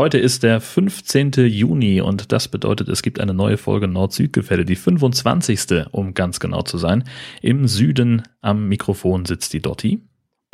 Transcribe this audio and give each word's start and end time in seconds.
Heute 0.00 0.16
ist 0.16 0.44
der 0.44 0.62
15. 0.62 1.32
Juni 1.32 2.00
und 2.00 2.32
das 2.32 2.48
bedeutet, 2.48 2.88
es 2.88 3.02
gibt 3.02 3.20
eine 3.20 3.34
neue 3.34 3.58
Folge 3.58 3.86
Nord-Süd-Gefälle, 3.86 4.64
die 4.64 4.74
25. 4.74 5.88
um 5.92 6.14
ganz 6.14 6.40
genau 6.40 6.62
zu 6.62 6.78
sein. 6.78 7.04
Im 7.42 7.68
Süden 7.68 8.22
am 8.40 8.66
Mikrofon 8.66 9.26
sitzt 9.26 9.52
die 9.52 9.60
Dotti. 9.60 10.00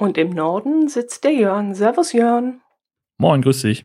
Und 0.00 0.18
im 0.18 0.30
Norden 0.30 0.88
sitzt 0.88 1.22
der 1.22 1.32
Jörn. 1.32 1.76
Servus 1.76 2.12
Jörn. 2.12 2.60
Moin, 3.18 3.40
grüß 3.40 3.62
dich. 3.62 3.84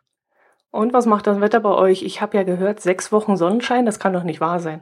Und 0.72 0.94
was 0.94 1.05
macht 1.05 1.28
das 1.28 1.42
Wetter 1.42 1.60
bei 1.60 1.76
euch? 1.76 2.02
Ich 2.02 2.22
habe 2.22 2.38
ja 2.38 2.41
gehört, 2.41 2.80
sechs 2.80 3.12
Wochen 3.12 3.38
Sonnenschein, 3.38 3.86
das 3.86 4.00
kann 4.00 4.14
doch 4.14 4.24
nicht 4.24 4.41
wahr 4.41 4.60
sein. 4.60 4.82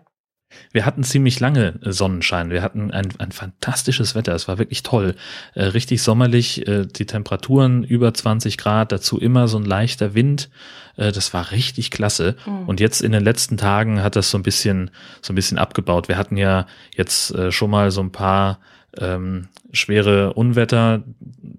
Wir 0.72 0.86
hatten 0.86 1.04
ziemlich 1.04 1.40
lange 1.40 1.80
äh, 1.84 1.92
Sonnenschein. 1.92 2.50
Wir 2.50 2.62
hatten 2.62 2.92
ein, 2.92 3.10
ein 3.18 3.32
fantastisches 3.32 4.16
Wetter. 4.16 4.34
Es 4.34 4.48
war 4.48 4.58
wirklich 4.58 4.84
toll. 4.84 5.16
Äh, 5.54 5.66
richtig 5.66 6.02
sommerlich, 6.02 6.68
äh, 6.68 6.86
die 6.86 7.06
Temperaturen 7.06 7.84
über 7.84 8.14
20 8.14 8.58
Grad, 8.58 8.92
dazu 8.92 9.20
immer 9.20 9.48
so 9.48 9.58
ein 9.58 9.66
leichter 9.66 10.14
Wind. 10.14 10.50
Äh, 10.98 11.12
das 11.12 11.34
war 11.34 11.52
richtig 11.52 11.92
klasse. 11.92 12.36
Mhm. 12.46 12.68
Und 12.68 12.80
jetzt 12.80 13.02
in 13.02 13.12
den 13.12 13.24
letzten 13.24 13.58
Tagen 13.58 14.04
hat 14.04 14.16
das 14.16 14.32
so 14.32 14.38
ein 14.38 14.44
bisschen, 14.44 14.92
so 15.22 15.34
ein 15.34 15.36
bisschen 15.36 15.58
abgebaut. 15.58 16.08
Wir 16.08 16.18
hatten 16.18 16.38
ja 16.38 16.68
jetzt 16.96 17.34
äh, 17.34 17.52
schon 17.52 17.72
mal 17.72 17.92
so 17.92 18.02
ein 18.02 18.12
paar 18.12 18.60
ähm, 18.98 19.48
schwere 19.72 20.34
Unwetter, 20.34 21.04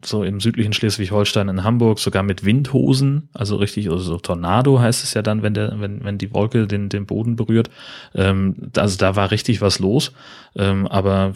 so 0.05 0.25
im 0.25 0.41
südlichen 0.41 0.73
Schleswig-Holstein 0.73 1.49
in 1.49 1.65
Hamburg, 1.65 1.99
sogar 1.99 2.23
mit 2.23 2.45
Windhosen, 2.45 3.29
also 3.33 3.57
richtig, 3.57 3.91
also 3.91 4.03
so 4.03 4.17
Tornado 4.19 4.81
heißt 4.81 5.05
es 5.05 5.15
ja 5.15 5.23
dann, 5.23 5.43
wenn 5.43 5.55
der, 5.55 5.81
wenn, 5.81 6.05
wenn 6.05 6.19
die 6.19 6.33
Wolke 6.35 6.67
den, 6.67 6.89
den 6.89 7.07
Boden 7.07 7.37
berührt. 7.37 7.71
Ähm, 8.15 8.71
also 8.77 8.97
da 8.97 9.17
war 9.17 9.31
richtig 9.31 9.61
was 9.61 9.79
los. 9.79 10.13
Ähm, 10.57 10.87
aber 10.87 11.35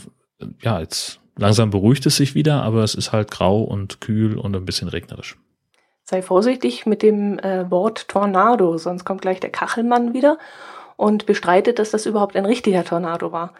ja, 0.62 0.80
jetzt 0.80 1.20
langsam 1.36 1.70
beruhigt 1.70 2.06
es 2.06 2.16
sich 2.16 2.34
wieder, 2.34 2.62
aber 2.62 2.82
es 2.82 2.94
ist 2.94 3.12
halt 3.12 3.30
grau 3.30 3.62
und 3.62 4.00
kühl 4.00 4.38
und 4.38 4.54
ein 4.56 4.64
bisschen 4.64 4.88
regnerisch. 4.88 5.36
Sei 6.02 6.20
vorsichtig 6.20 6.84
mit 6.86 7.02
dem 7.02 7.38
äh, 7.38 7.70
Wort 7.70 8.08
Tornado, 8.08 8.76
sonst 8.76 9.04
kommt 9.04 9.22
gleich 9.22 9.40
der 9.40 9.50
Kachelmann 9.50 10.12
wieder 10.12 10.38
und 10.96 11.26
bestreitet, 11.26 11.78
dass 11.78 11.90
das 11.90 12.06
überhaupt 12.06 12.36
ein 12.36 12.44
richtiger 12.44 12.84
Tornado 12.84 13.32
war. 13.32 13.54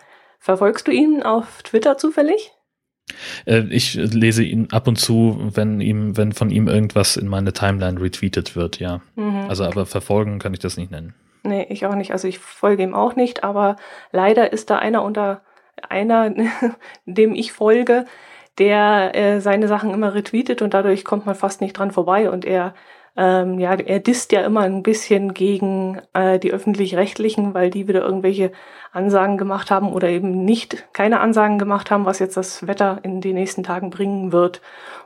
Verfolgst 0.45 0.87
du 0.87 0.93
ihn 0.93 1.23
auf 1.23 1.63
Twitter 1.63 1.97
zufällig? 1.97 2.53
Äh, 3.47 3.63
ich 3.71 3.95
lese 3.95 4.43
ihn 4.43 4.69
ab 4.73 4.87
und 4.87 4.97
zu, 4.97 5.39
wenn 5.55 5.81
ihm, 5.81 6.19
wenn 6.19 6.33
von 6.33 6.51
ihm 6.51 6.69
irgendwas 6.69 7.17
in 7.17 7.29
meine 7.29 7.55
Timeline 7.55 7.99
retweetet 7.99 8.55
wird, 8.55 8.79
ja. 8.79 9.01
Mhm. 9.15 9.47
Also 9.49 9.65
aber 9.65 9.87
verfolgen 9.87 10.39
kann 10.41 10.53
ich 10.53 10.61
das 10.61 10.77
nicht 10.77 10.91
nennen. 10.91 11.15
Nee, 11.45 11.67
ich 11.71 11.87
auch 11.87 11.95
nicht. 11.95 12.13
Also 12.13 12.29
ich 12.29 12.41
folge 12.41 12.83
ihm 12.83 12.93
auch 12.93 13.17
nicht, 13.17 13.43
aber 13.43 13.77
leider 14.13 14.53
ist 14.53 14.69
da 14.69 14.77
einer 14.77 15.03
unter 15.03 15.41
einer, 15.89 16.35
dem 17.07 17.35
ich 17.35 17.53
folge, 17.53 18.05
der 18.59 19.15
äh, 19.15 19.41
seine 19.41 19.67
Sachen 19.67 19.95
immer 19.95 20.13
retweetet 20.13 20.61
und 20.61 20.75
dadurch 20.75 21.07
kommt 21.07 21.25
man 21.25 21.37
fast 21.37 21.63
nicht 21.63 21.73
dran 21.73 21.91
vorbei 21.91 22.29
und 22.29 22.45
er 22.45 22.75
ähm, 23.17 23.61
ja, 23.61 23.75
er 23.75 24.01
disst 24.01 24.33
ja 24.33 24.41
immer 24.43 24.63
ein 24.63 24.83
bisschen 24.83 25.35
gegen 25.35 26.01
äh, 26.15 26.39
die 26.39 26.53
öffentlich-rechtlichen, 26.53 27.55
weil 27.55 27.71
die 27.71 27.87
wieder 27.87 28.03
irgendwelche 28.03 28.51
Ansagen 28.93 29.39
gemacht 29.39 29.71
haben 29.71 29.93
oder 29.93 30.09
eben 30.09 30.45
nicht 30.45 30.93
keine 30.93 31.21
Ansagen 31.21 31.59
gemacht 31.59 31.91
haben, 31.91 32.07
was 32.07 32.19
jetzt 32.19 32.37
das 32.37 32.67
Wetter 32.67 32.99
in 33.03 33.21
den 33.21 33.35
nächsten 33.35 33.63
Tagen 33.63 33.91
bringen 33.91 34.33
wird. 34.33 34.61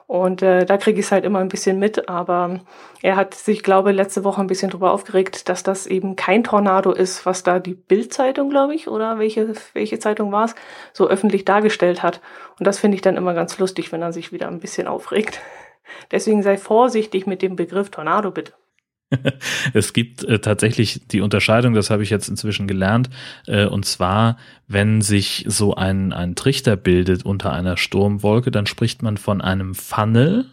Und 0.07 0.41
äh, 0.41 0.65
da 0.65 0.79
kriege 0.79 1.01
ich 1.01 1.07
es 1.07 1.13
halt 1.13 1.27
immer 1.27 1.41
ein 1.41 1.49
bisschen 1.49 1.79
mit, 1.79 2.09
aber 2.09 2.61
er 3.03 3.17
hat 3.17 3.35
sich, 3.35 3.63
glaube 3.63 3.93
letzte 3.93 4.25
Woche 4.25 4.41
ein 4.41 4.47
bisschen 4.47 4.71
drüber 4.71 4.91
aufgeregt, 4.93 5.51
dass 5.51 5.63
das 5.63 5.87
eben 5.87 6.17
kein 6.17 6.45
Tornado 6.45 6.93
ist, 6.93 7.27
was 7.27 7.43
da 7.43 7.59
die 7.59 7.75
Bild-Zeitung, 7.75 8.49
glaube 8.49 8.75
ich, 8.75 8.89
oder 8.89 9.19
welche, 9.19 9.53
welche 9.75 9.99
Zeitung 9.99 10.33
war 10.33 10.47
es, 10.47 10.55
so 10.95 11.09
öffentlich 11.09 11.45
dargestellt 11.45 12.03
hat. 12.03 12.23
Und 12.59 12.67
das 12.67 12.79
finde 12.79 12.95
ich 12.95 13.03
dann 13.03 13.19
immer 13.19 13.35
ganz 13.35 13.59
lustig, 13.59 13.93
wenn 13.93 14.01
er 14.01 14.15
sich 14.15 14.33
wieder 14.33 14.49
ein 14.49 14.61
bisschen 14.61 14.87
aufregt. 14.87 15.41
Deswegen 16.11 16.43
sei 16.43 16.57
vorsichtig 16.57 17.27
mit 17.27 17.43
dem 17.43 17.57
Begriff 17.57 17.91
Tornado, 17.91 18.31
bitte. 18.31 18.53
es 19.73 19.93
gibt 19.93 20.25
äh, 20.25 20.39
tatsächlich 20.39 21.07
die 21.09 21.21
Unterscheidung, 21.21 21.73
das 21.75 21.91
habe 21.91 22.03
ich 22.03 22.11
jetzt 22.11 22.29
inzwischen 22.29 22.67
gelernt, 22.67 23.09
äh, 23.47 23.67
und 23.67 23.87
zwar, 23.87 24.37
wenn 24.67 25.01
sich 25.01 25.45
so 25.49 25.75
ein, 25.75 26.13
ein 26.13 26.35
Trichter 26.35 26.77
bildet 26.77 27.25
unter 27.25 27.53
einer 27.53 27.77
Sturmwolke, 27.77 28.51
dann 28.51 28.67
spricht 28.67 29.03
man 29.03 29.17
von 29.17 29.41
einem 29.41 29.75
Funnel, 29.75 30.47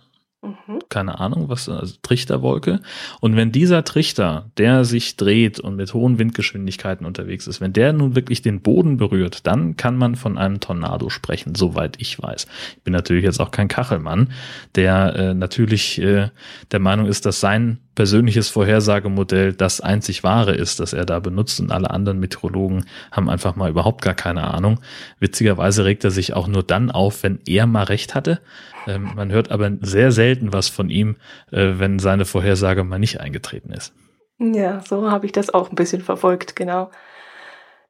Mhm. 0.45 0.79
Keine 0.89 1.19
Ahnung, 1.19 1.50
was, 1.50 1.67
also 1.67 1.95
Trichterwolke. 2.01 2.81
Und 3.19 3.35
wenn 3.35 3.51
dieser 3.51 3.83
Trichter, 3.83 4.51
der 4.57 4.85
sich 4.85 5.17
dreht 5.17 5.59
und 5.59 5.75
mit 5.75 5.94
hohen 5.94 6.19
Windgeschwindigkeiten 6.19 7.06
unterwegs 7.06 7.47
ist, 7.47 7.61
wenn 7.61 7.73
der 7.73 7.94
nun 7.94 8.16
wirklich 8.16 8.41
den 8.41 8.61
Boden 8.61 8.97
berührt, 8.97 9.47
dann 9.47 9.75
kann 9.78 9.97
man 9.97 10.16
von 10.16 10.38
einem 10.38 10.59
Tornado 10.59 11.09
sprechen, 11.09 11.55
soweit 11.55 12.00
ich 12.00 12.22
weiß. 12.22 12.47
Ich 12.78 12.84
bin 12.84 12.94
natürlich 12.94 13.23
jetzt 13.23 13.39
auch 13.39 13.51
kein 13.51 13.67
Kachelmann, 13.67 14.29
der 14.75 15.16
äh, 15.16 15.34
natürlich 15.34 16.00
äh, 16.01 16.29
der 16.72 16.79
Meinung 16.79 17.07
ist, 17.07 17.25
dass 17.25 17.39
sein 17.39 17.79
persönliches 17.95 18.50
Vorhersagemodell 18.50 19.53
das 19.53 19.81
einzig 19.81 20.23
wahre 20.23 20.53
ist, 20.53 20.79
das 20.79 20.94
er 20.94 21.06
da 21.06 21.19
benutzt 21.19 21.59
und 21.59 21.72
alle 21.72 21.89
anderen 21.89 22.19
Meteorologen 22.19 22.85
haben 23.11 23.29
einfach 23.29 23.56
mal 23.56 23.69
überhaupt 23.69 24.01
gar 24.01 24.13
keine 24.13 24.53
Ahnung. 24.53 24.79
Witzigerweise 25.19 25.85
regt 25.85 26.03
er 26.03 26.11
sich 26.11 26.34
auch 26.34 26.47
nur 26.47 26.63
dann 26.63 26.91
auf, 26.91 27.23
wenn 27.23 27.39
er 27.47 27.66
mal 27.66 27.84
recht 27.84 28.13
hatte. 28.13 28.41
Ähm, 28.88 29.11
man 29.16 29.31
hört 29.31 29.51
aber 29.51 29.72
sehr 29.81 30.11
selten 30.11 30.53
was 30.53 30.67
von 30.67 30.89
ihm, 30.89 31.16
äh, 31.51 31.73
wenn 31.78 32.00
seine 32.00 32.25
Vorhersage 32.25 32.84
mal 32.84 33.00
nicht 33.00 33.19
eingetreten 33.19 33.72
ist. 33.72 33.94
Ja, 34.38 34.81
so 34.81 35.09
habe 35.09 35.25
ich 35.25 35.31
das 35.31 35.53
auch 35.53 35.69
ein 35.69 35.75
bisschen 35.75 36.01
verfolgt, 36.01 36.55
genau. 36.55 36.91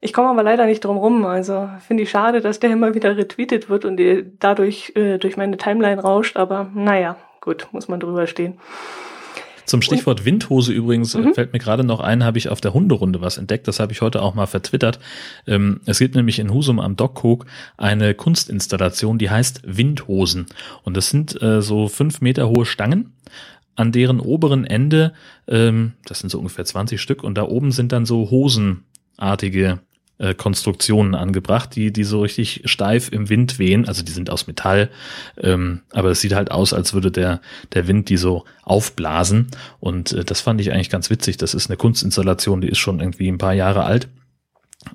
Ich 0.02 0.14
komme 0.14 0.30
aber 0.30 0.44
leider 0.44 0.68
nicht 0.68 0.86
drum 0.86 0.98
rum. 0.98 1.26
Also 1.26 1.68
finde 1.88 2.04
ich 2.04 2.12
schade, 2.12 2.40
dass 2.42 2.60
der 2.60 2.72
immer 2.72 2.94
wieder 2.94 3.18
retweetet 3.18 3.70
wird 3.70 3.86
und 3.86 4.00
dadurch 4.40 4.92
äh, 4.96 5.18
durch 5.18 5.36
meine 5.36 5.58
Timeline 5.58 6.00
rauscht. 6.00 6.38
Aber 6.38 6.70
naja, 6.76 7.18
gut, 7.42 7.70
muss 7.72 7.88
man 7.88 8.00
drüber 8.00 8.28
stehen. 8.28 8.60
Zum 9.66 9.82
Stichwort 9.82 10.26
Windhose 10.26 10.72
übrigens 10.72 11.14
mhm. 11.16 11.34
fällt 11.34 11.54
mir 11.54 11.60
gerade 11.60 11.84
noch 11.84 12.00
ein, 12.00 12.24
habe 12.24 12.38
ich 12.38 12.50
auf 12.50 12.62
der 12.62 12.74
Hunderunde 12.74 13.22
was 13.22 13.38
entdeckt. 13.38 13.68
Das 13.68 13.80
habe 13.80 13.92
ich 13.92 14.02
heute 14.02 14.22
auch 14.22 14.36
mal 14.36 14.46
vertwittert. 14.46 15.00
Ähm, 15.48 15.82
es 15.86 16.00
gibt 16.00 16.16
nämlich 16.16 16.40
in 16.40 16.54
Husum 16.54 16.80
am 16.80 16.96
Dockhook 16.96 17.46
eine 17.78 18.14
Kunstinstallation, 18.14 19.18
die 19.18 19.30
heißt 19.30 19.62
Windhosen. 19.66 20.48
Und 20.84 20.96
das 20.98 21.10
sind 21.10 21.42
äh, 21.42 21.62
so 21.62 21.88
fünf 21.88 22.22
Meter 22.22 22.50
hohe 22.50 22.66
Stangen 22.66 23.14
an 23.76 23.92
deren 23.92 24.20
oberen 24.20 24.66
Ende, 24.66 25.14
ähm, 25.48 25.94
das 26.06 26.20
sind 26.20 26.30
so 26.30 26.38
ungefähr 26.38 26.66
20 26.66 27.02
Stück, 27.02 27.24
und 27.24 27.38
da 27.38 27.44
oben 27.44 27.72
sind 27.72 27.92
dann 27.92 28.06
so 28.06 28.30
hosenartige 28.30 29.80
äh, 30.18 30.34
Konstruktionen 30.34 31.16
angebracht, 31.16 31.76
die, 31.76 31.92
die 31.92 32.04
so 32.04 32.22
richtig 32.22 32.62
steif 32.66 33.12
im 33.12 33.30
Wind 33.30 33.60
wehen. 33.60 33.88
Also 33.88 34.04
die 34.04 34.12
sind 34.12 34.30
aus 34.30 34.48
Metall, 34.48 34.90
ähm, 35.42 35.82
aber 35.92 36.12
es 36.12 36.22
sieht 36.22 36.34
halt 36.34 36.52
aus, 36.52 36.74
als 36.74 36.94
würde 36.94 37.12
der, 37.12 37.42
der 37.74 37.88
Wind 37.88 38.10
die 38.10 38.18
so 38.18 38.46
aufblasen. 38.64 39.48
Und 39.80 40.14
äh, 40.14 40.24
das 40.24 40.42
fand 40.42 40.62
ich 40.62 40.72
eigentlich 40.72 40.90
ganz 40.90 41.10
witzig. 41.10 41.38
Das 41.38 41.54
ist 41.54 41.70
eine 41.70 41.78
Kunstinstallation, 41.78 42.62
die 42.62 42.70
ist 42.70 42.80
schon 42.80 43.00
irgendwie 43.00 43.28
ein 43.28 43.38
paar 43.38 43.54
Jahre 43.54 43.84
alt. 43.84 44.08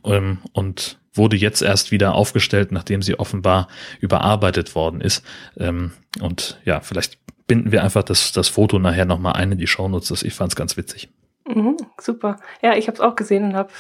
Ähm, 0.05 0.39
und 0.53 0.99
wurde 1.13 1.37
jetzt 1.37 1.63
erst 1.63 1.91
wieder 1.91 2.15
aufgestellt, 2.15 2.73
nachdem 2.73 3.03
sie 3.03 3.19
offenbar 3.19 3.69
überarbeitet 4.01 4.75
worden 4.75 5.01
ist. 5.01 5.25
Ähm, 5.59 5.93
und 6.21 6.59
ja, 6.65 6.81
vielleicht 6.81 7.19
binden 7.47 7.73
wir 7.73 7.83
einfach 7.83 8.05
das, 8.05 8.33
das 8.33 8.49
Foto 8.49 8.79
nachher 8.79 9.07
nochmal 9.07 9.33
ein 9.35 9.53
in 9.53 9.59
die 9.59 9.67
Shownotes. 9.67 10.23
Ich 10.23 10.35
fand 10.35 10.53
es 10.53 10.57
ganz 10.57 10.77
witzig. 10.77 11.09
Mhm, 11.55 11.77
super. 11.99 12.37
Ja, 12.63 12.77
ich 12.77 12.87
habe 12.87 12.95
es 12.95 13.01
auch 13.01 13.17
gesehen 13.17 13.45
und 13.45 13.55
habe 13.55 13.71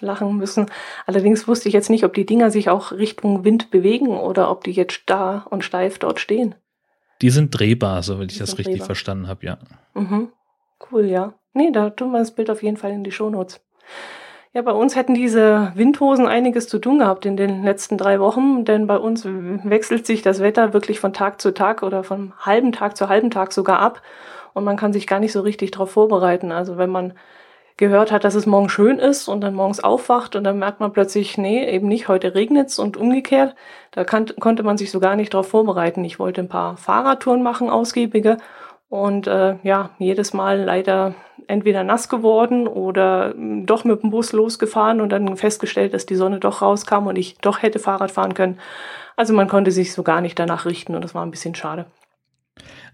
äh, 0.00 0.04
lachen 0.04 0.36
müssen. 0.36 0.66
Allerdings 1.06 1.48
wusste 1.48 1.68
ich 1.68 1.74
jetzt 1.74 1.90
nicht, 1.90 2.04
ob 2.04 2.14
die 2.14 2.26
Dinger 2.26 2.50
sich 2.50 2.68
auch 2.68 2.92
Richtung 2.92 3.44
Wind 3.44 3.70
bewegen 3.70 4.08
oder 4.08 4.50
ob 4.50 4.64
die 4.64 4.72
jetzt 4.72 4.92
starr 4.92 5.46
und 5.50 5.64
steif 5.64 5.98
dort 5.98 6.20
stehen. 6.20 6.54
Die 7.20 7.30
sind 7.30 7.58
drehbar, 7.58 8.02
so 8.02 8.18
wenn 8.18 8.28
ich 8.28 8.38
das 8.38 8.58
richtig 8.58 8.74
drehbar. 8.74 8.86
verstanden 8.86 9.28
habe, 9.28 9.46
ja. 9.46 9.58
Mhm. 9.94 10.28
Cool, 10.90 11.06
ja. 11.06 11.34
Nee, 11.52 11.72
da 11.72 11.90
tun 11.90 12.12
wir 12.12 12.18
das 12.18 12.34
Bild 12.34 12.50
auf 12.50 12.62
jeden 12.62 12.76
Fall 12.76 12.92
in 12.92 13.02
die 13.02 13.10
Shownotes. 13.10 13.60
Ja, 14.54 14.62
bei 14.62 14.72
uns 14.72 14.96
hätten 14.96 15.14
diese 15.14 15.72
Windhosen 15.74 16.26
einiges 16.26 16.68
zu 16.68 16.78
tun 16.78 17.00
gehabt 17.00 17.26
in 17.26 17.36
den 17.36 17.62
letzten 17.62 17.98
drei 17.98 18.18
Wochen, 18.18 18.64
denn 18.64 18.86
bei 18.86 18.96
uns 18.96 19.24
wechselt 19.26 20.06
sich 20.06 20.22
das 20.22 20.40
Wetter 20.40 20.72
wirklich 20.72 21.00
von 21.00 21.12
Tag 21.12 21.40
zu 21.40 21.52
Tag 21.52 21.82
oder 21.82 22.02
von 22.02 22.32
halben 22.38 22.72
Tag 22.72 22.96
zu 22.96 23.08
halben 23.08 23.30
Tag 23.30 23.52
sogar 23.52 23.80
ab 23.80 24.02
und 24.58 24.64
man 24.64 24.76
kann 24.76 24.92
sich 24.92 25.06
gar 25.06 25.20
nicht 25.20 25.32
so 25.32 25.40
richtig 25.40 25.70
darauf 25.70 25.90
vorbereiten. 25.90 26.52
Also 26.52 26.76
wenn 26.76 26.90
man 26.90 27.14
gehört 27.78 28.12
hat, 28.12 28.24
dass 28.24 28.34
es 28.34 28.44
morgen 28.44 28.68
schön 28.68 28.98
ist 28.98 29.28
und 29.28 29.40
dann 29.40 29.54
morgens 29.54 29.80
aufwacht 29.80 30.36
und 30.36 30.44
dann 30.44 30.58
merkt 30.58 30.80
man 30.80 30.92
plötzlich, 30.92 31.38
nee, 31.38 31.64
eben 31.64 31.88
nicht, 31.88 32.08
heute 32.08 32.34
regnet's 32.34 32.78
und 32.78 32.96
umgekehrt. 32.96 33.54
Da 33.92 34.04
kann, 34.04 34.26
konnte 34.40 34.64
man 34.64 34.76
sich 34.76 34.90
so 34.90 35.00
gar 35.00 35.16
nicht 35.16 35.32
darauf 35.32 35.48
vorbereiten. 35.48 36.04
Ich 36.04 36.18
wollte 36.18 36.42
ein 36.42 36.48
paar 36.48 36.76
Fahrradtouren 36.76 37.42
machen, 37.42 37.70
ausgiebige. 37.70 38.36
Und 38.90 39.26
äh, 39.26 39.56
ja, 39.62 39.90
jedes 39.98 40.32
Mal 40.32 40.62
leider 40.64 41.14
entweder 41.46 41.84
nass 41.84 42.08
geworden 42.08 42.66
oder 42.66 43.32
hm, 43.34 43.66
doch 43.66 43.84
mit 43.84 44.02
dem 44.02 44.10
Bus 44.10 44.32
losgefahren 44.32 45.00
und 45.00 45.10
dann 45.10 45.36
festgestellt, 45.36 45.94
dass 45.94 46.06
die 46.06 46.16
Sonne 46.16 46.40
doch 46.40 46.62
rauskam 46.62 47.06
und 47.06 47.16
ich 47.16 47.38
doch 47.38 47.62
hätte 47.62 47.78
Fahrrad 47.78 48.10
fahren 48.10 48.34
können. 48.34 48.58
Also 49.16 49.34
man 49.34 49.48
konnte 49.48 49.70
sich 49.70 49.92
so 49.92 50.02
gar 50.02 50.20
nicht 50.20 50.38
danach 50.38 50.66
richten 50.66 50.94
und 50.94 51.02
das 51.02 51.14
war 51.14 51.24
ein 51.24 51.30
bisschen 51.30 51.54
schade. 51.54 51.86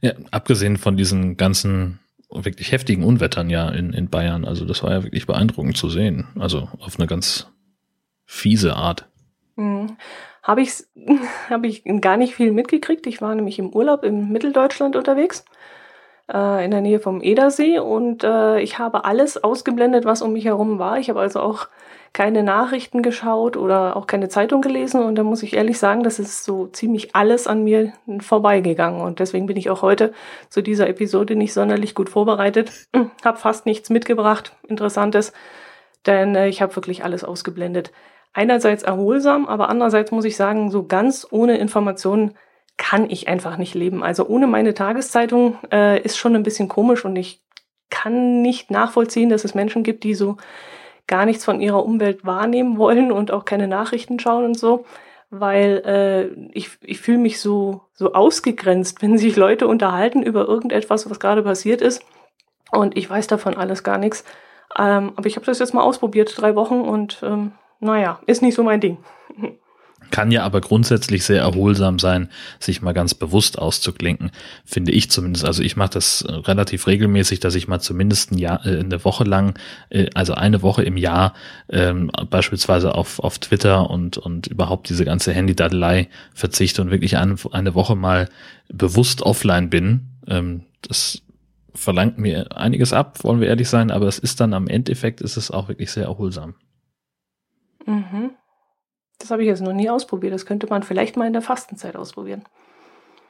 Ja, 0.00 0.12
abgesehen 0.30 0.76
von 0.76 0.96
diesen 0.96 1.36
ganzen 1.36 2.00
wirklich 2.30 2.72
heftigen 2.72 3.04
Unwettern 3.04 3.50
ja 3.50 3.68
in, 3.68 3.92
in 3.92 4.08
Bayern. 4.08 4.44
Also 4.44 4.64
das 4.64 4.82
war 4.82 4.90
ja 4.90 5.04
wirklich 5.04 5.26
beeindruckend 5.26 5.76
zu 5.76 5.88
sehen. 5.88 6.26
Also 6.38 6.68
auf 6.80 6.98
eine 6.98 7.06
ganz 7.06 7.48
fiese 8.24 8.74
Art. 8.74 9.08
Mhm. 9.56 9.96
Habe 10.42 10.62
ich, 10.62 10.72
hab 11.50 11.64
ich 11.64 11.84
gar 12.00 12.16
nicht 12.16 12.34
viel 12.34 12.52
mitgekriegt. 12.52 13.06
Ich 13.06 13.20
war 13.20 13.34
nämlich 13.34 13.58
im 13.58 13.70
Urlaub 13.70 14.04
in 14.04 14.30
Mitteldeutschland 14.30 14.96
unterwegs. 14.96 15.44
Äh, 16.32 16.64
in 16.64 16.70
der 16.70 16.80
Nähe 16.80 17.00
vom 17.00 17.22
Edersee. 17.22 17.78
Und 17.78 18.24
äh, 18.24 18.60
ich 18.60 18.78
habe 18.78 19.04
alles 19.04 19.42
ausgeblendet, 19.42 20.04
was 20.04 20.22
um 20.22 20.32
mich 20.32 20.44
herum 20.44 20.78
war. 20.78 20.98
Ich 20.98 21.10
habe 21.10 21.20
also 21.20 21.40
auch 21.40 21.68
keine 22.14 22.44
Nachrichten 22.44 23.02
geschaut 23.02 23.56
oder 23.56 23.96
auch 23.96 24.06
keine 24.06 24.28
Zeitung 24.28 24.62
gelesen. 24.62 25.02
Und 25.02 25.16
da 25.16 25.24
muss 25.24 25.42
ich 25.42 25.54
ehrlich 25.54 25.78
sagen, 25.78 26.04
das 26.04 26.20
ist 26.20 26.44
so 26.44 26.68
ziemlich 26.68 27.14
alles 27.14 27.48
an 27.48 27.64
mir 27.64 27.92
vorbeigegangen. 28.20 29.00
Und 29.00 29.18
deswegen 29.18 29.46
bin 29.46 29.56
ich 29.56 29.68
auch 29.68 29.82
heute 29.82 30.12
zu 30.48 30.62
dieser 30.62 30.88
Episode 30.88 31.34
nicht 31.34 31.52
sonderlich 31.52 31.94
gut 31.94 32.08
vorbereitet, 32.08 32.70
habe 33.24 33.38
fast 33.38 33.66
nichts 33.66 33.90
mitgebracht, 33.90 34.56
interessantes, 34.68 35.32
denn 36.06 36.36
äh, 36.36 36.48
ich 36.48 36.62
habe 36.62 36.76
wirklich 36.76 37.02
alles 37.02 37.24
ausgeblendet. 37.24 37.90
Einerseits 38.32 38.84
erholsam, 38.84 39.46
aber 39.46 39.68
andererseits 39.68 40.12
muss 40.12 40.24
ich 40.24 40.36
sagen, 40.36 40.70
so 40.70 40.86
ganz 40.86 41.26
ohne 41.30 41.58
Informationen 41.58 42.36
kann 42.76 43.08
ich 43.08 43.28
einfach 43.28 43.56
nicht 43.56 43.74
leben. 43.74 44.02
Also 44.02 44.26
ohne 44.26 44.46
meine 44.46 44.74
Tageszeitung 44.74 45.58
äh, 45.70 46.00
ist 46.00 46.16
schon 46.16 46.34
ein 46.34 46.42
bisschen 46.42 46.68
komisch 46.68 47.04
und 47.04 47.16
ich 47.16 47.42
kann 47.90 48.42
nicht 48.42 48.70
nachvollziehen, 48.70 49.28
dass 49.28 49.44
es 49.44 49.54
Menschen 49.54 49.82
gibt, 49.82 50.04
die 50.04 50.14
so 50.14 50.36
gar 51.06 51.26
nichts 51.26 51.44
von 51.44 51.60
ihrer 51.60 51.84
Umwelt 51.84 52.24
wahrnehmen 52.24 52.78
wollen 52.78 53.12
und 53.12 53.30
auch 53.30 53.44
keine 53.44 53.68
Nachrichten 53.68 54.18
schauen 54.18 54.44
und 54.44 54.58
so, 54.58 54.84
weil 55.30 55.82
äh, 55.84 56.48
ich, 56.52 56.70
ich 56.82 57.00
fühle 57.00 57.18
mich 57.18 57.40
so, 57.40 57.82
so 57.92 58.12
ausgegrenzt, 58.14 59.02
wenn 59.02 59.18
sich 59.18 59.36
Leute 59.36 59.68
unterhalten 59.68 60.22
über 60.22 60.46
irgendetwas, 60.46 61.08
was 61.08 61.20
gerade 61.20 61.42
passiert 61.42 61.80
ist 61.80 62.02
und 62.72 62.96
ich 62.96 63.08
weiß 63.08 63.28
davon 63.28 63.56
alles 63.56 63.84
gar 63.84 63.98
nichts. 63.98 64.24
Ähm, 64.76 65.12
aber 65.14 65.26
ich 65.26 65.36
habe 65.36 65.46
das 65.46 65.60
jetzt 65.60 65.74
mal 65.74 65.82
ausprobiert, 65.82 66.34
drei 66.36 66.56
Wochen 66.56 66.80
und 66.80 67.20
ähm, 67.22 67.52
naja, 67.78 68.18
ist 68.26 68.42
nicht 68.42 68.54
so 68.54 68.64
mein 68.64 68.80
Ding. 68.80 68.98
Kann 70.14 70.30
ja 70.30 70.44
aber 70.44 70.60
grundsätzlich 70.60 71.24
sehr 71.24 71.40
erholsam 71.40 71.98
sein, 71.98 72.28
sich 72.60 72.82
mal 72.82 72.92
ganz 72.92 73.14
bewusst 73.14 73.58
auszuklinken, 73.58 74.30
finde 74.64 74.92
ich 74.92 75.10
zumindest. 75.10 75.44
Also 75.44 75.60
ich 75.64 75.74
mache 75.74 75.90
das 75.90 76.22
äh, 76.22 76.30
relativ 76.30 76.86
regelmäßig, 76.86 77.40
dass 77.40 77.56
ich 77.56 77.66
mal 77.66 77.80
zumindest 77.80 78.30
ein 78.30 78.38
Jahr, 78.38 78.64
äh, 78.64 78.78
eine 78.78 79.04
Woche 79.04 79.24
lang, 79.24 79.58
äh, 79.90 80.06
also 80.14 80.34
eine 80.34 80.62
Woche 80.62 80.84
im 80.84 80.96
Jahr, 80.96 81.34
ähm, 81.68 82.12
beispielsweise 82.30 82.94
auf, 82.94 83.18
auf 83.18 83.40
Twitter 83.40 83.90
und, 83.90 84.16
und 84.16 84.46
überhaupt 84.46 84.88
diese 84.88 85.04
ganze 85.04 85.32
Handy-Dadelei 85.32 86.08
verzichte 86.32 86.80
und 86.80 86.92
wirklich 86.92 87.16
eine, 87.16 87.74
Woche 87.74 87.96
mal 87.96 88.28
bewusst 88.68 89.20
offline 89.20 89.68
bin. 89.68 90.10
Ähm, 90.28 90.62
das 90.82 91.22
verlangt 91.74 92.18
mir 92.18 92.56
einiges 92.56 92.92
ab, 92.92 93.24
wollen 93.24 93.40
wir 93.40 93.48
ehrlich 93.48 93.68
sein, 93.68 93.90
aber 93.90 94.06
es 94.06 94.20
ist 94.20 94.38
dann 94.38 94.54
am 94.54 94.68
Endeffekt 94.68 95.22
ist 95.22 95.36
es 95.36 95.50
auch 95.50 95.66
wirklich 95.66 95.90
sehr 95.90 96.04
erholsam. 96.04 96.54
Mhm. 97.84 98.30
Das 99.18 99.30
habe 99.30 99.42
ich 99.42 99.48
jetzt 99.48 99.62
noch 99.62 99.72
nie 99.72 99.88
ausprobiert. 99.88 100.34
Das 100.34 100.46
könnte 100.46 100.66
man 100.66 100.82
vielleicht 100.82 101.16
mal 101.16 101.26
in 101.26 101.32
der 101.32 101.42
Fastenzeit 101.42 101.96
ausprobieren. 101.96 102.44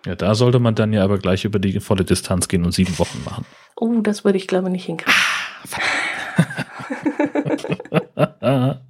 Ja, 0.07 0.15
da 0.15 0.35
sollte 0.35 0.59
man 0.59 0.75
dann 0.75 0.93
ja 0.93 1.03
aber 1.03 1.19
gleich 1.19 1.45
über 1.45 1.59
die 1.59 1.81
volle 1.81 2.05
Distanz 2.05 2.49
gehen 2.49 2.65
und 2.65 2.73
sieben 2.73 2.99
Wochen 2.99 3.23
machen. 3.25 3.47
Oh, 3.77 4.01
das 4.01 4.25
würde 4.25 4.39
ich 4.39 4.47
glaube 4.47 4.71
nicht 4.71 4.85
hinkriegen. 4.85 5.15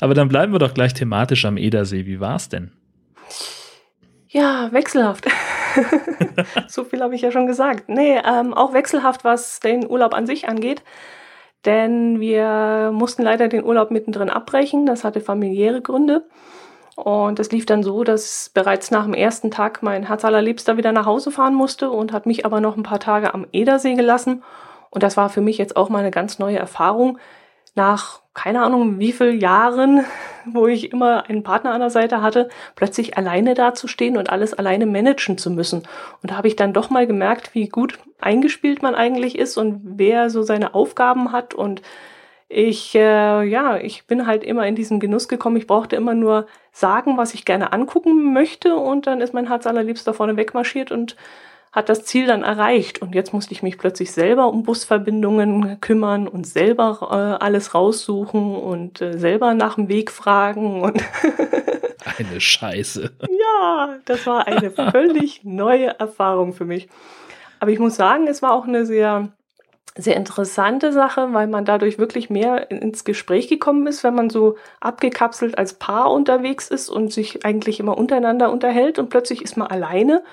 aber 0.00 0.14
dann 0.14 0.28
bleiben 0.28 0.52
wir 0.52 0.58
doch 0.58 0.72
gleich 0.74 0.94
thematisch 0.94 1.44
am 1.44 1.58
Edersee. 1.58 2.06
Wie 2.06 2.20
war 2.20 2.36
es 2.36 2.48
denn? 2.48 2.72
Ja, 4.28 4.72
wechselhaft. 4.72 5.26
so 6.68 6.84
viel 6.84 7.02
habe 7.02 7.14
ich 7.14 7.20
ja 7.20 7.30
schon 7.30 7.46
gesagt. 7.46 7.88
Nee, 7.88 8.18
ähm, 8.24 8.54
auch 8.54 8.72
wechselhaft, 8.72 9.22
was 9.24 9.60
den 9.60 9.88
Urlaub 9.88 10.14
an 10.14 10.26
sich 10.26 10.48
angeht 10.48 10.82
denn 11.64 12.20
wir 12.20 12.90
mussten 12.92 13.22
leider 13.22 13.48
den 13.48 13.64
Urlaub 13.64 13.90
mittendrin 13.90 14.30
abbrechen. 14.30 14.86
Das 14.86 15.04
hatte 15.04 15.20
familiäre 15.20 15.80
Gründe. 15.80 16.24
Und 16.96 17.40
es 17.40 17.50
lief 17.50 17.66
dann 17.66 17.82
so, 17.82 18.04
dass 18.04 18.50
bereits 18.54 18.90
nach 18.90 19.04
dem 19.04 19.14
ersten 19.14 19.50
Tag 19.50 19.82
mein 19.82 20.06
Herz 20.06 20.24
allerliebster 20.24 20.76
wieder 20.76 20.92
nach 20.92 21.06
Hause 21.06 21.30
fahren 21.30 21.54
musste 21.54 21.90
und 21.90 22.12
hat 22.12 22.26
mich 22.26 22.46
aber 22.46 22.60
noch 22.60 22.76
ein 22.76 22.84
paar 22.84 23.00
Tage 23.00 23.34
am 23.34 23.46
Edersee 23.52 23.94
gelassen. 23.94 24.44
Und 24.90 25.02
das 25.02 25.16
war 25.16 25.28
für 25.28 25.40
mich 25.40 25.58
jetzt 25.58 25.76
auch 25.76 25.88
mal 25.88 25.98
eine 25.98 26.12
ganz 26.12 26.38
neue 26.38 26.58
Erfahrung, 26.58 27.18
nach 27.74 28.20
keine 28.34 28.62
Ahnung 28.62 28.98
wie 28.98 29.12
viel 29.12 29.40
Jahren, 29.40 30.04
wo 30.44 30.66
ich 30.66 30.92
immer 30.92 31.28
einen 31.28 31.44
Partner 31.44 31.72
an 31.72 31.80
der 31.80 31.90
Seite 31.90 32.20
hatte, 32.20 32.48
plötzlich 32.74 33.16
alleine 33.16 33.54
dazustehen 33.54 34.16
und 34.16 34.28
alles 34.30 34.52
alleine 34.52 34.86
managen 34.86 35.38
zu 35.38 35.50
müssen. 35.50 35.84
Und 36.20 36.30
da 36.30 36.36
habe 36.36 36.48
ich 36.48 36.56
dann 36.56 36.72
doch 36.72 36.90
mal 36.90 37.06
gemerkt, 37.06 37.54
wie 37.54 37.68
gut 37.68 37.98
eingespielt 38.20 38.82
man 38.82 38.94
eigentlich 38.94 39.38
ist 39.38 39.56
und 39.56 39.80
wer 39.84 40.30
so 40.30 40.42
seine 40.42 40.74
Aufgaben 40.74 41.30
hat. 41.30 41.54
Und 41.54 41.80
ich, 42.48 42.94
äh, 42.96 43.44
ja, 43.44 43.76
ich 43.76 44.06
bin 44.06 44.26
halt 44.26 44.42
immer 44.42 44.66
in 44.66 44.74
diesen 44.74 44.98
Genuss 44.98 45.28
gekommen. 45.28 45.56
Ich 45.56 45.68
brauchte 45.68 45.96
immer 45.96 46.14
nur 46.14 46.46
sagen, 46.72 47.16
was 47.16 47.34
ich 47.34 47.44
gerne 47.44 47.72
angucken 47.72 48.32
möchte. 48.32 48.74
Und 48.74 49.06
dann 49.06 49.20
ist 49.20 49.32
mein 49.32 49.48
Herz 49.48 49.66
allerliebster 49.66 50.12
vorne 50.12 50.36
wegmarschiert 50.36 50.90
und 50.90 51.16
hat 51.74 51.88
das 51.88 52.04
Ziel 52.04 52.26
dann 52.28 52.44
erreicht 52.44 53.02
und 53.02 53.16
jetzt 53.16 53.32
musste 53.32 53.52
ich 53.52 53.64
mich 53.64 53.78
plötzlich 53.78 54.12
selber 54.12 54.46
um 54.46 54.62
Busverbindungen 54.62 55.80
kümmern 55.80 56.28
und 56.28 56.46
selber 56.46 56.98
äh, 57.10 57.44
alles 57.44 57.74
raussuchen 57.74 58.54
und 58.54 59.00
äh, 59.00 59.18
selber 59.18 59.54
nach 59.54 59.74
dem 59.74 59.88
Weg 59.88 60.12
fragen 60.12 60.82
und 60.82 61.02
eine 62.18 62.40
Scheiße. 62.40 63.10
Ja, 63.28 63.96
das 64.04 64.24
war 64.24 64.46
eine 64.46 64.70
völlig 64.92 65.42
neue 65.42 65.98
Erfahrung 65.98 66.52
für 66.52 66.64
mich. 66.64 66.88
Aber 67.58 67.72
ich 67.72 67.80
muss 67.80 67.96
sagen, 67.96 68.28
es 68.28 68.40
war 68.40 68.52
auch 68.52 68.66
eine 68.66 68.86
sehr 68.86 69.32
sehr 69.96 70.16
interessante 70.16 70.92
Sache, 70.92 71.32
weil 71.32 71.46
man 71.46 71.64
dadurch 71.64 71.98
wirklich 71.98 72.28
mehr 72.28 72.70
ins 72.70 73.04
Gespräch 73.04 73.46
gekommen 73.46 73.86
ist, 73.86 74.02
wenn 74.02 74.14
man 74.14 74.28
so 74.28 74.56
abgekapselt 74.80 75.56
als 75.56 75.74
Paar 75.74 76.10
unterwegs 76.10 76.68
ist 76.68 76.88
und 76.88 77.12
sich 77.12 77.44
eigentlich 77.44 77.78
immer 77.78 77.96
untereinander 77.96 78.50
unterhält 78.50 78.98
und 78.98 79.08
plötzlich 79.08 79.40
ist 79.42 79.56
man 79.56 79.68
alleine 79.68 80.24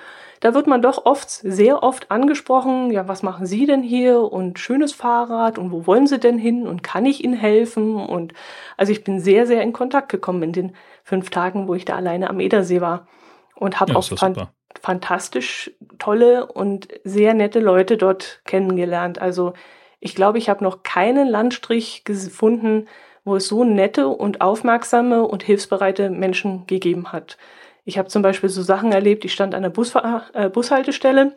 da 0.42 0.54
wird 0.54 0.66
man 0.66 0.82
doch 0.82 1.06
oft, 1.06 1.30
sehr 1.30 1.84
oft 1.84 2.10
angesprochen, 2.10 2.90
ja, 2.90 3.06
was 3.06 3.22
machen 3.22 3.46
Sie 3.46 3.64
denn 3.64 3.84
hier 3.84 4.20
und 4.20 4.58
schönes 4.58 4.92
Fahrrad 4.92 5.56
und 5.56 5.70
wo 5.70 5.86
wollen 5.86 6.08
Sie 6.08 6.18
denn 6.18 6.36
hin 6.36 6.66
und 6.66 6.82
kann 6.82 7.06
ich 7.06 7.22
Ihnen 7.22 7.34
helfen? 7.34 7.94
Und 7.94 8.34
also 8.76 8.90
ich 8.90 9.04
bin 9.04 9.20
sehr, 9.20 9.46
sehr 9.46 9.62
in 9.62 9.72
Kontakt 9.72 10.08
gekommen 10.08 10.42
in 10.42 10.52
den 10.52 10.76
fünf 11.04 11.30
Tagen, 11.30 11.68
wo 11.68 11.74
ich 11.74 11.84
da 11.84 11.94
alleine 11.94 12.28
am 12.28 12.40
Edersee 12.40 12.80
war 12.80 13.06
und 13.54 13.78
habe 13.78 13.92
ja, 13.92 13.98
auch 13.98 14.04
fan 14.04 14.48
fantastisch 14.80 15.70
tolle 16.00 16.46
und 16.46 16.88
sehr 17.04 17.34
nette 17.34 17.60
Leute 17.60 17.96
dort 17.96 18.40
kennengelernt. 18.44 19.20
Also 19.20 19.52
ich 20.00 20.16
glaube, 20.16 20.38
ich 20.38 20.48
habe 20.48 20.64
noch 20.64 20.82
keinen 20.82 21.28
Landstrich 21.28 22.02
gefunden, 22.02 22.88
wo 23.24 23.36
es 23.36 23.46
so 23.46 23.62
nette 23.62 24.08
und 24.08 24.40
aufmerksame 24.40 25.22
und 25.22 25.44
hilfsbereite 25.44 26.10
Menschen 26.10 26.66
gegeben 26.66 27.12
hat. 27.12 27.38
Ich 27.84 27.98
habe 27.98 28.08
zum 28.08 28.22
Beispiel 28.22 28.48
so 28.48 28.62
Sachen 28.62 28.92
erlebt, 28.92 29.24
ich 29.24 29.32
stand 29.32 29.54
an 29.54 29.62
der 29.62 29.70
Busfahr 29.70 30.26
äh, 30.34 30.48
Bushaltestelle 30.48 31.36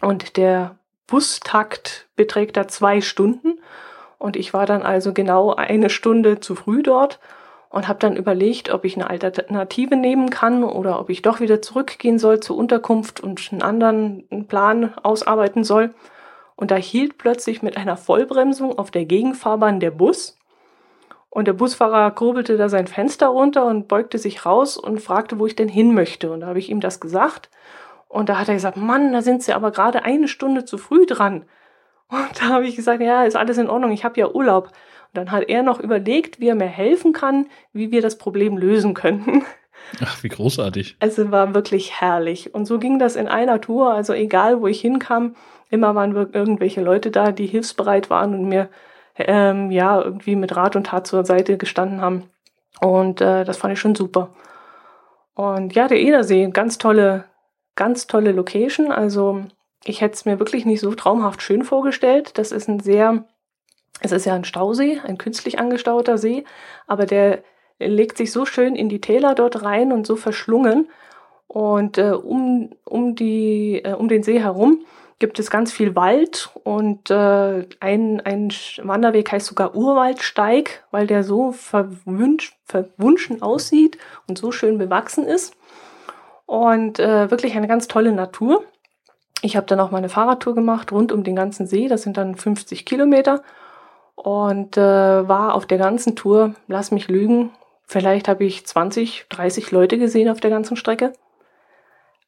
und 0.00 0.36
der 0.36 0.76
Bustakt 1.06 2.08
beträgt 2.16 2.56
da 2.56 2.66
zwei 2.66 3.00
Stunden 3.00 3.58
und 4.18 4.36
ich 4.36 4.54
war 4.54 4.66
dann 4.66 4.82
also 4.82 5.12
genau 5.12 5.54
eine 5.54 5.90
Stunde 5.90 6.40
zu 6.40 6.54
früh 6.54 6.82
dort 6.82 7.18
und 7.68 7.88
habe 7.88 7.98
dann 7.98 8.16
überlegt, 8.16 8.70
ob 8.70 8.84
ich 8.84 8.96
eine 8.96 9.10
Alternative 9.10 9.96
nehmen 9.96 10.30
kann 10.30 10.62
oder 10.62 11.00
ob 11.00 11.10
ich 11.10 11.22
doch 11.22 11.40
wieder 11.40 11.60
zurückgehen 11.60 12.18
soll 12.18 12.40
zur 12.40 12.56
Unterkunft 12.56 13.20
und 13.20 13.50
einen 13.50 13.62
anderen 13.62 14.46
Plan 14.46 14.94
ausarbeiten 15.02 15.64
soll. 15.64 15.94
Und 16.54 16.70
da 16.70 16.76
hielt 16.76 17.18
plötzlich 17.18 17.62
mit 17.62 17.76
einer 17.76 17.96
Vollbremsung 17.96 18.78
auf 18.78 18.90
der 18.90 19.06
Gegenfahrbahn 19.06 19.80
der 19.80 19.90
Bus 19.90 20.38
und 21.34 21.48
der 21.48 21.54
Busfahrer 21.54 22.10
kurbelte 22.10 22.58
da 22.58 22.68
sein 22.68 22.86
Fenster 22.86 23.28
runter 23.28 23.64
und 23.64 23.88
beugte 23.88 24.18
sich 24.18 24.44
raus 24.44 24.76
und 24.76 25.00
fragte, 25.00 25.38
wo 25.38 25.46
ich 25.46 25.56
denn 25.56 25.66
hin 25.66 25.94
möchte. 25.94 26.30
Und 26.30 26.40
da 26.40 26.48
habe 26.48 26.58
ich 26.58 26.68
ihm 26.68 26.80
das 26.80 27.00
gesagt. 27.00 27.48
Und 28.06 28.28
da 28.28 28.38
hat 28.38 28.48
er 28.48 28.54
gesagt, 28.54 28.76
Mann, 28.76 29.14
da 29.14 29.22
sind 29.22 29.42
Sie 29.42 29.54
aber 29.54 29.70
gerade 29.70 30.04
eine 30.04 30.28
Stunde 30.28 30.66
zu 30.66 30.76
früh 30.76 31.06
dran. 31.06 31.46
Und 32.08 32.38
da 32.38 32.48
habe 32.50 32.66
ich 32.66 32.76
gesagt, 32.76 33.00
ja, 33.00 33.24
ist 33.24 33.36
alles 33.36 33.56
in 33.56 33.70
Ordnung, 33.70 33.92
ich 33.92 34.04
habe 34.04 34.20
ja 34.20 34.28
Urlaub. 34.28 34.66
Und 34.66 34.74
dann 35.14 35.30
hat 35.30 35.48
er 35.48 35.62
noch 35.62 35.80
überlegt, 35.80 36.38
wie 36.38 36.48
er 36.48 36.54
mir 36.54 36.66
helfen 36.66 37.14
kann, 37.14 37.46
wie 37.72 37.90
wir 37.90 38.02
das 38.02 38.18
Problem 38.18 38.58
lösen 38.58 38.92
könnten. 38.92 39.42
Ach, 40.04 40.22
wie 40.22 40.28
großartig. 40.28 40.96
Also 41.00 41.30
war 41.30 41.54
wirklich 41.54 41.98
herrlich. 41.98 42.54
Und 42.54 42.66
so 42.66 42.78
ging 42.78 42.98
das 42.98 43.16
in 43.16 43.26
einer 43.26 43.58
Tour. 43.62 43.94
Also 43.94 44.12
egal, 44.12 44.60
wo 44.60 44.66
ich 44.66 44.82
hinkam, 44.82 45.34
immer 45.70 45.94
waren 45.94 46.14
irgendwelche 46.14 46.82
Leute 46.82 47.10
da, 47.10 47.32
die 47.32 47.46
hilfsbereit 47.46 48.10
waren 48.10 48.34
und 48.34 48.50
mir 48.50 48.68
ähm, 49.16 49.70
ja 49.70 50.00
irgendwie 50.00 50.36
mit 50.36 50.56
Rat 50.56 50.76
und 50.76 50.88
Tat 50.88 51.06
zur 51.06 51.24
Seite 51.24 51.58
gestanden 51.58 52.00
haben. 52.00 52.30
Und 52.80 53.20
äh, 53.20 53.44
das 53.44 53.58
fand 53.58 53.74
ich 53.74 53.80
schon 53.80 53.94
super. 53.94 54.30
Und 55.34 55.74
ja, 55.74 55.88
der 55.88 56.00
Edersee, 56.00 56.48
ganz 56.52 56.78
tolle, 56.78 57.24
ganz 57.74 58.06
tolle 58.06 58.32
Location. 58.32 58.90
Also 58.90 59.42
ich 59.84 60.00
hätte 60.00 60.14
es 60.14 60.24
mir 60.24 60.38
wirklich 60.38 60.64
nicht 60.64 60.80
so 60.80 60.94
traumhaft 60.94 61.42
schön 61.42 61.64
vorgestellt. 61.64 62.38
Das 62.38 62.52
ist 62.52 62.68
ein 62.68 62.80
sehr, 62.80 63.24
es 64.00 64.12
ist 64.12 64.26
ja 64.26 64.34
ein 64.34 64.44
Stausee, 64.44 65.00
ein 65.04 65.18
künstlich 65.18 65.58
angestauter 65.58 66.18
See, 66.18 66.44
aber 66.86 67.06
der 67.06 67.42
legt 67.78 68.16
sich 68.16 68.30
so 68.30 68.44
schön 68.44 68.76
in 68.76 68.88
die 68.88 69.00
Täler 69.00 69.34
dort 69.34 69.62
rein 69.62 69.92
und 69.92 70.06
so 70.06 70.16
verschlungen. 70.16 70.88
Und 71.48 71.98
äh, 71.98 72.12
um, 72.12 72.70
um, 72.84 73.14
die, 73.14 73.82
äh, 73.84 73.92
um 73.92 74.08
den 74.08 74.22
See 74.22 74.40
herum 74.40 74.84
gibt 75.22 75.38
es 75.38 75.52
ganz 75.52 75.70
viel 75.70 75.94
Wald 75.94 76.50
und 76.64 77.08
äh, 77.08 77.64
ein, 77.78 78.20
ein 78.22 78.52
Wanderweg 78.82 79.30
heißt 79.30 79.46
sogar 79.46 79.76
Urwaldsteig, 79.76 80.82
weil 80.90 81.06
der 81.06 81.22
so 81.22 81.52
verwünsch, 81.52 82.58
verwunschen 82.64 83.40
aussieht 83.40 83.98
und 84.26 84.36
so 84.36 84.50
schön 84.50 84.78
bewachsen 84.78 85.24
ist. 85.24 85.54
Und 86.44 86.98
äh, 86.98 87.30
wirklich 87.30 87.54
eine 87.54 87.68
ganz 87.68 87.86
tolle 87.86 88.10
Natur. 88.10 88.64
ich 89.42 89.56
habe 89.56 89.66
dann 89.66 89.78
auch 89.78 89.92
mal 89.92 89.98
eine 89.98 90.08
Fahrradtour 90.08 90.56
gemacht 90.56 90.90
rund 90.90 91.12
um 91.12 91.22
den 91.22 91.36
ganzen 91.36 91.68
See. 91.68 91.86
Das 91.86 92.02
sind 92.02 92.16
dann 92.16 92.34
50 92.34 92.84
Kilometer. 92.84 93.44
Und 94.16 94.76
äh, 94.76 94.80
war 95.28 95.54
auf 95.54 95.66
der 95.66 95.78
ganzen 95.78 96.16
Tour, 96.16 96.56
lass 96.66 96.90
mich 96.90 97.06
lügen, 97.06 97.52
vielleicht 97.84 98.26
habe 98.26 98.42
ich 98.42 98.66
20, 98.66 99.26
30 99.28 99.70
Leute 99.70 99.98
gesehen 99.98 100.28
auf 100.28 100.40
der 100.40 100.50
ganzen 100.50 100.76
Strecke. 100.76 101.12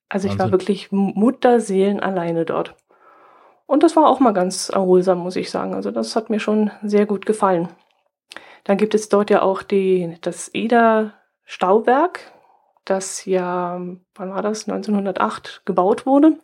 Also 0.09 0.29
ich 0.29 0.39
war 0.39 0.53
wirklich 0.53 0.93
Mutterseelen 0.93 1.99
alleine 1.99 2.45
dort. 2.45 2.77
Und 3.67 3.83
das 3.83 3.97
war 3.97 4.09
auch 4.09 4.21
mal 4.21 4.33
ganz 4.33 4.69
erholsam, 4.69 5.19
muss 5.19 5.37
ich 5.37 5.51
sagen. 5.51 5.75
Also 5.75 5.91
das 5.91 6.17
hat 6.17 6.31
mir 6.31 6.41
schon 6.41 6.71
sehr 6.83 7.07
gut 7.07 7.27
gefallen. 7.27 7.69
Dann 8.65 8.77
gibt 8.77 8.95
es 8.95 9.09
dort 9.09 9.31
ja 9.31 9.43
auch 9.43 9.63
die, 9.63 10.17
das 10.23 10.51
Eder-Stauwerk, 10.55 12.33
das 12.85 13.25
ja, 13.25 13.81
wann 14.15 14.31
war 14.31 14.43
das, 14.43 14.69
1908 14.69 15.63
gebaut 15.65 16.07
wurde, 16.07 16.39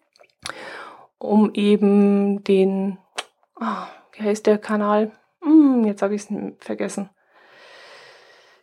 um 1.18 1.50
eben 1.54 2.42
den, 2.44 2.98
oh, 3.58 3.86
wie 4.12 4.22
heißt 4.22 4.46
der 4.46 4.58
Kanal? 4.58 5.10
Hm, 5.42 5.84
jetzt 5.84 6.02
habe 6.02 6.14
ich 6.14 6.22
es 6.22 6.28
vergessen. 6.58 7.10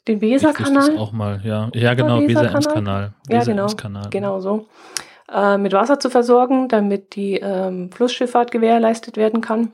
Den 0.08 0.22
Weserkanal. 0.22 0.98
auch 0.98 1.12
mal, 1.12 1.42
ja. 1.44 1.70
Ja, 1.74 1.94
genau, 1.94 2.22
Weser-Ems-Kanal. 2.22 3.14
ja, 3.28 3.44
genau, 3.44 3.68
genau 4.10 4.40
so. 4.40 4.68
Äh, 5.31 5.57
mit 5.57 5.74
Wasser 5.74 6.00
zu 6.00 6.10
versorgen, 6.10 6.69
damit 6.69 7.15
die 7.15 7.36
ähm, 7.36 7.91
Flussschifffahrt 7.91 8.51
gewährleistet 8.51 9.17
werden 9.17 9.41
kann. 9.41 9.74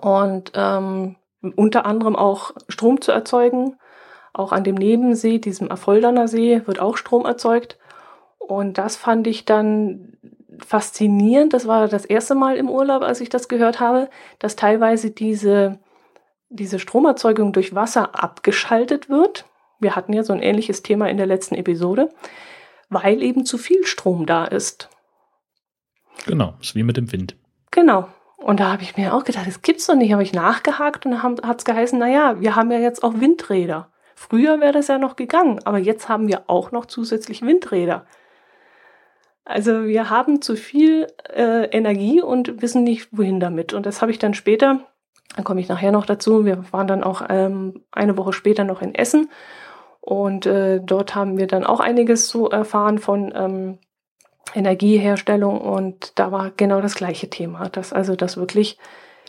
Und 0.00 0.52
ähm, 0.54 1.16
unter 1.56 1.84
anderem 1.84 2.16
auch 2.16 2.52
Strom 2.68 3.00
zu 3.00 3.12
erzeugen. 3.12 3.76
Auch 4.32 4.52
an 4.52 4.64
dem 4.64 4.76
Nebensee, 4.76 5.38
diesem 5.38 5.70
Affolderner 5.70 6.26
See, 6.26 6.62
wird 6.66 6.78
auch 6.78 6.96
Strom 6.96 7.26
erzeugt. 7.26 7.78
Und 8.38 8.78
das 8.78 8.96
fand 8.96 9.26
ich 9.26 9.44
dann 9.44 10.16
faszinierend. 10.64 11.52
Das 11.52 11.66
war 11.66 11.88
das 11.88 12.06
erste 12.06 12.34
Mal 12.34 12.56
im 12.56 12.70
Urlaub, 12.70 13.02
als 13.02 13.20
ich 13.20 13.28
das 13.28 13.48
gehört 13.48 13.78
habe, 13.78 14.08
dass 14.38 14.56
teilweise 14.56 15.10
diese, 15.10 15.80
diese 16.48 16.78
Stromerzeugung 16.78 17.52
durch 17.52 17.74
Wasser 17.74 18.22
abgeschaltet 18.22 19.10
wird. 19.10 19.44
Wir 19.80 19.96
hatten 19.96 20.14
ja 20.14 20.22
so 20.22 20.32
ein 20.32 20.42
ähnliches 20.42 20.82
Thema 20.82 21.10
in 21.10 21.18
der 21.18 21.26
letzten 21.26 21.56
Episode, 21.56 22.08
weil 22.92 23.22
eben 23.22 23.44
zu 23.44 23.58
viel 23.58 23.84
Strom 23.84 24.26
da 24.26 24.44
ist. 24.44 24.88
Genau, 26.26 26.54
ist 26.60 26.74
wie 26.74 26.82
mit 26.82 26.96
dem 26.96 27.10
Wind. 27.12 27.36
Genau. 27.70 28.08
Und 28.36 28.60
da 28.60 28.72
habe 28.72 28.82
ich 28.82 28.96
mir 28.96 29.14
auch 29.14 29.24
gedacht, 29.24 29.46
das 29.46 29.62
gibt's 29.62 29.86
doch 29.86 29.94
nicht. 29.94 30.12
Habe 30.12 30.22
ich 30.22 30.32
nachgehakt 30.32 31.06
und 31.06 31.12
dann 31.12 31.22
hat 31.22 31.58
es 31.58 31.64
geheißen, 31.64 31.98
naja, 31.98 32.40
wir 32.40 32.56
haben 32.56 32.70
ja 32.70 32.78
jetzt 32.78 33.02
auch 33.02 33.20
Windräder. 33.20 33.88
Früher 34.14 34.60
wäre 34.60 34.72
das 34.72 34.88
ja 34.88 34.98
noch 34.98 35.16
gegangen, 35.16 35.60
aber 35.64 35.78
jetzt 35.78 36.08
haben 36.08 36.28
wir 36.28 36.44
auch 36.48 36.70
noch 36.70 36.86
zusätzlich 36.86 37.42
Windräder. 37.42 38.06
Also 39.44 39.84
wir 39.84 40.10
haben 40.10 40.40
zu 40.40 40.56
viel 40.56 41.08
äh, 41.34 41.64
Energie 41.70 42.20
und 42.22 42.62
wissen 42.62 42.84
nicht, 42.84 43.08
wohin 43.10 43.40
damit. 43.40 43.72
Und 43.72 43.86
das 43.86 44.00
habe 44.00 44.12
ich 44.12 44.18
dann 44.18 44.34
später, 44.34 44.80
dann 45.34 45.44
komme 45.44 45.60
ich 45.60 45.68
nachher 45.68 45.90
noch 45.90 46.06
dazu, 46.06 46.44
wir 46.44 46.72
waren 46.72 46.86
dann 46.86 47.02
auch 47.02 47.22
ähm, 47.28 47.82
eine 47.90 48.16
Woche 48.16 48.32
später 48.32 48.64
noch 48.64 48.82
in 48.82 48.94
Essen 48.94 49.28
und 50.02 50.46
äh, 50.46 50.80
dort 50.80 51.14
haben 51.14 51.38
wir 51.38 51.46
dann 51.46 51.64
auch 51.64 51.78
einiges 51.78 52.28
so 52.28 52.50
erfahren 52.50 52.98
von 52.98 53.32
ähm, 53.34 53.78
Energieherstellung 54.52 55.60
und 55.60 56.18
da 56.18 56.32
war 56.32 56.50
genau 56.50 56.80
das 56.80 56.96
gleiche 56.96 57.30
Thema, 57.30 57.68
dass 57.68 57.92
also 57.92 58.16
das 58.16 58.36
wirklich, 58.36 58.78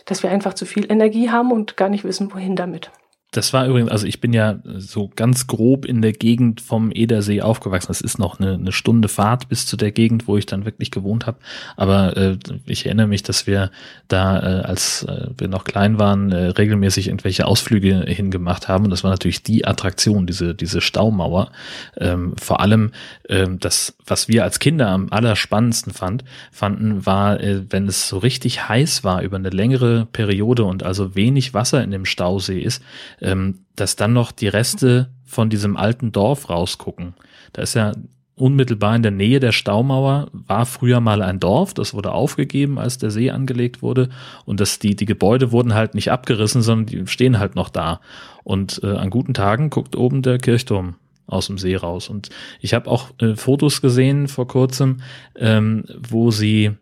dass 0.04 0.24
wir 0.24 0.30
einfach 0.30 0.54
zu 0.54 0.66
viel 0.66 0.90
Energie 0.90 1.30
haben 1.30 1.52
und 1.52 1.76
gar 1.76 1.88
nicht 1.88 2.02
wissen, 2.02 2.34
wohin 2.34 2.56
damit. 2.56 2.90
Das 3.36 3.52
war 3.52 3.66
übrigens, 3.66 3.90
also 3.90 4.06
ich 4.06 4.20
bin 4.20 4.32
ja 4.32 4.60
so 4.76 5.10
ganz 5.16 5.48
grob 5.48 5.84
in 5.84 6.02
der 6.02 6.12
Gegend 6.12 6.60
vom 6.60 6.92
Edersee 6.94 7.42
aufgewachsen. 7.42 7.88
Das 7.88 8.00
ist 8.00 8.16
noch 8.16 8.38
eine, 8.38 8.54
eine 8.54 8.70
Stunde 8.70 9.08
Fahrt 9.08 9.48
bis 9.48 9.66
zu 9.66 9.76
der 9.76 9.90
Gegend, 9.90 10.28
wo 10.28 10.36
ich 10.36 10.46
dann 10.46 10.64
wirklich 10.64 10.92
gewohnt 10.92 11.26
habe. 11.26 11.38
Aber 11.76 12.16
äh, 12.16 12.38
ich 12.64 12.86
erinnere 12.86 13.08
mich, 13.08 13.24
dass 13.24 13.48
wir 13.48 13.72
da, 14.06 14.38
äh, 14.38 14.62
als 14.62 15.02
äh, 15.02 15.30
wir 15.36 15.48
noch 15.48 15.64
klein 15.64 15.98
waren, 15.98 16.30
äh, 16.30 16.46
regelmäßig 16.46 17.08
irgendwelche 17.08 17.46
Ausflüge 17.46 18.04
hingemacht 18.06 18.68
haben. 18.68 18.84
Und 18.84 18.90
das 18.90 19.02
war 19.02 19.10
natürlich 19.10 19.42
die 19.42 19.66
Attraktion, 19.66 20.28
diese, 20.28 20.54
diese 20.54 20.80
Staumauer. 20.80 21.50
Ähm, 21.96 22.36
vor 22.40 22.60
allem 22.60 22.92
ähm, 23.28 23.58
das, 23.58 23.96
was 24.06 24.28
wir 24.28 24.44
als 24.44 24.60
Kinder 24.60 24.90
am 24.90 25.08
allerspannendsten 25.10 25.92
fand, 25.92 26.22
fanden, 26.52 27.04
war, 27.04 27.40
äh, 27.40 27.62
wenn 27.68 27.88
es 27.88 28.08
so 28.08 28.18
richtig 28.18 28.68
heiß 28.68 29.02
war 29.02 29.22
über 29.22 29.38
eine 29.38 29.50
längere 29.50 30.06
Periode 30.12 30.62
und 30.62 30.84
also 30.84 31.16
wenig 31.16 31.52
Wasser 31.52 31.82
in 31.82 31.90
dem 31.90 32.04
Stausee 32.04 32.60
ist, 32.60 32.80
ähm, 33.24 33.60
dass 33.74 33.96
dann 33.96 34.12
noch 34.12 34.30
die 34.30 34.48
Reste 34.48 35.10
von 35.24 35.50
diesem 35.50 35.76
alten 35.76 36.12
Dorf 36.12 36.48
rausgucken. 36.50 37.14
Da 37.52 37.62
ist 37.62 37.74
ja 37.74 37.92
unmittelbar 38.36 38.94
in 38.96 39.02
der 39.02 39.12
Nähe 39.12 39.40
der 39.40 39.52
Staumauer 39.52 40.28
war 40.32 40.66
früher 40.66 41.00
mal 41.00 41.22
ein 41.22 41.40
Dorf, 41.40 41.72
das 41.72 41.94
wurde 41.94 42.12
aufgegeben, 42.12 42.78
als 42.78 42.98
der 42.98 43.10
See 43.10 43.30
angelegt 43.30 43.80
wurde 43.80 44.08
und 44.44 44.60
dass 44.60 44.78
die, 44.80 44.96
die 44.96 45.06
Gebäude 45.06 45.52
wurden 45.52 45.74
halt 45.74 45.94
nicht 45.94 46.10
abgerissen, 46.10 46.60
sondern 46.60 46.86
die 46.86 47.06
stehen 47.06 47.38
halt 47.38 47.54
noch 47.54 47.68
da. 47.68 48.00
Und 48.42 48.80
äh, 48.82 48.88
an 48.88 49.10
guten 49.10 49.34
Tagen 49.34 49.70
guckt 49.70 49.96
oben 49.96 50.22
der 50.22 50.38
Kirchturm 50.38 50.96
aus 51.26 51.46
dem 51.46 51.58
See 51.58 51.76
raus. 51.76 52.08
Und 52.08 52.30
ich 52.60 52.74
habe 52.74 52.90
auch 52.90 53.10
äh, 53.20 53.36
Fotos 53.36 53.80
gesehen 53.80 54.28
vor 54.28 54.48
kurzem, 54.48 55.00
ähm, 55.36 55.84
wo 55.96 56.30
sie 56.30 56.72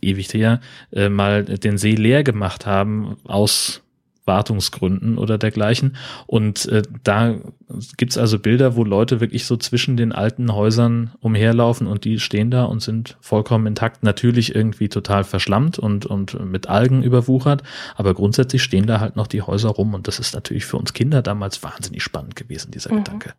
ewig 0.00 0.32
her 0.32 0.60
äh, 0.92 1.10
mal 1.10 1.44
den 1.44 1.76
See 1.76 1.94
leer 1.94 2.24
gemacht 2.24 2.64
haben 2.64 3.16
aus 3.24 3.81
Wartungsgründen 4.24 5.18
oder 5.18 5.38
dergleichen. 5.38 5.96
Und 6.26 6.66
äh, 6.66 6.82
da 7.02 7.34
gibt's 7.96 8.18
also 8.18 8.38
Bilder, 8.38 8.76
wo 8.76 8.84
Leute 8.84 9.20
wirklich 9.20 9.46
so 9.46 9.56
zwischen 9.56 9.96
den 9.96 10.12
alten 10.12 10.54
Häusern 10.54 11.12
umherlaufen 11.20 11.86
und 11.86 12.04
die 12.04 12.20
stehen 12.20 12.50
da 12.50 12.64
und 12.64 12.82
sind 12.82 13.16
vollkommen 13.20 13.66
intakt. 13.66 14.02
Natürlich 14.02 14.54
irgendwie 14.54 14.88
total 14.88 15.24
verschlammt 15.24 15.78
und, 15.78 16.06
und 16.06 16.38
mit 16.44 16.68
Algen 16.68 17.02
überwuchert, 17.02 17.62
aber 17.96 18.14
grundsätzlich 18.14 18.62
stehen 18.62 18.86
da 18.86 19.00
halt 19.00 19.16
noch 19.16 19.26
die 19.26 19.42
Häuser 19.42 19.70
rum 19.70 19.94
und 19.94 20.08
das 20.08 20.18
ist 20.18 20.34
natürlich 20.34 20.66
für 20.66 20.76
uns 20.76 20.92
Kinder 20.92 21.22
damals 21.22 21.62
wahnsinnig 21.62 22.02
spannend 22.02 22.36
gewesen, 22.36 22.70
dieser 22.70 22.92
mhm. 22.92 22.98
Gedanke. 22.98 23.34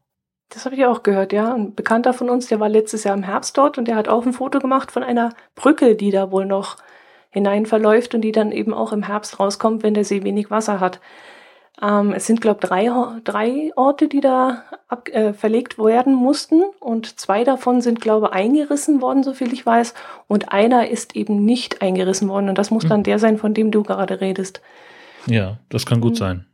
Das 0.50 0.66
habe 0.66 0.76
ich 0.76 0.86
auch 0.86 1.02
gehört, 1.02 1.34
ja. 1.34 1.54
Ein 1.54 1.74
Bekannter 1.74 2.14
von 2.14 2.30
uns, 2.30 2.48
der 2.48 2.60
war 2.60 2.70
letztes 2.70 3.04
Jahr 3.06 3.16
im 3.16 3.24
Herbst 3.24 3.58
dort 3.58 3.78
und 3.78 3.88
der 3.88 3.96
hat 3.96 4.08
auch 4.08 4.26
ein 4.26 4.34
Foto 4.34 4.60
gemacht 4.60 4.92
von 4.92 5.02
einer 5.02 5.34
Brücke, 5.56 5.96
die 5.96 6.12
da 6.12 6.32
wohl 6.32 6.46
noch 6.46 6.78
hinein 7.34 7.66
verläuft 7.66 8.14
und 8.16 8.22
die 8.22 8.32
dann 8.32 8.52
eben 8.52 8.74
auch 8.74 8.94
im 8.94 9.04
Herbst 9.04 9.40
rauskommt, 9.40 9.84
wenn 9.84 9.96
der 9.96 10.06
See 10.06 10.24
wenig 10.24 10.52
Wasser 10.52 10.80
hat. 10.80 11.00
Ähm, 11.82 12.14
es 12.14 12.28
sind, 12.28 12.40
glaube 12.40 12.60
ich, 12.62 12.70
drei, 12.70 12.90
drei 13.24 13.72
Orte, 13.76 14.08
die 14.08 14.22
da 14.22 14.64
ab, 14.88 15.10
äh, 15.10 15.34
verlegt 15.34 15.80
werden 15.80 16.14
mussten 16.14 16.62
und 16.80 17.20
zwei 17.20 17.44
davon 17.44 17.82
sind, 17.82 18.00
glaube 18.00 18.28
ich, 18.28 18.34
eingerissen 18.34 19.02
worden, 19.02 19.24
soviel 19.24 19.52
ich 19.52 19.66
weiß, 19.66 19.96
und 20.28 20.52
einer 20.52 20.90
ist 20.90 21.16
eben 21.16 21.44
nicht 21.44 21.82
eingerissen 21.82 22.30
worden 22.30 22.50
und 22.50 22.58
das 22.60 22.70
muss 22.70 22.84
hm. 22.84 22.90
dann 22.90 23.04
der 23.04 23.18
sein, 23.18 23.40
von 23.40 23.56
dem 23.56 23.72
du 23.72 23.82
gerade 23.82 24.22
redest. 24.22 24.62
Ja, 25.26 25.58
das 25.70 25.88
kann 25.88 26.00
gut 26.00 26.12
hm. 26.12 26.18
sein. 26.18 26.46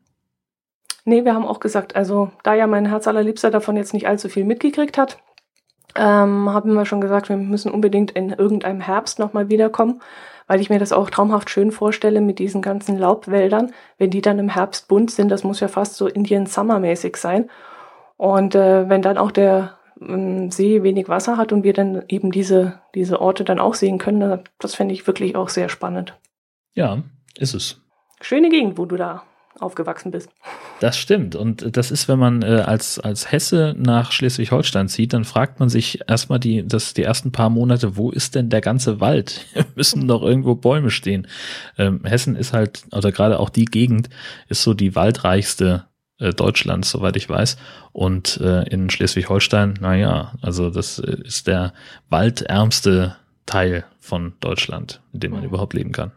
Nee, 1.04 1.26
wir 1.26 1.34
haben 1.34 1.46
auch 1.46 1.60
gesagt, 1.60 1.96
also 1.96 2.32
da 2.44 2.54
ja 2.54 2.68
mein 2.68 2.86
Herz 2.86 3.08
allerliebster 3.08 3.52
davon 3.52 3.76
jetzt 3.76 3.94
nicht 3.94 4.08
allzu 4.08 4.30
viel 4.30 4.46
mitgekriegt 4.46 4.98
hat, 4.98 5.18
ähm, 5.96 6.50
haben 6.50 6.74
wir 6.74 6.86
schon 6.86 7.02
gesagt, 7.02 7.30
wir 7.30 7.38
müssen 7.38 7.72
unbedingt 7.72 8.12
in 8.12 8.30
irgendeinem 8.30 8.80
Herbst 8.80 9.20
nochmal 9.20 9.50
wiederkommen 9.50 10.02
weil 10.50 10.62
ich 10.62 10.72
mir 10.72 10.80
das 10.80 10.92
auch 10.92 11.12
traumhaft 11.12 11.52
schön 11.52 11.72
vorstelle 11.72 12.22
mit 12.22 12.40
diesen 12.40 12.64
ganzen 12.64 12.98
Laubwäldern, 12.98 13.72
wenn 14.00 14.10
die 14.10 14.22
dann 14.22 14.40
im 14.40 14.50
Herbst 14.50 14.88
bunt 14.88 15.12
sind, 15.12 15.30
das 15.30 15.44
muss 15.44 15.60
ja 15.60 15.68
fast 15.68 15.96
so 15.96 16.08
Indian 16.08 16.48
Summer 16.48 16.80
mäßig 16.80 17.18
sein. 17.18 17.52
Und 18.18 18.56
äh, 18.56 18.90
wenn 18.90 19.04
dann 19.04 19.20
auch 19.20 19.30
der 19.30 19.78
äh, 20.02 20.50
See 20.50 20.82
wenig 20.82 21.08
Wasser 21.08 21.38
hat 21.38 21.54
und 21.54 21.64
wir 21.64 21.74
dann 21.74 22.04
eben 22.08 22.32
diese, 22.32 22.82
diese 22.96 23.22
Orte 23.22 23.44
dann 23.44 23.60
auch 23.60 23.76
sehen 23.76 24.00
können, 24.00 24.40
das 24.58 24.74
fände 24.74 24.92
ich 24.96 25.06
wirklich 25.06 25.36
auch 25.36 25.50
sehr 25.50 25.70
spannend. 25.70 26.18
Ja, 26.74 27.04
ist 27.38 27.54
es. 27.54 27.80
Schöne 28.20 28.50
Gegend, 28.50 28.80
wo 28.80 28.86
du 28.86 28.98
da 28.98 29.22
aufgewachsen 29.62 30.12
bist. 30.12 30.30
Das 30.80 30.98
stimmt. 30.98 31.36
Und 31.36 31.78
das 31.78 31.92
ist, 31.92 32.08
wenn 32.08 32.20
man 32.20 32.42
äh, 32.42 32.64
als, 32.66 33.00
als 33.00 33.32
Hesse 33.32 33.76
nach 33.78 34.12
Schleswig-Holstein 34.12 34.88
zieht, 34.88 35.14
dann 35.14 35.26
fragt 35.26 35.60
man 35.60 35.70
sich 35.70 36.00
erstmal 36.08 36.40
die, 36.40 36.66
das, 36.68 36.94
die 36.94 37.04
ersten 37.04 37.32
paar 37.32 37.50
Monate, 37.50 37.98
wo 37.98 38.12
ist 38.12 38.36
denn 38.36 38.50
der 38.50 38.62
ganze 38.62 39.00
Wald? 39.00 39.46
müssen 39.76 40.08
doch 40.08 40.22
irgendwo 40.22 40.56
Bäume 40.56 40.92
stehen. 40.92 41.28
Ähm, 41.78 42.02
Hessen 42.04 42.36
ist 42.36 42.54
halt, 42.54 42.84
oder 42.92 43.12
gerade 43.12 43.40
auch 43.40 43.50
die 43.50 43.66
Gegend, 43.66 44.10
ist 44.48 44.64
so 44.64 44.74
die 44.74 44.96
waldreichste 44.96 45.86
äh, 46.20 46.34
Deutschlands, 46.34 46.92
soweit 46.92 47.16
ich 47.16 47.30
weiß. 47.30 47.58
Und 47.92 48.38
äh, 48.42 48.64
in 48.70 48.90
Schleswig-Holstein, 48.90 49.76
naja, 49.82 50.34
also 50.42 50.70
das 50.70 51.00
äh, 51.00 51.18
ist 51.24 51.48
der 51.48 51.74
waldärmste 52.10 53.16
Teil 53.46 53.86
von 54.00 54.34
Deutschland, 54.40 55.02
in 55.14 55.22
dem 55.22 55.32
man 55.32 55.42
mhm. 55.42 55.48
überhaupt 55.48 55.74
leben 55.74 55.92
kann. 55.92 56.12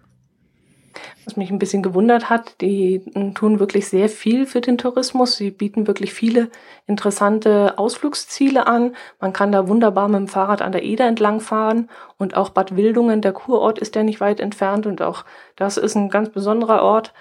Was 1.24 1.36
mich 1.36 1.50
ein 1.50 1.58
bisschen 1.58 1.82
gewundert 1.82 2.30
hat, 2.30 2.60
die 2.60 3.02
tun 3.34 3.60
wirklich 3.60 3.88
sehr 3.88 4.08
viel 4.08 4.46
für 4.46 4.60
den 4.60 4.78
Tourismus. 4.78 5.36
Sie 5.36 5.50
bieten 5.50 5.86
wirklich 5.86 6.12
viele 6.12 6.50
interessante 6.86 7.78
Ausflugsziele 7.78 8.66
an. 8.66 8.94
Man 9.20 9.32
kann 9.32 9.52
da 9.52 9.68
wunderbar 9.68 10.08
mit 10.08 10.20
dem 10.20 10.28
Fahrrad 10.28 10.62
an 10.62 10.72
der 10.72 10.82
Eder 10.82 11.06
entlang 11.06 11.40
fahren 11.40 11.88
und 12.18 12.36
auch 12.36 12.50
Bad 12.50 12.76
Wildungen, 12.76 13.20
der 13.20 13.32
Kurort, 13.32 13.78
ist 13.78 13.94
ja 13.94 14.02
nicht 14.02 14.20
weit 14.20 14.40
entfernt 14.40 14.86
und 14.86 15.02
auch 15.02 15.24
das 15.56 15.76
ist 15.76 15.94
ein 15.94 16.10
ganz 16.10 16.30
besonderer 16.30 16.82
Ort. 16.82 17.12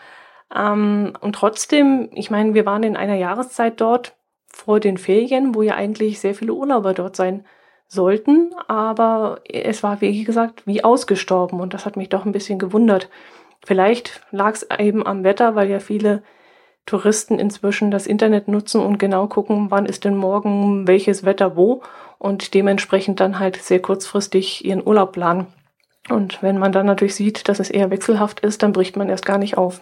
Ähm, 0.55 1.13
und 1.21 1.33
trotzdem, 1.33 2.09
ich 2.13 2.31
meine, 2.31 2.53
wir 2.53 2.65
waren 2.65 2.83
in 2.83 2.97
einer 2.97 3.15
Jahreszeit 3.15 3.79
dort 3.79 4.15
vor 4.47 4.79
den 4.79 4.97
Ferien, 4.97 5.55
wo 5.55 5.61
ja 5.61 5.75
eigentlich 5.75 6.19
sehr 6.19 6.35
viele 6.35 6.53
Urlauber 6.53 6.93
dort 6.93 7.15
sein 7.15 7.45
sollten, 7.87 8.53
aber 8.67 9.41
es 9.49 9.83
war, 9.83 9.99
wie 9.99 10.23
gesagt, 10.23 10.65
wie 10.65 10.83
ausgestorben 10.83 11.59
und 11.59 11.73
das 11.73 11.85
hat 11.85 11.97
mich 11.97 12.09
doch 12.09 12.25
ein 12.25 12.31
bisschen 12.31 12.57
gewundert. 12.57 13.09
Vielleicht 13.63 14.21
lag 14.31 14.53
es 14.53 14.67
eben 14.77 15.05
am 15.05 15.23
Wetter, 15.23 15.55
weil 15.55 15.69
ja 15.69 15.79
viele 15.79 16.23
Touristen 16.85 17.37
inzwischen 17.37 17.91
das 17.91 18.07
Internet 18.07 18.47
nutzen 18.47 18.81
und 18.81 18.97
genau 18.97 19.27
gucken, 19.27 19.69
wann 19.69 19.85
ist 19.85 20.03
denn 20.03 20.15
morgen 20.15 20.87
welches 20.87 21.23
Wetter 21.23 21.55
wo 21.55 21.83
und 22.17 22.53
dementsprechend 22.53 23.19
dann 23.19 23.39
halt 23.39 23.57
sehr 23.57 23.81
kurzfristig 23.81 24.65
ihren 24.65 24.85
Urlaub 24.85 25.11
planen. 25.11 25.47
Und 26.09 26.41
wenn 26.41 26.57
man 26.57 26.71
dann 26.71 26.87
natürlich 26.87 27.15
sieht, 27.15 27.47
dass 27.47 27.59
es 27.59 27.69
eher 27.69 27.91
wechselhaft 27.91 28.39
ist, 28.39 28.63
dann 28.63 28.73
bricht 28.73 28.97
man 28.97 29.09
erst 29.09 29.25
gar 29.25 29.37
nicht 29.37 29.57
auf. 29.57 29.81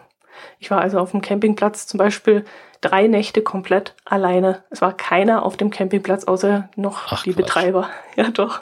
Ich 0.59 0.69
war 0.71 0.81
also 0.81 0.99
auf 0.99 1.11
dem 1.11 1.21
Campingplatz 1.21 1.87
zum 1.87 1.97
Beispiel 1.97 2.45
drei 2.81 3.07
Nächte 3.07 3.41
komplett 3.41 3.95
alleine. 4.05 4.63
Es 4.69 4.81
war 4.81 4.95
keiner 4.95 5.43
auf 5.43 5.57
dem 5.57 5.69
Campingplatz 5.69 6.25
außer 6.25 6.69
noch 6.75 7.07
Ach, 7.11 7.23
die 7.23 7.31
Quatsch. 7.31 7.45
Betreiber. 7.45 7.89
Ja, 8.15 8.29
doch. 8.29 8.61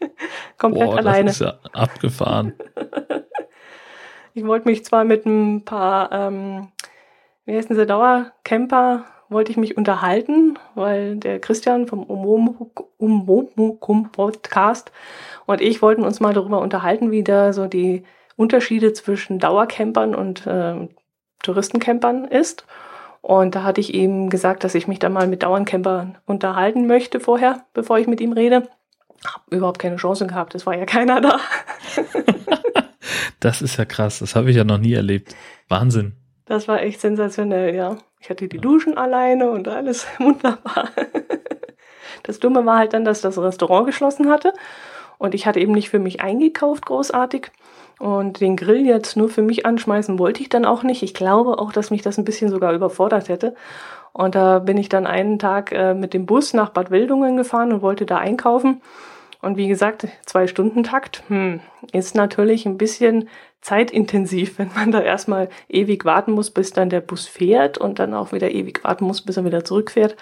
komplett 0.58 0.90
Boah, 0.90 0.98
alleine. 0.98 1.26
Das 1.26 1.40
ist 1.40 1.46
ja 1.46 1.58
abgefahren. 1.72 2.52
ich 4.34 4.44
wollte 4.44 4.68
mich 4.68 4.84
zwar 4.84 5.04
mit 5.04 5.24
ein 5.26 5.64
paar, 5.64 6.10
ähm, 6.12 6.68
wie 7.44 7.56
heißen 7.56 7.74
sie, 7.74 7.86
Dauercamper, 7.86 9.04
wollte 9.28 9.52
ich 9.52 9.56
mich 9.56 9.76
unterhalten, 9.76 10.58
weil 10.74 11.16
der 11.16 11.40
Christian 11.40 11.86
vom 11.86 12.02
Umomukum 12.02 14.10
Podcast 14.10 14.92
und 15.46 15.60
ich 15.60 15.80
wollten 15.80 16.02
uns 16.02 16.20
mal 16.20 16.34
darüber 16.34 16.60
unterhalten, 16.60 17.10
wie 17.10 17.22
da 17.22 17.52
so 17.52 17.66
die 17.66 18.04
Unterschiede 18.36 18.92
zwischen 18.92 19.38
Dauercampern 19.38 20.14
und 20.14 20.46
äh, 20.46 20.88
Touristencampern 21.42 22.24
ist. 22.24 22.66
Und 23.22 23.54
da 23.54 23.62
hatte 23.62 23.80
ich 23.80 23.94
ihm 23.94 24.28
gesagt, 24.28 24.64
dass 24.64 24.74
ich 24.74 24.88
mich 24.88 24.98
da 24.98 25.08
mal 25.08 25.26
mit 25.26 25.42
Dauercampern 25.42 26.18
unterhalten 26.26 26.86
möchte 26.86 27.20
vorher, 27.20 27.64
bevor 27.72 27.98
ich 27.98 28.06
mit 28.06 28.20
ihm 28.20 28.32
rede. 28.32 28.68
Hab 29.24 29.42
überhaupt 29.50 29.78
keine 29.78 29.96
Chance 29.96 30.26
gehabt, 30.26 30.54
es 30.54 30.66
war 30.66 30.76
ja 30.76 30.84
keiner 30.84 31.20
da. 31.20 31.38
das 33.40 33.62
ist 33.62 33.76
ja 33.76 33.84
krass, 33.84 34.20
das 34.20 34.34
habe 34.34 34.50
ich 34.50 34.56
ja 34.56 34.64
noch 34.64 34.78
nie 34.78 34.94
erlebt. 34.94 35.34
Wahnsinn. 35.68 36.14
Das 36.46 36.68
war 36.68 36.82
echt 36.82 37.00
sensationell, 37.00 37.74
ja. 37.74 37.96
Ich 38.20 38.30
hatte 38.30 38.48
die 38.48 38.58
Duschen 38.58 38.96
alleine 38.96 39.50
und 39.50 39.68
alles 39.68 40.06
wunderbar. 40.18 40.88
Das 42.22 42.38
Dumme 42.38 42.64
war 42.64 42.78
halt 42.78 42.92
dann, 42.94 43.04
dass 43.04 43.20
das 43.20 43.38
Restaurant 43.38 43.86
geschlossen 43.86 44.30
hatte 44.30 44.52
und 45.18 45.34
ich 45.34 45.46
hatte 45.46 45.60
eben 45.60 45.72
nicht 45.72 45.90
für 45.90 45.98
mich 45.98 46.20
eingekauft, 46.20 46.86
großartig. 46.86 47.50
Und 47.98 48.40
den 48.40 48.56
Grill 48.56 48.84
jetzt 48.84 49.16
nur 49.16 49.28
für 49.28 49.42
mich 49.42 49.66
anschmeißen 49.66 50.18
wollte 50.18 50.42
ich 50.42 50.48
dann 50.48 50.64
auch 50.64 50.82
nicht. 50.82 51.02
Ich 51.02 51.14
glaube 51.14 51.58
auch, 51.58 51.72
dass 51.72 51.90
mich 51.90 52.02
das 52.02 52.18
ein 52.18 52.24
bisschen 52.24 52.50
sogar 52.50 52.72
überfordert 52.72 53.28
hätte. 53.28 53.54
Und 54.12 54.34
da 54.34 54.58
bin 54.58 54.76
ich 54.78 54.88
dann 54.88 55.06
einen 55.06 55.38
Tag 55.38 55.72
äh, 55.72 55.94
mit 55.94 56.12
dem 56.14 56.26
Bus 56.26 56.54
nach 56.54 56.70
Bad 56.70 56.90
Wildungen 56.90 57.36
gefahren 57.36 57.72
und 57.72 57.82
wollte 57.82 58.06
da 58.06 58.18
einkaufen. 58.18 58.80
Und 59.44 59.58
wie 59.58 59.68
gesagt, 59.68 60.08
zwei 60.24 60.46
Stunden 60.46 60.84
Takt 60.84 61.22
hm, 61.28 61.60
ist 61.92 62.14
natürlich 62.14 62.64
ein 62.64 62.78
bisschen 62.78 63.28
zeitintensiv, 63.60 64.58
wenn 64.58 64.70
man 64.74 64.90
da 64.90 65.00
erstmal 65.02 65.48
ewig 65.68 66.04
warten 66.04 66.32
muss, 66.32 66.50
bis 66.50 66.72
dann 66.72 66.88
der 66.88 67.00
Bus 67.00 67.26
fährt 67.26 67.78
und 67.78 67.98
dann 67.98 68.14
auch 68.14 68.32
wieder 68.32 68.50
ewig 68.50 68.82
warten 68.84 69.04
muss, 69.04 69.22
bis 69.22 69.36
er 69.36 69.44
wieder 69.44 69.64
zurückfährt. 69.64 70.16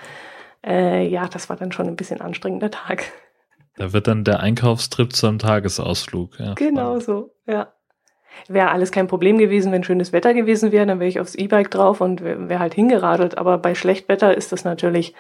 Äh, 0.66 1.06
ja, 1.06 1.28
das 1.28 1.48
war 1.48 1.56
dann 1.56 1.72
schon 1.72 1.86
ein 1.86 1.96
bisschen 1.96 2.20
anstrengender 2.20 2.70
Tag. 2.70 3.04
Da 3.76 3.92
wird 3.92 4.06
dann 4.06 4.24
der 4.24 4.40
Einkaufstrip 4.40 5.14
zu 5.14 5.26
einem 5.28 5.38
Tagesausflug. 5.38 6.38
Ja, 6.38 6.54
genau 6.54 7.00
spannend. 7.00 7.02
so, 7.04 7.34
ja. 7.46 7.72
Wäre 8.48 8.70
alles 8.70 8.92
kein 8.92 9.08
Problem 9.08 9.38
gewesen, 9.38 9.72
wenn 9.72 9.84
schönes 9.84 10.12
Wetter 10.12 10.34
gewesen 10.34 10.72
wäre, 10.72 10.86
dann 10.86 11.00
wäre 11.00 11.08
ich 11.08 11.20
aufs 11.20 11.34
E-Bike 11.34 11.70
drauf 11.70 12.00
und 12.00 12.22
wäre 12.22 12.48
wär 12.48 12.58
halt 12.58 12.74
hingeradelt. 12.74 13.38
Aber 13.38 13.58
bei 13.58 13.74
Schlechtwetter 13.74 14.36
ist 14.36 14.52
das 14.52 14.64
natürlich 14.64 15.14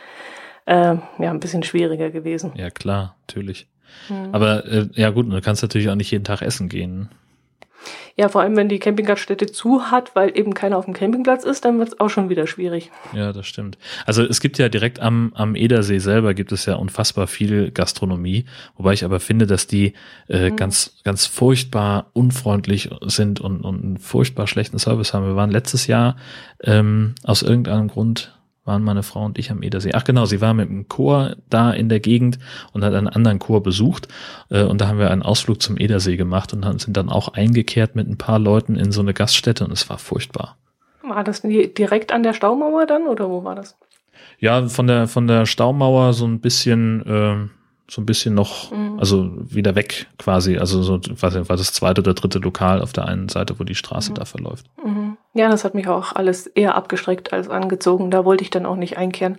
äh, 0.66 0.96
ja 0.96 1.30
ein 1.30 1.40
bisschen 1.40 1.62
schwieriger 1.62 2.10
gewesen. 2.10 2.52
Ja, 2.56 2.70
klar, 2.70 3.16
natürlich. 3.28 3.68
Hm. 4.08 4.28
Aber 4.32 4.64
äh, 4.66 4.88
ja 4.94 5.10
gut, 5.10 5.30
du 5.30 5.40
kannst 5.40 5.62
natürlich 5.62 5.88
auch 5.88 5.94
nicht 5.94 6.10
jeden 6.10 6.24
Tag 6.24 6.42
essen 6.42 6.68
gehen. 6.68 7.08
Ja, 8.16 8.28
vor 8.28 8.42
allem, 8.42 8.56
wenn 8.56 8.68
die 8.68 8.78
Campingplatzstätte 8.78 9.46
zu 9.46 9.90
hat, 9.90 10.14
weil 10.14 10.36
eben 10.36 10.52
keiner 10.52 10.76
auf 10.76 10.84
dem 10.84 10.92
Campingplatz 10.92 11.44
ist, 11.44 11.64
dann 11.64 11.78
wird 11.78 11.88
es 11.88 12.00
auch 12.00 12.10
schon 12.10 12.28
wieder 12.28 12.46
schwierig. 12.46 12.90
Ja, 13.14 13.32
das 13.32 13.46
stimmt. 13.46 13.78
Also 14.04 14.22
es 14.22 14.40
gibt 14.40 14.58
ja 14.58 14.68
direkt 14.68 15.00
am, 15.00 15.32
am 15.34 15.54
Edersee 15.54 15.98
selber 15.98 16.34
gibt 16.34 16.52
es 16.52 16.66
ja 16.66 16.74
unfassbar 16.74 17.26
viel 17.26 17.70
Gastronomie, 17.70 18.44
wobei 18.76 18.92
ich 18.92 19.04
aber 19.04 19.18
finde, 19.18 19.46
dass 19.46 19.66
die 19.66 19.94
äh, 20.28 20.50
mhm. 20.50 20.56
ganz, 20.56 20.98
ganz 21.04 21.26
furchtbar 21.26 22.10
unfreundlich 22.12 22.90
sind 23.02 23.40
und, 23.40 23.62
und 23.62 23.82
einen 23.82 23.98
furchtbar 23.98 24.46
schlechten 24.46 24.78
Service 24.78 25.14
haben. 25.14 25.26
Wir 25.26 25.36
waren 25.36 25.50
letztes 25.50 25.86
Jahr 25.86 26.16
ähm, 26.62 27.14
aus 27.24 27.42
irgendeinem 27.42 27.88
Grund 27.88 28.34
waren 28.64 28.82
meine 28.82 29.02
Frau 29.02 29.24
und 29.24 29.38
ich 29.38 29.50
am 29.50 29.62
Edersee. 29.62 29.92
Ach 29.94 30.04
genau, 30.04 30.24
sie 30.24 30.40
war 30.40 30.54
mit 30.54 30.70
einem 30.70 30.88
Chor 30.88 31.36
da 31.50 31.72
in 31.72 31.88
der 31.88 32.00
Gegend 32.00 32.38
und 32.72 32.84
hat 32.84 32.94
einen 32.94 33.08
anderen 33.08 33.38
Chor 33.38 33.62
besucht. 33.62 34.08
Äh, 34.50 34.62
und 34.64 34.80
da 34.80 34.88
haben 34.88 34.98
wir 34.98 35.10
einen 35.10 35.22
Ausflug 35.22 35.60
zum 35.60 35.78
Edersee 35.78 36.16
gemacht 36.16 36.52
und 36.52 36.80
sind 36.80 36.96
dann 36.96 37.08
auch 37.08 37.28
eingekehrt 37.28 37.96
mit 37.96 38.08
ein 38.08 38.18
paar 38.18 38.38
Leuten 38.38 38.76
in 38.76 38.92
so 38.92 39.00
eine 39.00 39.14
Gaststätte 39.14 39.64
und 39.64 39.72
es 39.72 39.88
war 39.90 39.98
furchtbar. 39.98 40.56
War 41.02 41.24
das 41.24 41.42
direkt 41.42 42.12
an 42.12 42.22
der 42.22 42.32
Staumauer 42.32 42.86
dann 42.86 43.06
oder 43.06 43.28
wo 43.28 43.42
war 43.42 43.56
das? 43.56 43.76
Ja, 44.38 44.68
von 44.68 44.86
der, 44.86 45.08
von 45.08 45.26
der 45.26 45.46
Staumauer 45.46 46.12
so 46.12 46.26
ein 46.26 46.40
bisschen, 46.40 47.04
äh, 47.06 47.48
so 47.88 48.00
ein 48.00 48.06
bisschen 48.06 48.34
noch, 48.34 48.70
mhm. 48.70 48.98
also 48.98 49.30
wieder 49.36 49.74
weg 49.74 50.06
quasi. 50.18 50.58
Also 50.58 50.82
so, 50.82 51.00
was 51.20 51.48
war 51.48 51.56
das 51.56 51.72
zweite 51.72 52.00
oder 52.00 52.14
dritte 52.14 52.38
Lokal 52.38 52.80
auf 52.80 52.92
der 52.92 53.06
einen 53.06 53.28
Seite, 53.28 53.58
wo 53.58 53.64
die 53.64 53.74
Straße 53.74 54.12
mhm. 54.12 54.14
da 54.16 54.24
verläuft. 54.24 54.66
Mhm. 54.82 55.16
Ja, 55.34 55.48
das 55.50 55.64
hat 55.64 55.74
mich 55.74 55.88
auch 55.88 56.14
alles 56.14 56.46
eher 56.46 56.74
abgestreckt 56.74 57.32
als 57.32 57.48
angezogen. 57.48 58.10
Da 58.10 58.24
wollte 58.24 58.44
ich 58.44 58.50
dann 58.50 58.66
auch 58.66 58.76
nicht 58.76 58.96
einkehren. 58.96 59.38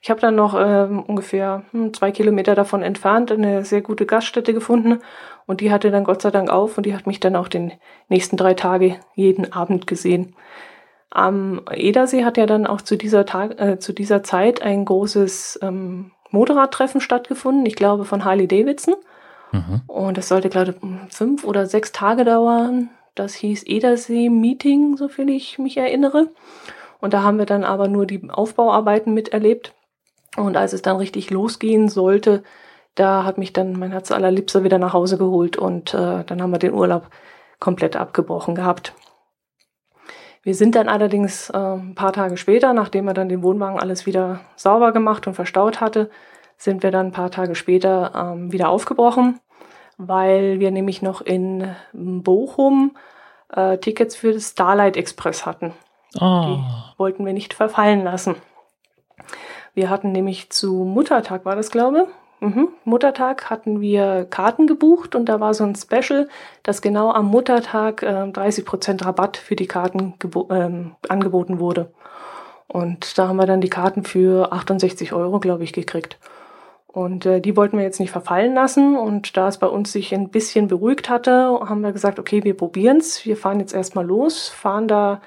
Ich 0.00 0.10
habe 0.10 0.20
dann 0.20 0.36
noch 0.36 0.54
ähm, 0.58 1.02
ungefähr 1.02 1.64
hm, 1.72 1.92
zwei 1.92 2.12
Kilometer 2.12 2.54
davon 2.54 2.82
entfernt 2.82 3.32
eine 3.32 3.64
sehr 3.64 3.82
gute 3.82 4.06
Gaststätte 4.06 4.54
gefunden 4.54 5.00
und 5.46 5.60
die 5.60 5.72
hatte 5.72 5.90
dann 5.90 6.04
Gott 6.04 6.22
sei 6.22 6.30
Dank 6.30 6.50
auf 6.50 6.76
und 6.76 6.86
die 6.86 6.94
hat 6.94 7.06
mich 7.06 7.20
dann 7.20 7.34
auch 7.34 7.48
den 7.48 7.72
nächsten 8.08 8.36
drei 8.36 8.54
Tage 8.54 8.96
jeden 9.14 9.52
Abend 9.52 9.86
gesehen. 9.86 10.36
Am 11.10 11.62
Edersee 11.72 12.24
hat 12.24 12.36
ja 12.36 12.46
dann 12.46 12.66
auch 12.66 12.82
zu 12.82 12.96
dieser, 12.96 13.24
Tag, 13.24 13.58
äh, 13.58 13.78
zu 13.78 13.92
dieser 13.92 14.22
Zeit 14.22 14.62
ein 14.62 14.84
großes 14.84 15.58
ähm, 15.62 16.12
Motorradtreffen 16.30 17.00
stattgefunden, 17.00 17.66
ich 17.66 17.76
glaube 17.76 18.04
von 18.04 18.24
Harley 18.24 18.46
Davidson. 18.46 18.94
Mhm. 19.52 19.82
Und 19.86 20.18
das 20.18 20.28
sollte, 20.28 20.48
glaube 20.48 20.74
ich, 20.74 21.14
fünf 21.14 21.44
oder 21.44 21.66
sechs 21.66 21.92
Tage 21.92 22.24
dauern. 22.24 22.90
Das 23.14 23.34
hieß 23.34 23.64
Edersee-Meeting, 23.66 24.96
soviel 24.96 25.30
ich 25.30 25.58
mich 25.58 25.76
erinnere. 25.76 26.28
Und 27.00 27.14
da 27.14 27.22
haben 27.22 27.38
wir 27.38 27.46
dann 27.46 27.64
aber 27.64 27.88
nur 27.88 28.06
die 28.06 28.28
Aufbauarbeiten 28.30 29.14
miterlebt. 29.14 29.72
Und 30.36 30.56
als 30.56 30.72
es 30.72 30.82
dann 30.82 30.96
richtig 30.96 31.30
losgehen 31.30 31.88
sollte, 31.88 32.42
da 32.94 33.24
hat 33.24 33.38
mich 33.38 33.52
dann 33.52 33.78
mein 33.78 33.92
Herz 33.92 34.10
allerliebster 34.10 34.64
wieder 34.64 34.78
nach 34.78 34.92
Hause 34.92 35.18
geholt 35.18 35.56
und 35.56 35.94
äh, 35.94 36.24
dann 36.24 36.42
haben 36.42 36.50
wir 36.50 36.58
den 36.58 36.74
Urlaub 36.74 37.08
komplett 37.60 37.96
abgebrochen 37.96 38.54
gehabt. 38.54 38.92
Wir 40.48 40.54
sind 40.54 40.76
dann 40.76 40.88
allerdings 40.88 41.50
äh, 41.50 41.58
ein 41.58 41.94
paar 41.94 42.14
Tage 42.14 42.38
später, 42.38 42.72
nachdem 42.72 43.06
er 43.06 43.12
dann 43.12 43.28
den 43.28 43.42
Wohnwagen 43.42 43.78
alles 43.78 44.06
wieder 44.06 44.40
sauber 44.56 44.92
gemacht 44.92 45.26
und 45.26 45.34
verstaut 45.34 45.82
hatte, 45.82 46.08
sind 46.56 46.82
wir 46.82 46.90
dann 46.90 47.08
ein 47.08 47.12
paar 47.12 47.30
Tage 47.30 47.54
später 47.54 48.12
ähm, 48.14 48.50
wieder 48.50 48.70
aufgebrochen, 48.70 49.40
weil 49.98 50.58
wir 50.58 50.70
nämlich 50.70 51.02
noch 51.02 51.20
in 51.20 51.76
Bochum 51.92 52.96
äh, 53.52 53.76
Tickets 53.76 54.16
für 54.16 54.32
das 54.32 54.52
Starlight 54.52 54.96
Express 54.96 55.44
hatten. 55.44 55.74
Oh. 56.18 56.46
Die 56.46 56.64
wollten 56.98 57.26
wir 57.26 57.34
nicht 57.34 57.52
verfallen 57.52 58.02
lassen. 58.02 58.34
Wir 59.74 59.90
hatten 59.90 60.12
nämlich 60.12 60.48
zu 60.48 60.72
Muttertag, 60.72 61.44
war 61.44 61.56
das 61.56 61.70
glaube 61.70 62.06
ich, 62.08 62.17
Mhm. 62.40 62.68
Muttertag 62.84 63.50
hatten 63.50 63.80
wir 63.80 64.26
Karten 64.30 64.66
gebucht 64.66 65.14
und 65.14 65.26
da 65.26 65.40
war 65.40 65.54
so 65.54 65.64
ein 65.64 65.74
Special, 65.74 66.28
dass 66.62 66.82
genau 66.82 67.10
am 67.10 67.26
Muttertag 67.26 68.02
äh, 68.02 68.06
30% 68.06 69.04
Rabatt 69.04 69.36
für 69.36 69.56
die 69.56 69.66
Karten 69.66 70.14
ähm, 70.50 70.94
angeboten 71.08 71.58
wurde. 71.58 71.90
Und 72.68 73.18
da 73.18 73.28
haben 73.28 73.36
wir 73.36 73.46
dann 73.46 73.60
die 73.60 73.70
Karten 73.70 74.04
für 74.04 74.52
68 74.52 75.12
Euro, 75.12 75.40
glaube 75.40 75.64
ich, 75.64 75.72
gekriegt. 75.72 76.18
Und 76.86 77.26
äh, 77.26 77.40
die 77.40 77.56
wollten 77.56 77.76
wir 77.76 77.84
jetzt 77.84 78.00
nicht 78.00 78.10
verfallen 78.10 78.54
lassen. 78.54 78.96
Und 78.96 79.36
da 79.36 79.48
es 79.48 79.58
bei 79.58 79.66
uns 79.66 79.92
sich 79.92 80.14
ein 80.14 80.30
bisschen 80.30 80.68
beruhigt 80.68 81.08
hatte, 81.08 81.60
haben 81.66 81.80
wir 81.80 81.92
gesagt, 81.92 82.18
okay, 82.18 82.44
wir 82.44 82.56
probieren's. 82.56 83.24
Wir 83.24 83.36
fahren 83.36 83.60
jetzt 83.60 83.74
erstmal 83.74 84.06
los, 84.06 84.48
fahren 84.48 84.86
da 84.86 85.20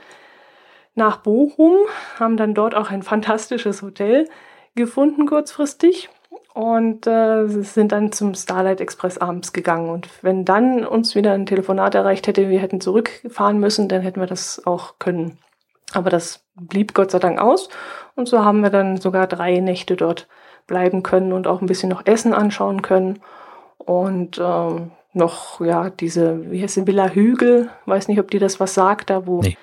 nach 0.95 1.17
Bochum, 1.17 1.75
haben 2.19 2.37
dann 2.37 2.53
dort 2.53 2.75
auch 2.75 2.89
ein 2.89 3.03
fantastisches 3.03 3.81
Hotel 3.81 4.29
gefunden 4.75 5.25
kurzfristig 5.25 6.09
und 6.53 7.07
äh, 7.07 7.47
sind 7.47 7.91
dann 7.91 8.11
zum 8.11 8.33
Starlight 8.35 8.81
Express 8.81 9.17
abends 9.17 9.53
gegangen. 9.53 9.89
Und 9.89 10.09
wenn 10.21 10.45
dann 10.45 10.85
uns 10.85 11.15
wieder 11.15 11.33
ein 11.33 11.45
Telefonat 11.45 11.95
erreicht 11.95 12.27
hätte, 12.27 12.49
wir 12.49 12.59
hätten 12.59 12.81
zurückfahren 12.81 13.59
müssen, 13.59 13.87
dann 13.87 14.01
hätten 14.01 14.19
wir 14.19 14.27
das 14.27 14.65
auch 14.65 14.99
können. 14.99 15.37
Aber 15.93 16.09
das 16.09 16.43
blieb 16.55 16.93
Gott 16.93 17.11
sei 17.11 17.19
Dank 17.19 17.39
aus. 17.39 17.69
Und 18.15 18.27
so 18.27 18.43
haben 18.43 18.61
wir 18.61 18.69
dann 18.69 18.97
sogar 18.97 19.27
drei 19.27 19.59
Nächte 19.59 19.95
dort 19.95 20.27
bleiben 20.67 21.03
können 21.03 21.33
und 21.33 21.47
auch 21.47 21.61
ein 21.61 21.67
bisschen 21.67 21.89
noch 21.89 22.05
Essen 22.05 22.33
anschauen 22.33 22.81
können. 22.81 23.21
Und 23.77 24.39
ähm, 24.39 24.91
noch, 25.13 25.59
ja, 25.61 25.89
diese, 25.89 26.51
wie 26.51 26.61
heißt 26.61 26.77
die, 26.77 26.87
Villa 26.87 27.09
Hügel, 27.09 27.69
weiß 27.85 28.07
nicht, 28.07 28.19
ob 28.19 28.31
die 28.31 28.39
das 28.39 28.59
was 28.59 28.73
sagt, 28.73 29.09
da 29.09 29.25
wo 29.27 29.41
nee. 29.41 29.57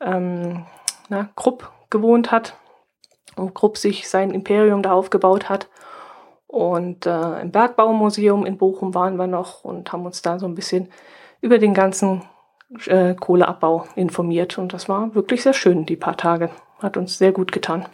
ähm, 0.00 0.64
na, 1.08 1.28
Krupp 1.36 1.70
gewohnt 1.90 2.30
hat 2.30 2.56
und 3.36 3.54
Krupp 3.54 3.78
sich 3.78 4.08
sein 4.08 4.30
Imperium 4.30 4.82
da 4.82 4.92
aufgebaut 4.92 5.48
hat. 5.48 5.68
Und 6.52 7.06
äh, 7.06 7.40
im 7.40 7.50
Bergbaumuseum 7.50 8.44
in 8.44 8.58
Bochum 8.58 8.94
waren 8.94 9.16
wir 9.16 9.26
noch 9.26 9.64
und 9.64 9.90
haben 9.90 10.04
uns 10.04 10.20
da 10.20 10.38
so 10.38 10.44
ein 10.44 10.54
bisschen 10.54 10.88
über 11.40 11.58
den 11.58 11.72
ganzen 11.72 12.24
äh, 12.84 13.14
Kohleabbau 13.14 13.86
informiert. 13.96 14.58
Und 14.58 14.74
das 14.74 14.86
war 14.86 15.14
wirklich 15.14 15.42
sehr 15.42 15.54
schön, 15.54 15.86
die 15.86 15.96
paar 15.96 16.18
Tage. 16.18 16.50
Hat 16.78 16.98
uns 16.98 17.16
sehr 17.16 17.32
gut 17.32 17.52
getan. 17.52 17.86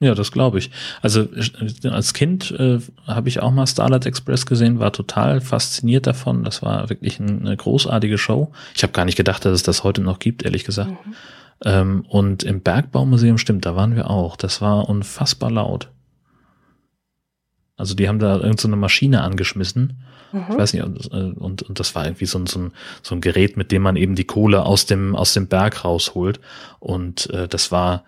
Ja, 0.00 0.16
das 0.16 0.32
glaube 0.32 0.58
ich. 0.58 0.72
Also 1.02 1.20
äh, 1.20 1.88
als 1.88 2.12
Kind 2.12 2.50
äh, 2.50 2.80
habe 3.06 3.28
ich 3.28 3.38
auch 3.38 3.52
mal 3.52 3.68
Starlight 3.68 4.06
Express 4.06 4.44
gesehen, 4.44 4.80
war 4.80 4.92
total 4.92 5.40
fasziniert 5.40 6.08
davon. 6.08 6.42
Das 6.42 6.62
war 6.62 6.90
wirklich 6.90 7.20
eine 7.20 7.56
großartige 7.56 8.18
Show. 8.18 8.50
Ich 8.74 8.82
habe 8.82 8.92
gar 8.92 9.04
nicht 9.04 9.18
gedacht, 9.18 9.44
dass 9.44 9.52
es 9.52 9.62
das 9.62 9.84
heute 9.84 10.00
noch 10.00 10.18
gibt, 10.18 10.44
ehrlich 10.44 10.64
gesagt. 10.64 10.90
Mhm. 10.90 11.14
Ähm, 11.64 12.04
und 12.08 12.42
im 12.42 12.60
Bergbaumuseum 12.60 13.38
stimmt, 13.38 13.66
da 13.66 13.76
waren 13.76 13.94
wir 13.94 14.10
auch. 14.10 14.34
Das 14.34 14.60
war 14.60 14.88
unfassbar 14.88 15.52
laut. 15.52 15.90
Also 17.80 17.94
die 17.94 18.08
haben 18.08 18.18
da 18.18 18.34
irgendeine 18.34 18.74
so 18.74 18.76
Maschine 18.76 19.22
angeschmissen. 19.22 20.02
Mhm. 20.32 20.44
Ich 20.50 20.58
weiß 20.58 20.74
nicht, 20.74 20.84
und, 20.84 21.12
äh, 21.12 21.38
und, 21.38 21.62
und 21.62 21.80
das 21.80 21.94
war 21.94 22.04
irgendwie 22.04 22.26
so 22.26 22.38
ein, 22.38 22.46
so, 22.46 22.60
ein, 22.60 22.72
so 23.02 23.14
ein 23.14 23.20
Gerät, 23.20 23.56
mit 23.56 23.72
dem 23.72 23.82
man 23.82 23.96
eben 23.96 24.14
die 24.14 24.24
Kohle 24.24 24.64
aus 24.64 24.86
dem, 24.86 25.16
aus 25.16 25.34
dem 25.34 25.48
Berg 25.48 25.84
rausholt. 25.84 26.40
Und 26.78 27.30
äh, 27.30 27.48
das 27.48 27.72
war, 27.72 28.04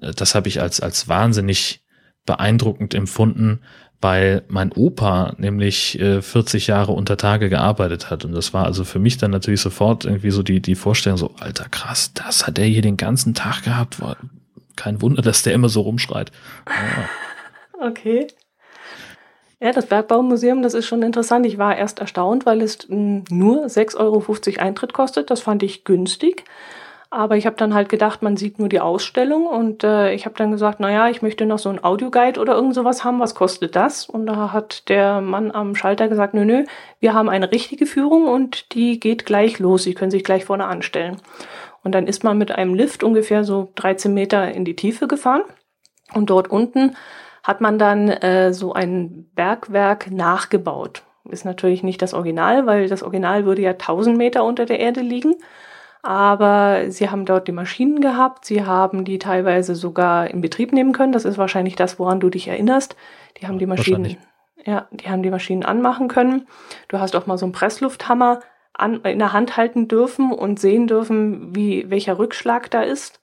äh, 0.00 0.12
das 0.12 0.34
habe 0.34 0.48
ich 0.48 0.60
als, 0.60 0.80
als 0.80 1.08
wahnsinnig 1.08 1.82
beeindruckend 2.24 2.94
empfunden, 2.94 3.60
weil 4.00 4.44
mein 4.48 4.70
Opa 4.72 5.34
nämlich 5.38 5.98
äh, 5.98 6.22
40 6.22 6.68
Jahre 6.68 6.92
unter 6.92 7.16
Tage 7.16 7.48
gearbeitet 7.48 8.10
hat. 8.10 8.24
Und 8.24 8.32
das 8.32 8.54
war 8.54 8.64
also 8.64 8.84
für 8.84 9.00
mich 9.00 9.18
dann 9.18 9.32
natürlich 9.32 9.60
sofort 9.60 10.04
irgendwie 10.04 10.30
so 10.30 10.42
die, 10.42 10.60
die 10.60 10.76
Vorstellung, 10.76 11.18
so, 11.18 11.34
alter 11.40 11.68
krass, 11.68 12.12
das 12.14 12.46
hat 12.46 12.56
der 12.58 12.66
hier 12.66 12.82
den 12.82 12.96
ganzen 12.96 13.34
Tag 13.34 13.64
gehabt. 13.64 13.98
Kein 14.76 15.02
Wunder, 15.02 15.22
dass 15.22 15.42
der 15.42 15.54
immer 15.54 15.68
so 15.68 15.80
rumschreit. 15.82 16.30
Ja. 16.66 17.08
Okay. 17.80 18.26
Ja, 19.60 19.72
das 19.72 19.86
Bergbaumuseum, 19.86 20.62
das 20.62 20.74
ist 20.74 20.86
schon 20.86 21.02
interessant. 21.02 21.44
Ich 21.44 21.58
war 21.58 21.76
erst 21.76 21.98
erstaunt, 21.98 22.46
weil 22.46 22.62
es 22.62 22.78
hm, 22.88 23.24
nur 23.28 23.66
6,50 23.66 23.98
Euro 23.98 24.64
Eintritt 24.64 24.92
kostet. 24.92 25.30
Das 25.30 25.40
fand 25.40 25.64
ich 25.64 25.84
günstig. 25.84 26.44
Aber 27.10 27.36
ich 27.36 27.46
habe 27.46 27.56
dann 27.56 27.72
halt 27.72 27.88
gedacht, 27.88 28.22
man 28.22 28.36
sieht 28.36 28.58
nur 28.58 28.68
die 28.68 28.80
Ausstellung 28.80 29.46
und 29.46 29.82
äh, 29.82 30.12
ich 30.12 30.26
habe 30.26 30.36
dann 30.36 30.50
gesagt, 30.50 30.78
naja, 30.78 31.08
ich 31.08 31.22
möchte 31.22 31.46
noch 31.46 31.58
so 31.58 31.70
ein 31.70 31.82
Audioguide 31.82 32.38
oder 32.38 32.54
irgend 32.54 32.74
sowas 32.74 33.02
haben, 33.02 33.18
was 33.18 33.34
kostet 33.34 33.74
das? 33.76 34.06
Und 34.06 34.26
da 34.26 34.52
hat 34.52 34.88
der 34.90 35.22
Mann 35.22 35.50
am 35.50 35.74
Schalter 35.74 36.08
gesagt, 36.08 36.34
nö, 36.34 36.44
nö, 36.44 36.64
wir 37.00 37.14
haben 37.14 37.30
eine 37.30 37.50
richtige 37.50 37.86
Führung 37.86 38.26
und 38.26 38.74
die 38.74 39.00
geht 39.00 39.24
gleich 39.24 39.58
los, 39.58 39.84
Sie 39.84 39.94
können 39.94 40.10
sich 40.10 40.22
gleich 40.22 40.44
vorne 40.44 40.66
anstellen. 40.66 41.16
Und 41.82 41.92
dann 41.92 42.06
ist 42.06 42.24
man 42.24 42.36
mit 42.36 42.52
einem 42.52 42.74
Lift 42.74 43.02
ungefähr 43.02 43.42
so 43.42 43.72
13 43.76 44.12
Meter 44.12 44.52
in 44.52 44.66
die 44.66 44.76
Tiefe 44.76 45.08
gefahren 45.08 45.42
und 46.12 46.28
dort 46.28 46.50
unten 46.50 46.94
hat 47.48 47.62
man 47.62 47.78
dann 47.78 48.10
äh, 48.10 48.52
so 48.52 48.74
ein 48.74 49.26
Bergwerk 49.34 50.10
nachgebaut. 50.10 51.02
Ist 51.30 51.46
natürlich 51.46 51.82
nicht 51.82 52.02
das 52.02 52.12
Original, 52.12 52.66
weil 52.66 52.88
das 52.88 53.02
Original 53.02 53.46
würde 53.46 53.62
ja 53.62 53.70
1000 53.70 54.18
Meter 54.18 54.44
unter 54.44 54.66
der 54.66 54.78
Erde 54.80 55.00
liegen. 55.00 55.34
Aber 56.02 56.90
sie 56.90 57.08
haben 57.08 57.24
dort 57.24 57.48
die 57.48 57.52
Maschinen 57.52 58.02
gehabt, 58.02 58.44
sie 58.44 58.66
haben 58.66 59.06
die 59.06 59.18
teilweise 59.18 59.74
sogar 59.74 60.28
in 60.28 60.42
Betrieb 60.42 60.74
nehmen 60.74 60.92
können. 60.92 61.12
Das 61.12 61.24
ist 61.24 61.38
wahrscheinlich 61.38 61.74
das, 61.74 61.98
woran 61.98 62.20
du 62.20 62.28
dich 62.28 62.48
erinnerst. 62.48 62.96
Die 63.40 63.48
haben 63.48 63.58
die 63.58 63.66
Maschinen, 63.66 64.18
ja, 64.66 64.86
die 64.90 65.08
haben 65.08 65.22
die 65.22 65.30
Maschinen 65.30 65.64
anmachen 65.64 66.08
können. 66.08 66.46
Du 66.88 66.98
hast 66.98 67.16
auch 67.16 67.26
mal 67.26 67.38
so 67.38 67.46
einen 67.46 67.54
Presslufthammer 67.54 68.40
an, 68.74 69.00
in 69.04 69.18
der 69.18 69.32
Hand 69.32 69.56
halten 69.56 69.88
dürfen 69.88 70.32
und 70.32 70.60
sehen 70.60 70.86
dürfen, 70.86 71.56
wie 71.56 71.88
welcher 71.88 72.18
Rückschlag 72.18 72.70
da 72.70 72.82
ist. 72.82 73.20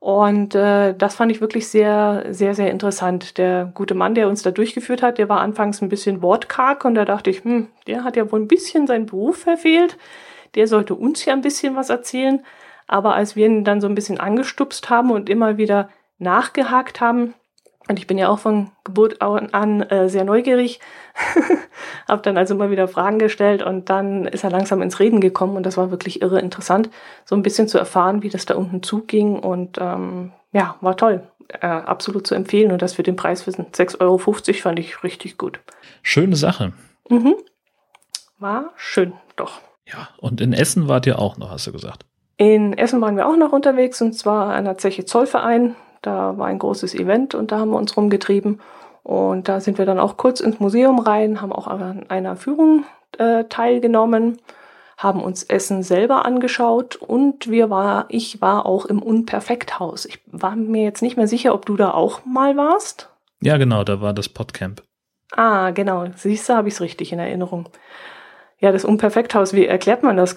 Und 0.00 0.54
äh, 0.54 0.94
das 0.94 1.14
fand 1.14 1.30
ich 1.30 1.40
wirklich 1.40 1.68
sehr, 1.68 2.26
sehr, 2.30 2.54
sehr 2.54 2.70
interessant. 2.70 3.38
Der 3.38 3.70
gute 3.74 3.94
Mann, 3.94 4.14
der 4.14 4.28
uns 4.28 4.42
da 4.42 4.50
durchgeführt 4.50 5.02
hat, 5.02 5.18
der 5.18 5.28
war 5.28 5.40
anfangs 5.40 5.82
ein 5.82 5.90
bisschen 5.90 6.22
wortkarg 6.22 6.84
und 6.84 6.94
da 6.94 7.04
dachte 7.04 7.30
ich, 7.30 7.44
hm, 7.44 7.68
der 7.86 8.02
hat 8.02 8.16
ja 8.16 8.32
wohl 8.32 8.40
ein 8.40 8.48
bisschen 8.48 8.86
seinen 8.86 9.06
Beruf 9.06 9.38
verfehlt 9.42 9.98
der 10.54 10.66
sollte 10.66 10.94
uns 10.94 11.24
ja 11.24 11.32
ein 11.32 11.42
bisschen 11.42 11.76
was 11.76 11.90
erzählen. 11.90 12.44
Aber 12.86 13.14
als 13.14 13.36
wir 13.36 13.46
ihn 13.46 13.64
dann 13.64 13.80
so 13.80 13.86
ein 13.86 13.94
bisschen 13.94 14.18
angestupst 14.18 14.90
haben 14.90 15.10
und 15.10 15.28
immer 15.28 15.56
wieder 15.56 15.90
nachgehakt 16.18 17.00
haben, 17.00 17.34
und 17.88 17.98
ich 17.98 18.06
bin 18.06 18.18
ja 18.18 18.28
auch 18.28 18.38
von 18.38 18.70
Geburt 18.84 19.20
an 19.20 19.82
äh, 19.82 20.08
sehr 20.08 20.24
neugierig, 20.24 20.80
habe 22.08 22.22
dann 22.22 22.36
also 22.36 22.54
immer 22.54 22.70
wieder 22.70 22.88
Fragen 22.88 23.18
gestellt 23.18 23.62
und 23.62 23.90
dann 23.90 24.26
ist 24.26 24.44
er 24.44 24.50
langsam 24.50 24.82
ins 24.82 25.00
Reden 25.00 25.20
gekommen 25.20 25.56
und 25.56 25.64
das 25.64 25.76
war 25.76 25.90
wirklich 25.90 26.22
irre 26.22 26.40
interessant, 26.40 26.90
so 27.24 27.34
ein 27.34 27.42
bisschen 27.42 27.68
zu 27.68 27.78
erfahren, 27.78 28.22
wie 28.22 28.28
das 28.28 28.46
da 28.46 28.54
unten 28.54 28.82
zuging 28.82 29.38
und 29.38 29.78
ähm, 29.80 30.32
ja, 30.52 30.76
war 30.80 30.96
toll. 30.96 31.22
Äh, 31.48 31.66
absolut 31.66 32.28
zu 32.28 32.36
empfehlen 32.36 32.70
und 32.70 32.80
das 32.80 32.92
für 32.92 33.02
den 33.02 33.16
Preis 33.16 33.42
für 33.42 33.50
6,50 33.50 34.00
Euro 34.00 34.18
fand 34.18 34.78
ich 34.78 35.02
richtig 35.02 35.36
gut. 35.36 35.58
Schöne 36.02 36.36
Sache. 36.36 36.72
Mhm. 37.08 37.34
War 38.38 38.70
schön, 38.76 39.14
doch. 39.34 39.60
Ja, 39.84 40.10
und 40.18 40.40
in 40.40 40.52
Essen 40.52 40.86
wart 40.86 41.06
ihr 41.06 41.18
auch 41.18 41.38
noch, 41.38 41.50
hast 41.50 41.66
du 41.66 41.72
gesagt. 41.72 42.04
In 42.36 42.78
Essen 42.78 43.00
waren 43.00 43.16
wir 43.16 43.26
auch 43.26 43.36
noch 43.36 43.52
unterwegs 43.52 44.00
und 44.00 44.12
zwar 44.12 44.54
an 44.54 44.64
der 44.64 44.78
Zeche 44.78 45.04
Zollverein. 45.04 45.74
Da 46.02 46.38
war 46.38 46.46
ein 46.46 46.58
großes 46.58 46.94
Event 46.94 47.34
und 47.34 47.52
da 47.52 47.58
haben 47.58 47.70
wir 47.70 47.78
uns 47.78 47.96
rumgetrieben. 47.96 48.60
Und 49.02 49.48
da 49.48 49.60
sind 49.60 49.78
wir 49.78 49.86
dann 49.86 49.98
auch 49.98 50.16
kurz 50.16 50.40
ins 50.40 50.60
Museum 50.60 50.98
rein, 50.98 51.40
haben 51.40 51.52
auch 51.52 51.66
an 51.66 52.04
einer 52.08 52.36
Führung 52.36 52.84
äh, 53.18 53.44
teilgenommen, 53.44 54.38
haben 54.96 55.22
uns 55.22 55.42
Essen 55.42 55.82
selber 55.82 56.26
angeschaut 56.26 56.96
und 56.96 57.50
wir 57.50 57.70
war, 57.70 58.04
ich 58.08 58.42
war 58.42 58.66
auch 58.66 58.84
im 58.84 59.02
Unperfekthaus. 59.02 60.04
Ich 60.04 60.20
war 60.26 60.56
mir 60.56 60.82
jetzt 60.82 61.00
nicht 61.00 61.16
mehr 61.16 61.26
sicher, 61.26 61.54
ob 61.54 61.64
du 61.64 61.76
da 61.76 61.92
auch 61.92 62.24
mal 62.26 62.56
warst. 62.56 63.08
Ja, 63.40 63.56
genau, 63.56 63.84
da 63.84 64.02
war 64.02 64.12
das 64.12 64.28
Podcamp. 64.28 64.82
Ah, 65.32 65.70
genau. 65.70 66.06
Siehst 66.16 66.48
du, 66.48 66.54
habe 66.54 66.68
ich 66.68 66.74
es 66.74 66.80
richtig 66.80 67.12
in 67.12 67.18
Erinnerung. 67.18 67.68
Ja, 68.58 68.72
das 68.72 68.84
Unperfekthaus, 68.84 69.54
wie 69.54 69.66
erklärt 69.66 70.02
man 70.02 70.18
das? 70.18 70.36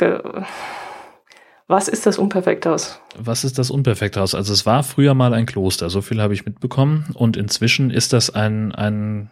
Was 1.67 1.87
ist 1.87 2.05
das 2.05 2.17
Unperfekthaus? 2.17 2.99
Was 3.17 3.43
ist 3.43 3.57
das 3.57 3.71
Unperfekthaus? 3.71 4.35
Also 4.35 4.53
es 4.53 4.65
war 4.65 4.83
früher 4.83 5.13
mal 5.13 5.33
ein 5.33 5.45
Kloster, 5.45 5.89
so 5.89 6.01
viel 6.01 6.21
habe 6.21 6.33
ich 6.33 6.45
mitbekommen. 6.45 7.05
Und 7.13 7.37
inzwischen 7.37 7.89
ist 7.89 8.13
das 8.13 8.29
ein, 8.29 8.73
ein 8.73 9.31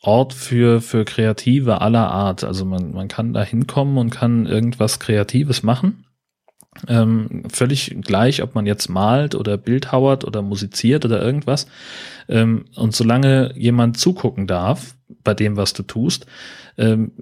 Ort 0.00 0.34
für, 0.34 0.80
für 0.80 1.04
Kreative 1.04 1.80
aller 1.80 2.10
Art. 2.10 2.44
Also 2.44 2.64
man, 2.64 2.92
man 2.92 3.08
kann 3.08 3.32
da 3.32 3.42
hinkommen 3.42 3.98
und 3.98 4.10
kann 4.10 4.46
irgendwas 4.46 5.00
Kreatives 5.00 5.62
machen. 5.62 6.04
Ähm, 6.88 7.42
völlig 7.52 7.94
gleich, 8.00 8.42
ob 8.42 8.54
man 8.54 8.64
jetzt 8.64 8.88
malt 8.88 9.34
oder 9.34 9.58
bildhauert 9.58 10.24
oder 10.24 10.42
musiziert 10.42 11.04
oder 11.04 11.22
irgendwas. 11.22 11.66
Ähm, 12.28 12.64
und 12.76 12.94
solange 12.94 13.52
jemand 13.56 13.98
zugucken 13.98 14.46
darf 14.46 14.94
bei 15.22 15.34
dem, 15.34 15.56
was 15.56 15.74
du 15.74 15.82
tust, 15.82 16.26
ähm, 16.78 17.12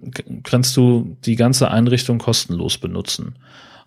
kannst 0.45 0.77
du 0.77 1.17
die 1.25 1.37
ganze 1.37 1.71
Einrichtung 1.71 2.19
kostenlos 2.19 2.79
benutzen. 2.79 3.35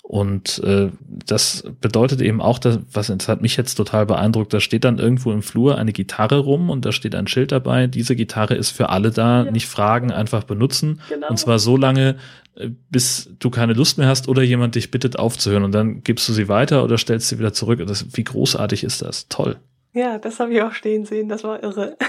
Und 0.03 0.61
äh, 0.65 0.91
das 1.25 1.63
bedeutet 1.79 2.21
eben 2.21 2.41
auch, 2.41 2.59
dass, 2.59 2.79
was 2.91 3.07
das 3.07 3.29
hat 3.29 3.41
mich 3.41 3.55
jetzt 3.55 3.75
total 3.75 4.05
beeindruckt, 4.05 4.53
da 4.53 4.59
steht 4.59 4.83
dann 4.83 4.99
irgendwo 4.99 5.31
im 5.31 5.41
Flur 5.41 5.77
eine 5.77 5.93
Gitarre 5.93 6.39
rum 6.39 6.69
und 6.69 6.85
da 6.85 6.91
steht 6.91 7.15
ein 7.15 7.25
Schild 7.25 7.53
dabei, 7.53 7.87
diese 7.87 8.15
Gitarre 8.15 8.55
ist 8.55 8.71
für 8.71 8.89
alle 8.89 9.11
da, 9.11 9.45
ja. 9.45 9.51
nicht 9.51 9.67
fragen, 9.67 10.11
einfach 10.11 10.43
benutzen. 10.43 10.99
Genau. 11.07 11.29
Und 11.29 11.37
zwar 11.37 11.57
so 11.57 11.77
lange, 11.77 12.17
äh, 12.55 12.69
bis 12.89 13.29
du 13.39 13.49
keine 13.49 13.73
Lust 13.73 13.97
mehr 13.97 14.07
hast 14.07 14.27
oder 14.27 14.43
jemand 14.43 14.75
dich 14.75 14.91
bittet 14.91 15.17
aufzuhören 15.17 15.63
und 15.63 15.71
dann 15.71 16.03
gibst 16.03 16.27
du 16.27 16.33
sie 16.33 16.49
weiter 16.49 16.83
oder 16.83 16.97
stellst 16.97 17.29
sie 17.29 17.39
wieder 17.39 17.53
zurück. 17.53 17.81
Das, 17.87 18.05
wie 18.11 18.25
großartig 18.25 18.83
ist 18.83 19.01
das? 19.01 19.29
Toll. 19.29 19.55
Ja, 19.93 20.17
das 20.17 20.39
habe 20.39 20.53
ich 20.53 20.61
auch 20.61 20.73
stehen 20.73 21.05
sehen, 21.05 21.29
das 21.29 21.45
war 21.45 21.63
irre. 21.63 21.95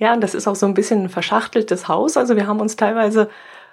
Ja, 0.00 0.14
und 0.14 0.22
das 0.22 0.34
ist 0.34 0.48
auch 0.48 0.56
so 0.56 0.64
ein 0.64 0.72
bisschen 0.72 1.02
ein 1.02 1.08
verschachteltes 1.10 1.86
Haus. 1.86 2.16
Also 2.16 2.34
wir 2.34 2.46
haben 2.46 2.60
uns 2.60 2.74
teilweise 2.74 3.28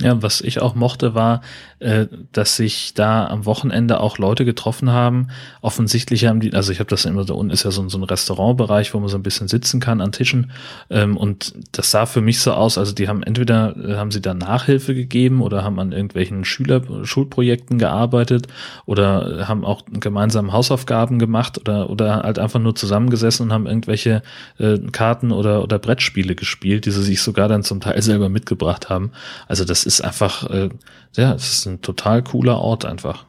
Ja, 0.02 0.22
was 0.22 0.42
ich 0.42 0.60
auch 0.60 0.74
mochte, 0.74 1.14
war, 1.14 1.40
äh, 1.78 2.06
dass 2.30 2.56
sich 2.56 2.92
da 2.92 3.26
am 3.28 3.46
Wochenende 3.46 3.98
auch 3.98 4.18
Leute 4.18 4.44
getroffen 4.44 4.90
haben. 4.90 5.28
Offensichtlich 5.62 6.26
haben 6.26 6.38
die, 6.40 6.52
also 6.52 6.70
ich 6.70 6.80
habe 6.80 6.90
das 6.90 7.06
immer, 7.06 7.24
da 7.24 7.32
unten 7.32 7.50
ist 7.50 7.62
ja 7.62 7.70
so, 7.70 7.88
so 7.88 7.96
ein 7.96 8.04
Restaurantbereich, 8.04 8.92
wo 8.92 9.00
man 9.00 9.08
so 9.08 9.16
ein 9.16 9.22
bisschen 9.22 9.48
sitzen 9.48 9.80
kann 9.80 10.02
an 10.02 10.12
Tischen. 10.12 10.50
Ähm, 10.90 11.16
und 11.16 11.54
das 11.72 11.90
sah 11.90 12.04
für 12.04 12.20
mich 12.20 12.40
so 12.40 12.52
aus, 12.52 12.76
also 12.76 12.92
die 12.92 13.08
haben 13.08 13.22
entweder, 13.22 13.74
äh, 13.74 13.96
haben 13.96 14.10
sie 14.10 14.20
da 14.20 14.34
Nachhilfe 14.34 14.94
gegeben 14.94 15.40
oder 15.40 15.64
haben 15.64 15.80
an 15.80 15.92
irgendwelchen 15.92 16.44
Schüler, 16.44 16.82
Schulprojekten 17.06 17.78
gearbeitet 17.78 18.48
oder 18.84 19.48
haben 19.48 19.64
auch 19.64 19.80
gemeinsam 19.90 20.52
Hausaufgaben 20.52 21.18
gemacht 21.18 21.58
oder, 21.58 21.88
oder 21.88 22.16
halt 22.16 22.38
einfach 22.38 22.60
nur 22.60 22.74
zusammengesessen 22.74 23.46
und 23.46 23.52
haben 23.54 23.66
irgendwelche 23.66 24.22
äh, 24.58 24.76
Karten 24.92 25.32
oder, 25.32 25.62
oder 25.62 25.78
Brettspiele 25.78 26.34
gespielt, 26.34 26.84
die 26.84 26.90
sie 26.90 27.02
sich 27.02 27.22
sogar 27.22 27.48
dann 27.48 27.62
zum 27.62 27.80
Teil 27.80 28.02
selber 28.02 28.28
mitgebracht 28.28 28.90
haben. 28.90 29.12
Also 29.48 29.64
das 29.64 29.85
ist 29.86 30.00
einfach, 30.02 30.50
äh, 30.50 30.68
ja, 31.14 31.32
es 31.34 31.52
ist 31.52 31.66
ein 31.66 31.80
total 31.80 32.22
cooler 32.22 32.60
Ort 32.60 32.84
einfach. 32.84 33.24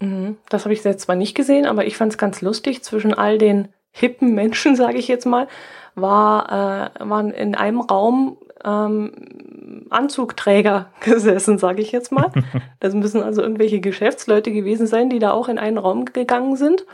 Mhm. 0.00 0.36
Das 0.48 0.64
habe 0.64 0.74
ich 0.74 0.84
jetzt 0.84 1.02
zwar 1.02 1.16
nicht 1.16 1.34
gesehen, 1.34 1.66
aber 1.66 1.86
ich 1.86 1.96
fand 1.96 2.12
es 2.12 2.18
ganz 2.18 2.42
lustig. 2.42 2.82
Zwischen 2.82 3.14
all 3.14 3.38
den 3.38 3.68
hippen 3.92 4.34
Menschen, 4.34 4.76
sage 4.76 4.98
ich 4.98 5.08
jetzt 5.08 5.26
mal, 5.26 5.48
war, 5.94 6.92
äh, 6.98 7.08
waren 7.08 7.30
in 7.30 7.54
einem 7.54 7.80
Raum 7.80 8.36
ähm, 8.64 9.86
Anzugträger 9.90 10.90
gesessen, 11.00 11.58
sage 11.58 11.82
ich 11.82 11.92
jetzt 11.92 12.12
mal. 12.12 12.30
Das 12.80 12.94
müssen 12.94 13.22
also 13.22 13.42
irgendwelche 13.42 13.80
Geschäftsleute 13.80 14.52
gewesen 14.52 14.86
sein, 14.86 15.10
die 15.10 15.18
da 15.18 15.32
auch 15.32 15.48
in 15.48 15.58
einen 15.58 15.78
Raum 15.78 16.04
gegangen 16.04 16.56
sind. 16.56 16.84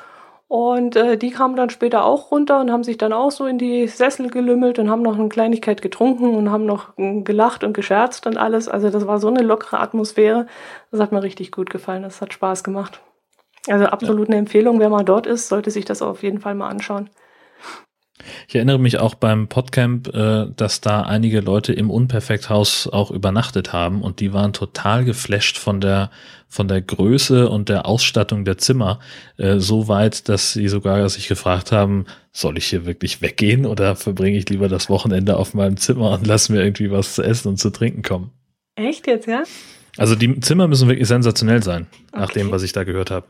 Und 0.53 0.97
äh, 0.97 1.17
die 1.17 1.31
kamen 1.31 1.57
dann 1.57 1.71
später 1.71 2.05
auch 2.05 2.31
runter 2.31 2.61
und 2.61 2.71
haben 2.71 2.85
sich 2.85 2.99
dann 2.99 3.15
auch 3.15 3.31
so 3.31 3.47
in 3.47 3.57
die 3.57 3.89
Sessel 3.89 4.29
gelümmelt 4.29 4.79
und 4.79 4.91
haben 4.91 5.01
noch 5.01 5.19
eine 5.19 5.31
Kleinigkeit 5.31 5.81
getrunken 5.81 6.35
und 6.35 6.51
haben 6.51 6.67
noch 6.67 6.91
äh, 6.99 7.23
gelacht 7.23 7.65
und 7.65 7.73
gescherzt 7.73 8.27
und 8.27 8.37
alles. 8.37 8.69
Also 8.69 8.91
das 8.91 9.07
war 9.07 9.19
so 9.19 9.29
eine 9.29 9.41
lockere 9.41 9.81
Atmosphäre. 9.81 10.47
Das 10.91 11.01
hat 11.01 11.11
mir 11.11 11.23
richtig 11.23 11.53
gut 11.53 11.71
gefallen. 11.71 12.03
Das 12.03 12.21
hat 12.21 12.35
Spaß 12.35 12.65
gemacht. 12.65 13.01
Also 13.67 13.87
absolut 13.87 14.29
eine 14.29 14.37
Empfehlung, 14.37 14.79
wer 14.79 14.91
mal 14.91 15.07
dort 15.07 15.27
ist, 15.27 15.49
sollte 15.49 15.71
sich 15.71 15.87
das 15.87 16.03
auf 16.03 16.23
jeden 16.23 16.41
Fall 16.41 16.55
mal 16.55 16.69
anschauen. 16.69 17.09
Ich 18.49 18.55
erinnere 18.55 18.79
mich 18.79 18.99
auch 18.99 19.15
beim 19.15 19.49
Podcamp, 19.49 20.09
äh, 20.15 20.47
dass 20.57 20.81
da 20.81 21.03
einige 21.03 21.41
Leute 21.41 21.73
im 21.73 21.91
Unperfekthaus 21.91 22.89
auch 22.89 23.11
übernachtet 23.11 23.73
haben 23.73 24.03
und 24.03 24.21
die 24.21 24.33
waren 24.33 24.53
total 24.53 25.05
geflasht 25.05 25.59
von 25.59 25.81
der 25.81 26.11
von 26.49 26.69
der 26.69 26.83
Größe 26.83 27.49
und 27.49 27.71
der 27.71 27.87
Ausstattung 27.87 28.45
der 28.45 28.59
Zimmer 28.59 28.99
äh, 29.39 29.59
so 29.59 29.89
weit, 29.89 30.29
dass 30.29 30.53
sie 30.53 30.69
sogar 30.69 31.09
sich 31.09 31.27
gefragt 31.27 31.73
haben, 31.73 32.05
soll 32.31 32.59
ich 32.59 32.67
hier 32.67 32.85
wirklich 32.85 33.23
weggehen 33.23 33.65
oder 33.65 33.97
verbringe 33.97 34.37
ich 34.37 34.51
lieber 34.51 34.69
das 34.69 34.91
Wochenende 34.91 35.39
auf 35.39 35.55
meinem 35.55 35.79
Zimmer 35.79 36.11
und 36.11 36.27
lass 36.27 36.51
mir 36.51 36.63
irgendwie 36.63 36.91
was 36.91 37.15
zu 37.15 37.23
essen 37.23 37.49
und 37.49 37.57
zu 37.57 37.71
trinken 37.71 38.03
kommen. 38.03 38.33
Echt 38.75 39.07
jetzt, 39.07 39.27
ja? 39.27 39.45
Also 39.97 40.15
die 40.15 40.41
Zimmer 40.41 40.69
müssen 40.69 40.89
wirklich 40.89 41.09
sensationell 41.09 41.63
sein, 41.63 41.87
okay. 42.13 42.21
nach 42.21 42.31
dem, 42.33 42.51
was 42.51 42.63
ich 42.63 42.73
da 42.73 42.85
gehört 42.85 43.11
habe. 43.11 43.27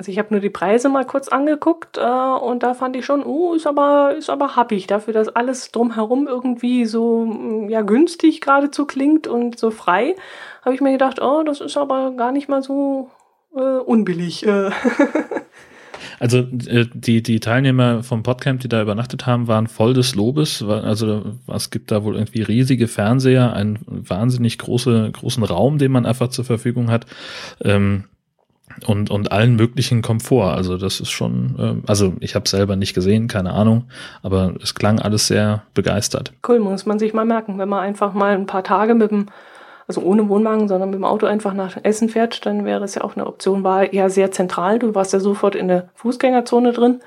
Also 0.00 0.12
ich 0.12 0.18
habe 0.18 0.28
nur 0.30 0.40
die 0.40 0.48
Preise 0.48 0.88
mal 0.88 1.04
kurz 1.04 1.28
angeguckt 1.28 1.98
äh, 1.98 2.00
und 2.00 2.62
da 2.62 2.72
fand 2.72 2.96
ich 2.96 3.04
schon, 3.04 3.22
oh, 3.22 3.52
ist 3.52 3.66
aber, 3.66 4.14
ist 4.16 4.30
aber 4.30 4.56
happig 4.56 4.86
dafür, 4.86 5.12
dass 5.12 5.28
alles 5.28 5.72
drumherum 5.72 6.26
irgendwie 6.26 6.86
so 6.86 7.26
mm, 7.26 7.68
ja 7.68 7.82
günstig 7.82 8.40
geradezu 8.40 8.86
klingt 8.86 9.26
und 9.26 9.58
so 9.58 9.70
frei. 9.70 10.16
Habe 10.64 10.74
ich 10.74 10.80
mir 10.80 10.92
gedacht, 10.92 11.20
oh, 11.20 11.42
das 11.42 11.60
ist 11.60 11.76
aber 11.76 12.12
gar 12.12 12.32
nicht 12.32 12.48
mal 12.48 12.62
so 12.62 13.10
äh, 13.54 13.60
unbillig. 13.60 14.46
Äh. 14.46 14.70
Also 16.18 16.38
äh, 16.38 16.86
die, 16.92 17.22
die 17.22 17.40
Teilnehmer 17.40 18.02
vom 18.02 18.22
Podcamp, 18.22 18.60
die 18.60 18.68
da 18.68 18.82
übernachtet 18.82 19.26
haben, 19.26 19.48
waren 19.48 19.66
voll 19.66 19.94
des 19.94 20.14
Lobes. 20.14 20.62
Also 20.62 21.36
es 21.46 21.70
gibt 21.70 21.90
da 21.90 22.04
wohl 22.04 22.14
irgendwie 22.14 22.42
riesige 22.42 22.88
Fernseher, 22.88 23.54
einen 23.54 23.78
wahnsinnig 23.86 24.58
große, 24.58 25.10
großen 25.12 25.42
Raum, 25.44 25.78
den 25.78 25.92
man 25.92 26.04
einfach 26.06 26.28
zur 26.28 26.44
Verfügung 26.44 26.90
hat. 26.90 27.06
Ähm, 27.62 28.04
und, 28.86 29.10
und 29.10 29.32
allen 29.32 29.56
möglichen 29.56 30.02
Komfort. 30.02 30.54
Also 30.54 30.76
das 30.76 31.00
ist 31.00 31.10
schon, 31.10 31.56
äh, 31.58 31.88
also 31.88 32.14
ich 32.20 32.34
habe 32.34 32.48
selber 32.48 32.76
nicht 32.76 32.94
gesehen, 32.94 33.28
keine 33.28 33.52
Ahnung, 33.52 33.84
aber 34.22 34.54
es 34.62 34.74
klang 34.74 35.00
alles 35.00 35.26
sehr 35.26 35.62
begeistert. 35.74 36.32
Cool, 36.46 36.60
muss 36.60 36.86
man 36.86 36.98
sich 36.98 37.14
mal 37.14 37.24
merken, 37.24 37.58
wenn 37.58 37.68
man 37.68 37.80
einfach 37.80 38.14
mal 38.14 38.34
ein 38.34 38.46
paar 38.46 38.64
Tage 38.64 38.94
mit 38.94 39.10
dem, 39.10 39.26
also 39.88 40.02
ohne 40.02 40.28
Wohnwagen, 40.28 40.68
sondern 40.68 40.90
mit 40.90 40.98
dem 40.98 41.04
Auto 41.04 41.26
einfach 41.26 41.54
nach 41.54 41.76
Essen 41.82 42.08
fährt, 42.08 42.46
dann 42.46 42.64
wäre 42.64 42.84
es 42.84 42.94
ja 42.94 43.02
auch 43.02 43.16
eine 43.16 43.26
Option. 43.26 43.64
War 43.64 43.92
ja 43.92 44.08
sehr 44.08 44.30
zentral, 44.30 44.78
du 44.78 44.94
warst 44.94 45.12
ja 45.12 45.20
sofort 45.20 45.54
in 45.54 45.68
der 45.68 45.88
Fußgängerzone 45.94 46.72
drin, 46.72 47.00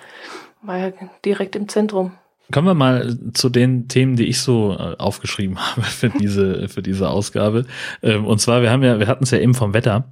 war 0.62 0.78
ja 0.78 0.92
direkt 1.24 1.56
im 1.56 1.68
Zentrum. 1.68 2.14
Kommen 2.52 2.68
wir 2.68 2.74
mal 2.74 3.18
zu 3.34 3.50
den 3.50 3.88
Themen, 3.88 4.16
die 4.16 4.26
ich 4.26 4.42
so 4.42 4.74
äh, 4.74 4.96
aufgeschrieben 4.98 5.58
habe 5.60 5.82
für 5.82 6.10
diese, 6.10 6.68
für 6.68 6.82
diese 6.82 7.10
Ausgabe. 7.10 7.66
Ähm, 8.02 8.26
und 8.26 8.40
zwar, 8.40 8.62
wir 8.62 8.70
haben 8.70 8.84
ja, 8.84 9.00
wir 9.00 9.08
hatten 9.08 9.24
es 9.24 9.32
ja 9.32 9.40
eben 9.40 9.54
vom 9.54 9.74
Wetter. 9.74 10.06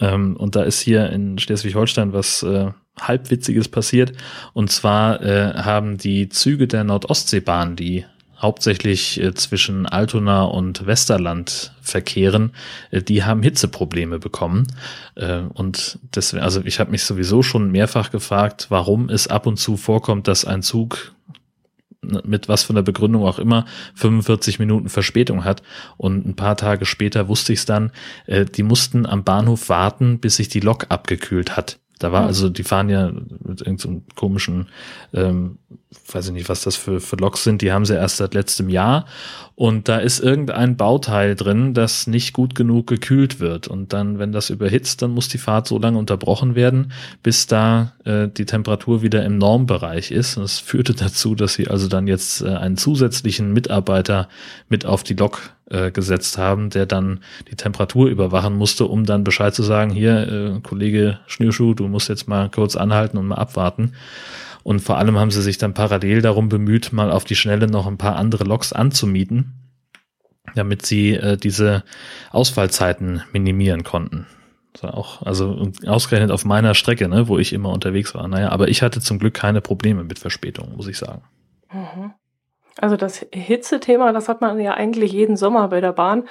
Ähm, 0.00 0.36
und 0.36 0.56
da 0.56 0.62
ist 0.62 0.80
hier 0.80 1.10
in 1.10 1.38
Schleswig-Holstein 1.38 2.12
was 2.12 2.42
äh, 2.42 2.70
halbwitziges 3.00 3.68
passiert. 3.68 4.12
Und 4.52 4.70
zwar 4.70 5.22
äh, 5.22 5.54
haben 5.54 5.98
die 5.98 6.28
Züge 6.28 6.68
der 6.68 6.84
Nordostseebahn, 6.84 7.76
die 7.76 8.04
hauptsächlich 8.44 9.20
äh, 9.20 9.34
zwischen 9.34 9.86
Altona 9.86 10.42
und 10.44 10.86
Westerland 10.86 11.72
verkehren, 11.80 12.52
äh, 12.90 13.02
die 13.02 13.24
haben 13.24 13.42
Hitzeprobleme 13.42 14.18
bekommen. 14.18 14.66
Äh, 15.14 15.40
und 15.54 15.98
deswegen, 16.14 16.42
also 16.42 16.60
ich 16.64 16.78
habe 16.78 16.90
mich 16.90 17.04
sowieso 17.04 17.42
schon 17.42 17.70
mehrfach 17.70 18.10
gefragt, 18.10 18.66
warum 18.68 19.08
es 19.08 19.28
ab 19.28 19.46
und 19.46 19.58
zu 19.58 19.76
vorkommt, 19.76 20.28
dass 20.28 20.44
ein 20.44 20.62
Zug 20.62 21.14
mit 22.24 22.48
was 22.48 22.62
von 22.62 22.76
der 22.76 22.82
Begründung 22.82 23.24
auch 23.24 23.38
immer 23.38 23.66
45 23.94 24.58
Minuten 24.58 24.88
Verspätung 24.88 25.44
hat. 25.44 25.62
Und 25.96 26.26
ein 26.26 26.36
paar 26.36 26.56
Tage 26.56 26.86
später 26.86 27.28
wusste 27.28 27.52
ich 27.52 27.60
es 27.60 27.66
dann, 27.66 27.90
äh, 28.26 28.44
die 28.44 28.62
mussten 28.62 29.06
am 29.06 29.24
Bahnhof 29.24 29.68
warten, 29.68 30.18
bis 30.18 30.36
sich 30.36 30.48
die 30.48 30.60
Lok 30.60 30.86
abgekühlt 30.88 31.56
hat. 31.56 31.78
Da 31.98 32.10
war 32.10 32.26
also, 32.26 32.48
die 32.48 32.64
fahren 32.64 32.88
ja 32.88 33.10
mit 33.12 33.60
irgendeinem 33.60 33.78
so 33.78 34.02
komischen, 34.16 34.66
ähm, 35.12 35.58
weiß 36.12 36.26
ich 36.26 36.32
nicht, 36.32 36.48
was 36.48 36.62
das 36.62 36.76
für, 36.76 37.00
für 37.00 37.16
Loks 37.16 37.44
sind, 37.44 37.62
die 37.62 37.72
haben 37.72 37.84
sie 37.84 37.94
erst 37.94 38.16
seit 38.16 38.34
letztem 38.34 38.68
Jahr 38.68 39.06
und 39.56 39.88
da 39.88 39.98
ist 39.98 40.18
irgendein 40.18 40.76
Bauteil 40.76 41.36
drin, 41.36 41.74
das 41.74 42.08
nicht 42.08 42.32
gut 42.32 42.56
genug 42.56 42.88
gekühlt 42.88 43.38
wird 43.38 43.68
und 43.68 43.92
dann, 43.92 44.18
wenn 44.18 44.32
das 44.32 44.50
überhitzt, 44.50 45.00
dann 45.00 45.12
muss 45.12 45.28
die 45.28 45.38
Fahrt 45.38 45.68
so 45.68 45.78
lange 45.78 45.96
unterbrochen 45.96 46.56
werden, 46.56 46.92
bis 47.22 47.46
da 47.46 47.92
äh, 48.04 48.26
die 48.26 48.46
Temperatur 48.46 49.02
wieder 49.02 49.24
im 49.24 49.38
Normbereich 49.38 50.10
ist. 50.10 50.36
Und 50.36 50.42
das 50.42 50.58
führte 50.58 50.94
dazu, 50.98 51.36
dass 51.36 51.54
sie 51.54 51.68
also 51.68 51.86
dann 51.86 52.08
jetzt 52.08 52.42
äh, 52.42 52.48
einen 52.48 52.76
zusätzlichen 52.76 53.52
Mitarbeiter 53.52 54.28
mit 54.68 54.86
auf 54.86 55.04
die 55.04 55.14
Lok 55.14 55.54
äh, 55.70 55.92
gesetzt 55.92 56.36
haben, 56.36 56.70
der 56.70 56.86
dann 56.86 57.20
die 57.48 57.56
Temperatur 57.56 58.08
überwachen 58.08 58.56
musste, 58.56 58.86
um 58.86 59.06
dann 59.06 59.22
Bescheid 59.22 59.54
zu 59.54 59.62
sagen, 59.62 59.92
hier, 59.92 60.56
äh, 60.56 60.60
Kollege 60.62 61.20
Schnürschuh, 61.26 61.74
du 61.74 61.86
musst 61.86 62.08
jetzt 62.08 62.26
mal 62.26 62.50
kurz 62.50 62.74
anhalten 62.74 63.18
und 63.18 63.28
mal 63.28 63.36
abwarten. 63.36 63.92
Und 64.64 64.80
vor 64.80 64.98
allem 64.98 65.18
haben 65.18 65.30
sie 65.30 65.42
sich 65.42 65.58
dann 65.58 65.74
parallel 65.74 66.22
darum 66.22 66.48
bemüht, 66.48 66.92
mal 66.92 67.12
auf 67.12 67.24
die 67.24 67.36
Schnelle 67.36 67.68
noch 67.68 67.86
ein 67.86 67.98
paar 67.98 68.16
andere 68.16 68.44
Loks 68.44 68.72
anzumieten, 68.72 69.52
damit 70.54 70.84
sie 70.84 71.12
äh, 71.12 71.36
diese 71.36 71.84
Ausfallzeiten 72.32 73.22
minimieren 73.32 73.84
konnten. 73.84 74.26
So 74.76 74.88
auch, 74.88 75.22
also 75.22 75.70
ausgerechnet 75.86 76.32
auf 76.32 76.44
meiner 76.44 76.74
Strecke, 76.74 77.08
ne, 77.08 77.28
wo 77.28 77.38
ich 77.38 77.52
immer 77.52 77.70
unterwegs 77.70 78.14
war. 78.14 78.26
Naja, 78.26 78.48
aber 78.48 78.68
ich 78.68 78.82
hatte 78.82 79.00
zum 79.00 79.18
Glück 79.18 79.34
keine 79.34 79.60
Probleme 79.60 80.02
mit 80.02 80.18
Verspätungen, 80.18 80.76
muss 80.76 80.88
ich 80.88 80.98
sagen. 80.98 81.22
Mhm. 81.70 82.14
Also 82.78 82.96
das 82.96 83.24
Hitzethema, 83.32 84.12
das 84.12 84.28
hat 84.28 84.40
man 84.40 84.58
ja 84.58 84.74
eigentlich 84.74 85.12
jeden 85.12 85.36
Sommer 85.36 85.68
bei 85.68 85.80
der 85.80 85.92
Bahn. 85.92 86.24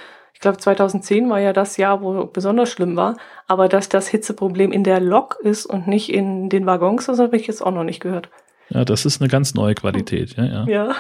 Ich 0.44 0.46
glaube 0.46 0.58
2010 0.58 1.30
war 1.30 1.40
ja 1.40 1.54
das 1.54 1.78
Jahr, 1.78 2.02
wo 2.02 2.26
besonders 2.26 2.70
schlimm 2.70 2.98
war. 2.98 3.16
Aber 3.48 3.70
dass 3.70 3.88
das 3.88 4.10
Hitzeproblem 4.10 4.74
in 4.74 4.84
der 4.84 5.00
Lok 5.00 5.38
ist 5.42 5.66
und 5.66 5.88
nicht 5.88 6.12
in 6.12 6.50
den 6.50 6.66
Waggons, 6.66 7.06
das 7.06 7.18
habe 7.20 7.38
ich 7.38 7.48
jetzt 7.48 7.66
auch 7.66 7.72
noch 7.72 7.86
nicht 7.86 8.02
gehört. 8.02 8.28
Ja, 8.68 8.84
das 8.84 9.06
ist 9.06 9.22
eine 9.22 9.30
ganz 9.30 9.54
neue 9.54 9.74
Qualität. 9.74 10.36
Ja, 10.36 10.44
ja. 10.44 10.66
ja. 10.68 10.96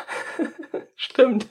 stimmt. 0.95 1.47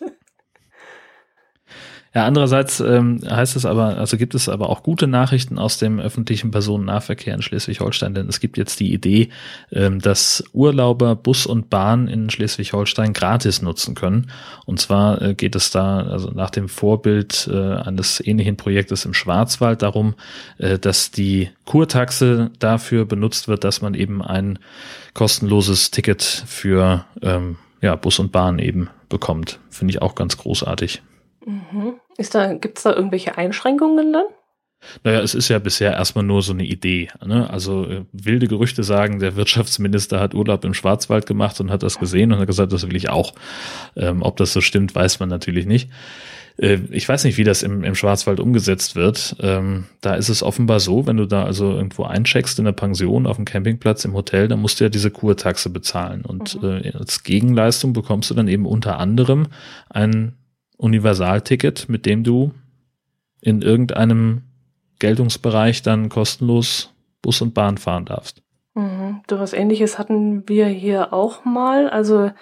Ja, 2.14 2.26
andererseits 2.26 2.80
ähm, 2.80 3.20
heißt 3.26 3.56
es 3.56 3.64
aber, 3.64 3.96
also 3.96 4.18
gibt 4.18 4.34
es 4.34 4.50
aber 4.50 4.68
auch 4.68 4.82
gute 4.82 5.06
Nachrichten 5.06 5.58
aus 5.58 5.78
dem 5.78 5.98
öffentlichen 5.98 6.50
Personennahverkehr 6.50 7.34
in 7.34 7.40
Schleswig-Holstein, 7.40 8.12
denn 8.12 8.28
es 8.28 8.38
gibt 8.38 8.58
jetzt 8.58 8.80
die 8.80 8.92
Idee, 8.92 9.30
ähm, 9.70 9.98
dass 9.98 10.44
Urlauber 10.52 11.16
Bus 11.16 11.46
und 11.46 11.70
Bahn 11.70 12.08
in 12.08 12.28
Schleswig-Holstein 12.28 13.14
gratis 13.14 13.62
nutzen 13.62 13.94
können. 13.94 14.30
Und 14.66 14.78
zwar 14.78 15.22
äh, 15.22 15.34
geht 15.34 15.56
es 15.56 15.70
da 15.70 16.00
also 16.02 16.30
nach 16.30 16.50
dem 16.50 16.68
Vorbild 16.68 17.48
äh, 17.50 17.76
eines 17.76 18.20
ähnlichen 18.20 18.58
Projektes 18.58 19.06
im 19.06 19.14
Schwarzwald 19.14 19.80
darum, 19.80 20.14
äh, 20.58 20.78
dass 20.78 21.12
die 21.12 21.48
Kurtaxe 21.64 22.50
dafür 22.58 23.06
benutzt 23.06 23.48
wird, 23.48 23.64
dass 23.64 23.80
man 23.80 23.94
eben 23.94 24.20
ein 24.20 24.58
kostenloses 25.14 25.90
Ticket 25.90 26.22
für 26.22 27.06
ähm, 27.22 27.56
ja, 27.80 27.96
Bus 27.96 28.18
und 28.18 28.32
Bahn 28.32 28.58
eben 28.58 28.90
bekommt. 29.08 29.60
Finde 29.70 29.92
ich 29.92 30.02
auch 30.02 30.14
ganz 30.14 30.36
großartig. 30.36 31.02
Mhm. 31.44 31.94
Ist 32.16 32.34
da, 32.34 32.54
gibt's 32.54 32.82
da 32.82 32.92
irgendwelche 32.92 33.36
Einschränkungen 33.36 34.12
dann? 34.12 34.24
Naja, 35.04 35.20
es 35.20 35.34
ist 35.34 35.48
ja 35.48 35.58
bisher 35.58 35.92
erstmal 35.92 36.24
nur 36.24 36.42
so 36.42 36.52
eine 36.52 36.64
Idee. 36.64 37.08
Ne? 37.24 37.48
Also 37.48 37.84
äh, 37.84 38.04
wilde 38.12 38.48
Gerüchte 38.48 38.82
sagen, 38.82 39.20
der 39.20 39.36
Wirtschaftsminister 39.36 40.20
hat 40.20 40.34
Urlaub 40.34 40.64
im 40.64 40.74
Schwarzwald 40.74 41.26
gemacht 41.26 41.60
und 41.60 41.70
hat 41.70 41.82
das 41.82 41.98
gesehen 41.98 42.32
und 42.32 42.40
hat 42.40 42.46
gesagt, 42.46 42.72
das 42.72 42.86
will 42.86 42.96
ich 42.96 43.08
auch. 43.08 43.34
Ähm, 43.96 44.22
ob 44.22 44.36
das 44.36 44.52
so 44.52 44.60
stimmt, 44.60 44.94
weiß 44.94 45.20
man 45.20 45.28
natürlich 45.28 45.66
nicht. 45.66 45.88
Äh, 46.56 46.78
ich 46.90 47.08
weiß 47.08 47.24
nicht, 47.24 47.38
wie 47.38 47.44
das 47.44 47.62
im, 47.62 47.84
im 47.84 47.94
Schwarzwald 47.94 48.40
umgesetzt 48.40 48.96
wird. 48.96 49.36
Ähm, 49.40 49.84
da 50.00 50.14
ist 50.14 50.28
es 50.28 50.42
offenbar 50.42 50.80
so, 50.80 51.06
wenn 51.06 51.16
du 51.16 51.26
da 51.26 51.44
also 51.44 51.72
irgendwo 51.72 52.04
eincheckst 52.04 52.58
in 52.58 52.64
der 52.64 52.72
Pension, 52.72 53.26
auf 53.26 53.36
dem 53.36 53.44
Campingplatz, 53.44 54.04
im 54.04 54.14
Hotel, 54.14 54.48
dann 54.48 54.60
musst 54.60 54.80
du 54.80 54.84
ja 54.84 54.90
diese 54.90 55.10
Kurtaxe 55.10 55.70
bezahlen. 55.70 56.22
Und 56.24 56.60
mhm. 56.60 56.82
äh, 56.82 56.92
als 56.92 57.22
Gegenleistung 57.22 57.92
bekommst 57.92 58.30
du 58.30 58.34
dann 58.34 58.48
eben 58.48 58.66
unter 58.66 58.98
anderem 58.98 59.46
ein 59.88 60.34
Universalticket, 60.82 61.88
mit 61.88 62.06
dem 62.06 62.24
du 62.24 62.52
in 63.40 63.62
irgendeinem 63.62 64.42
Geltungsbereich 64.98 65.82
dann 65.82 66.08
kostenlos 66.08 66.92
Bus 67.22 67.40
und 67.40 67.54
Bahn 67.54 67.78
fahren 67.78 68.04
darfst. 68.04 68.42
Mhm. 68.74 69.22
So 69.30 69.38
was 69.38 69.52
ähnliches 69.52 69.98
hatten 69.98 70.48
wir 70.48 70.66
hier 70.66 71.12
auch 71.12 71.44
mal. 71.44 71.88
Also 71.88 72.32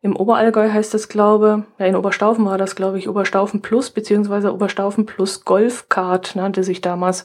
im 0.00 0.16
Oberallgäu 0.16 0.70
heißt 0.70 0.92
das, 0.92 1.08
glaube 1.08 1.64
ja, 1.78 1.86
in 1.86 1.96
Oberstaufen 1.96 2.44
war 2.46 2.58
das, 2.58 2.74
glaube 2.74 2.98
ich, 2.98 3.08
Oberstaufen 3.08 3.62
Plus, 3.62 3.90
beziehungsweise 3.90 4.52
Oberstaufen 4.52 5.06
Plus 5.06 5.44
Golfkart 5.44 6.34
nannte 6.34 6.64
sich 6.64 6.80
damals. 6.80 7.24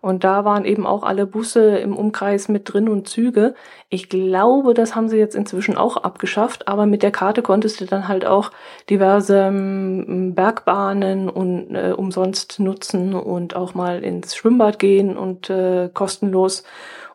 Und 0.00 0.24
da 0.24 0.44
waren 0.44 0.64
eben 0.64 0.86
auch 0.86 1.02
alle 1.02 1.26
Busse 1.26 1.76
im 1.76 1.94
Umkreis 1.94 2.48
mit 2.48 2.72
drin 2.72 2.88
und 2.88 3.08
Züge. 3.08 3.54
Ich 3.90 4.08
glaube, 4.08 4.72
das 4.72 4.94
haben 4.94 5.08
sie 5.08 5.18
jetzt 5.18 5.34
inzwischen 5.34 5.76
auch 5.76 5.98
abgeschafft, 5.98 6.68
aber 6.68 6.86
mit 6.86 7.02
der 7.02 7.10
Karte 7.10 7.42
konntest 7.42 7.80
du 7.80 7.84
dann 7.84 8.08
halt 8.08 8.24
auch 8.24 8.50
diverse 8.88 9.38
ähm, 9.38 10.34
Bergbahnen 10.34 11.28
und 11.28 11.74
äh, 11.74 11.92
umsonst 11.92 12.60
nutzen 12.60 13.14
und 13.14 13.54
auch 13.54 13.74
mal 13.74 14.02
ins 14.02 14.34
Schwimmbad 14.34 14.78
gehen 14.78 15.18
und 15.18 15.50
äh, 15.50 15.90
kostenlos. 15.92 16.64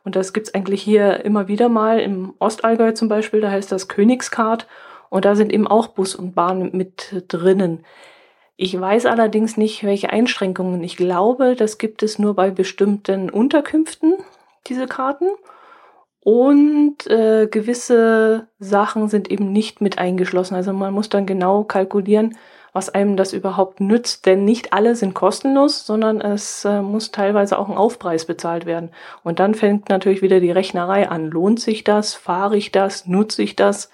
Und 0.03 0.15
das 0.15 0.33
gibt's 0.33 0.53
eigentlich 0.53 0.83
hier 0.83 1.25
immer 1.25 1.47
wieder 1.47 1.67
mal 1.67 1.99
im 1.99 2.35
Ostallgäu 2.37 2.91
zum 2.91 3.09
Beispiel, 3.09 3.41
da 3.41 3.49
heißt 3.49 3.71
das 3.71 3.87
Königskart. 3.87 4.67
Und 5.09 5.25
da 5.25 5.35
sind 5.35 5.51
eben 5.51 5.67
auch 5.67 5.87
Bus 5.87 6.13
und 6.13 6.35
Bahn 6.35 6.71
mit 6.73 7.23
drinnen. 7.29 7.85
Ich 8.57 8.79
weiß 8.79 9.05
allerdings 9.05 9.57
nicht, 9.57 9.83
welche 9.83 10.11
Einschränkungen. 10.11 10.81
Ich 10.83 10.95
glaube, 10.95 11.55
das 11.55 11.77
gibt 11.77 12.03
es 12.03 12.19
nur 12.19 12.35
bei 12.35 12.51
bestimmten 12.51 13.29
Unterkünften, 13.29 14.15
diese 14.67 14.87
Karten. 14.87 15.27
Und 16.21 17.05
äh, 17.07 17.47
gewisse 17.47 18.47
Sachen 18.57 19.09
sind 19.09 19.29
eben 19.29 19.51
nicht 19.51 19.81
mit 19.81 19.99
eingeschlossen. 19.99 20.55
Also 20.55 20.71
man 20.73 20.93
muss 20.93 21.09
dann 21.09 21.25
genau 21.25 21.65
kalkulieren, 21.65 22.37
was 22.71 22.89
einem 22.89 23.17
das 23.17 23.33
überhaupt 23.33 23.81
nützt. 23.81 24.25
Denn 24.25 24.45
nicht 24.45 24.71
alle 24.71 24.95
sind 24.95 25.13
kostenlos, 25.13 25.85
sondern 25.85 26.21
es 26.21 26.63
äh, 26.63 26.81
muss 26.81 27.11
teilweise 27.11 27.59
auch 27.59 27.67
ein 27.69 27.77
Aufpreis 27.77 28.25
bezahlt 28.25 28.65
werden. 28.65 28.89
Und 29.21 29.39
dann 29.39 29.53
fängt 29.53 29.89
natürlich 29.89 30.21
wieder 30.21 30.39
die 30.39 30.51
Rechnerei 30.51 31.09
an. 31.09 31.29
Lohnt 31.29 31.59
sich 31.59 31.83
das? 31.83 32.15
Fahre 32.15 32.55
ich 32.55 32.71
das? 32.71 33.05
Nutze 33.05 33.43
ich 33.43 33.57
das? 33.57 33.91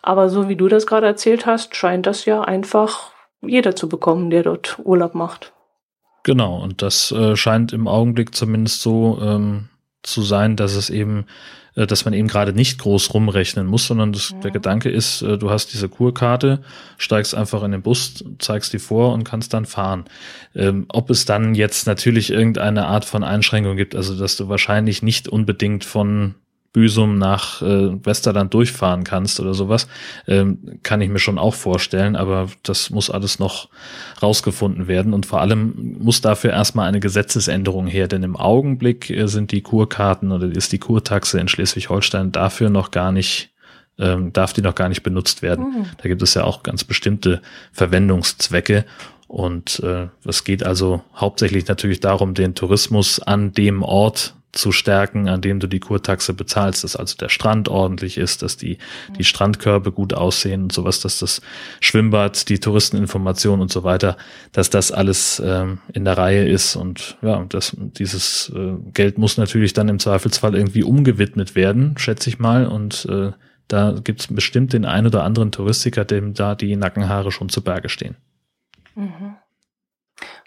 Aber 0.00 0.28
so 0.28 0.48
wie 0.48 0.56
du 0.56 0.68
das 0.68 0.86
gerade 0.86 1.06
erzählt 1.06 1.44
hast, 1.44 1.74
scheint 1.74 2.06
das 2.06 2.24
ja 2.24 2.40
einfach 2.40 3.15
jeder 3.42 3.76
zu 3.76 3.88
bekommen, 3.88 4.30
der 4.30 4.42
dort 4.42 4.78
Urlaub 4.84 5.14
macht. 5.14 5.52
Genau, 6.22 6.60
und 6.60 6.82
das 6.82 7.12
äh, 7.12 7.36
scheint 7.36 7.72
im 7.72 7.86
Augenblick 7.86 8.34
zumindest 8.34 8.82
so 8.82 9.18
ähm, 9.22 9.68
zu 10.02 10.22
sein, 10.22 10.56
dass 10.56 10.74
es 10.74 10.90
eben, 10.90 11.26
äh, 11.76 11.86
dass 11.86 12.04
man 12.04 12.14
eben 12.14 12.26
gerade 12.26 12.52
nicht 12.52 12.78
groß 12.78 13.14
rumrechnen 13.14 13.66
muss, 13.66 13.86
sondern 13.86 14.12
das, 14.12 14.30
ja. 14.30 14.40
der 14.40 14.50
Gedanke 14.50 14.88
ist, 14.88 15.22
äh, 15.22 15.38
du 15.38 15.50
hast 15.50 15.72
diese 15.72 15.88
Kurkarte, 15.88 16.62
steigst 16.98 17.34
einfach 17.34 17.62
in 17.62 17.72
den 17.72 17.82
Bus, 17.82 18.24
zeigst 18.40 18.72
die 18.72 18.80
vor 18.80 19.12
und 19.12 19.22
kannst 19.22 19.54
dann 19.54 19.66
fahren. 19.66 20.06
Ähm, 20.54 20.86
ob 20.88 21.10
es 21.10 21.26
dann 21.26 21.54
jetzt 21.54 21.86
natürlich 21.86 22.30
irgendeine 22.30 22.86
Art 22.86 23.04
von 23.04 23.22
Einschränkung 23.22 23.76
gibt, 23.76 23.94
also 23.94 24.18
dass 24.18 24.36
du 24.36 24.48
wahrscheinlich 24.48 25.02
nicht 25.02 25.28
unbedingt 25.28 25.84
von 25.84 26.34
Büsum 26.76 27.16
nach 27.16 27.62
äh, 27.62 28.04
Westerland 28.04 28.52
durchfahren 28.52 29.02
kannst 29.02 29.40
oder 29.40 29.54
sowas, 29.54 29.88
ähm, 30.28 30.78
kann 30.82 31.00
ich 31.00 31.08
mir 31.08 31.18
schon 31.18 31.38
auch 31.38 31.54
vorstellen, 31.54 32.16
aber 32.16 32.48
das 32.64 32.90
muss 32.90 33.08
alles 33.08 33.38
noch 33.38 33.70
rausgefunden 34.22 34.86
werden 34.86 35.14
und 35.14 35.24
vor 35.24 35.40
allem 35.40 35.96
muss 35.98 36.20
dafür 36.20 36.50
erstmal 36.50 36.86
eine 36.86 37.00
Gesetzesänderung 37.00 37.86
her, 37.86 38.08
denn 38.08 38.22
im 38.22 38.36
Augenblick 38.36 39.08
äh, 39.08 39.26
sind 39.26 39.52
die 39.52 39.62
Kurkarten 39.62 40.32
oder 40.32 40.48
ist 40.48 40.70
die 40.72 40.78
Kurtaxe 40.78 41.40
in 41.40 41.48
Schleswig-Holstein 41.48 42.30
dafür 42.30 42.68
noch 42.68 42.90
gar 42.90 43.10
nicht 43.10 43.54
ähm, 43.98 44.34
darf 44.34 44.52
die 44.52 44.60
noch 44.60 44.74
gar 44.74 44.90
nicht 44.90 45.02
benutzt 45.02 45.40
werden. 45.40 45.64
Mhm. 45.64 45.86
Da 45.96 46.10
gibt 46.10 46.20
es 46.20 46.34
ja 46.34 46.44
auch 46.44 46.62
ganz 46.62 46.84
bestimmte 46.84 47.40
Verwendungszwecke 47.72 48.84
und 49.28 49.80
äh, 49.80 50.08
es 50.26 50.44
geht 50.44 50.62
also 50.62 51.02
hauptsächlich 51.14 51.66
natürlich 51.68 52.00
darum, 52.00 52.34
den 52.34 52.54
Tourismus 52.54 53.18
an 53.18 53.52
dem 53.52 53.82
Ort 53.82 54.35
zu 54.56 54.72
stärken, 54.72 55.28
an 55.28 55.40
dem 55.40 55.60
du 55.60 55.66
die 55.66 55.80
Kurtaxe 55.80 56.34
bezahlst, 56.34 56.84
dass 56.84 56.96
also 56.96 57.16
der 57.16 57.28
Strand 57.28 57.68
ordentlich 57.68 58.18
ist, 58.18 58.42
dass 58.42 58.56
die, 58.56 58.78
die 59.18 59.24
Strandkörbe 59.24 59.92
gut 59.92 60.14
aussehen 60.14 60.64
und 60.64 60.72
sowas, 60.72 61.00
dass 61.00 61.18
das 61.18 61.40
Schwimmbad, 61.80 62.48
die 62.48 62.58
Touristeninformation 62.58 63.60
und 63.60 63.72
so 63.72 63.84
weiter, 63.84 64.16
dass 64.52 64.70
das 64.70 64.92
alles 64.92 65.42
ähm, 65.44 65.78
in 65.92 66.04
der 66.04 66.18
Reihe 66.18 66.48
ist 66.48 66.76
und 66.76 67.18
ja, 67.22 67.44
das, 67.48 67.76
dieses 67.78 68.52
äh, 68.54 68.74
Geld 68.92 69.18
muss 69.18 69.36
natürlich 69.36 69.72
dann 69.72 69.88
im 69.88 69.98
Zweifelsfall 69.98 70.54
irgendwie 70.54 70.82
umgewidmet 70.82 71.54
werden, 71.54 71.96
schätze 71.98 72.30
ich 72.30 72.38
mal 72.38 72.66
und 72.66 73.06
äh, 73.10 73.32
da 73.68 73.92
gibt 73.92 74.20
es 74.20 74.26
bestimmt 74.28 74.72
den 74.72 74.84
einen 74.84 75.08
oder 75.08 75.24
anderen 75.24 75.50
Touristiker, 75.50 76.04
dem 76.04 76.34
da 76.34 76.54
die 76.54 76.76
Nackenhaare 76.76 77.32
schon 77.32 77.48
zu 77.48 77.62
Berge 77.62 77.88
stehen. 77.88 78.16
Mhm. 78.94 79.36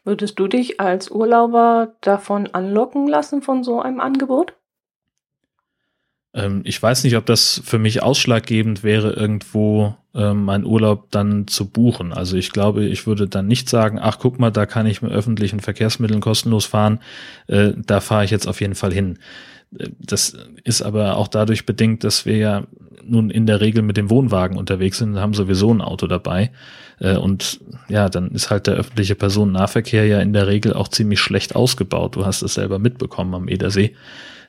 Würdest 0.10 0.40
du 0.40 0.48
dich 0.48 0.80
als 0.80 1.12
Urlauber 1.12 1.94
davon 2.02 2.48
anlocken 2.48 3.08
lassen 3.08 3.44
von 3.44 3.64
so 3.64 3.80
einem 3.80 4.00
Angebot? 4.00 4.54
Ähm, 6.34 6.62
ich 6.66 6.82
weiß 6.82 7.04
nicht, 7.04 7.16
ob 7.16 7.28
das 7.28 7.62
für 7.64 7.78
mich 7.78 8.02
ausschlaggebend 8.02 8.82
wäre, 8.82 9.12
irgendwo 9.12 9.96
ähm, 10.16 10.46
meinen 10.46 10.66
Urlaub 10.66 11.12
dann 11.12 11.46
zu 11.46 11.70
buchen. 11.70 12.12
Also 12.12 12.38
ich 12.38 12.52
glaube, 12.52 12.86
ich 12.86 13.06
würde 13.06 13.28
dann 13.28 13.46
nicht 13.46 13.70
sagen, 13.70 14.00
ach 14.02 14.18
guck 14.18 14.40
mal, 14.40 14.50
da 14.50 14.66
kann 14.66 14.88
ich 14.88 15.04
mit 15.04 15.12
öffentlichen 15.12 15.60
Verkehrsmitteln 15.60 16.22
kostenlos 16.22 16.66
fahren, 16.66 17.02
äh, 17.46 17.74
da 17.78 18.00
fahre 18.00 18.26
ich 18.26 18.32
jetzt 18.32 18.48
auf 18.48 18.62
jeden 18.62 18.74
Fall 18.74 18.92
hin. 18.92 19.20
Äh, 19.78 19.90
das 20.00 20.36
ist 20.64 20.82
aber 20.82 21.18
auch 21.18 21.28
dadurch 21.28 21.68
bedingt, 21.68 22.04
dass 22.04 22.26
wir 22.26 22.38
ja 22.38 22.64
nun 23.04 23.30
in 23.30 23.46
der 23.46 23.62
Regel 23.62 23.84
mit 23.84 23.96
dem 23.96 24.10
Wohnwagen 24.10 24.58
unterwegs 24.58 24.98
sind 24.98 25.12
und 25.12 25.20
haben 25.20 25.36
sowieso 25.36 25.72
ein 25.72 25.82
Auto 25.82 26.08
dabei. 26.08 26.50
Äh, 27.00 27.18
und 27.18 27.60
ja, 27.88 28.10
dann 28.10 28.32
ist 28.32 28.50
halt 28.50 28.68
der 28.68 28.76
öffentliche 28.76 29.16
Personennahverkehr 29.16 30.06
ja 30.06 30.20
in 30.20 30.34
der 30.34 30.48
Regel 30.48 30.74
auch 30.74 30.88
ziemlich 30.88 31.20
schlecht 31.20 31.56
ausgebaut. 31.56 32.16
Du 32.16 32.26
hast 32.26 32.42
es 32.42 32.56
selber 32.56 32.80
mitbekommen 32.80 33.34
am 33.34 33.48
Edersee. 33.48 33.96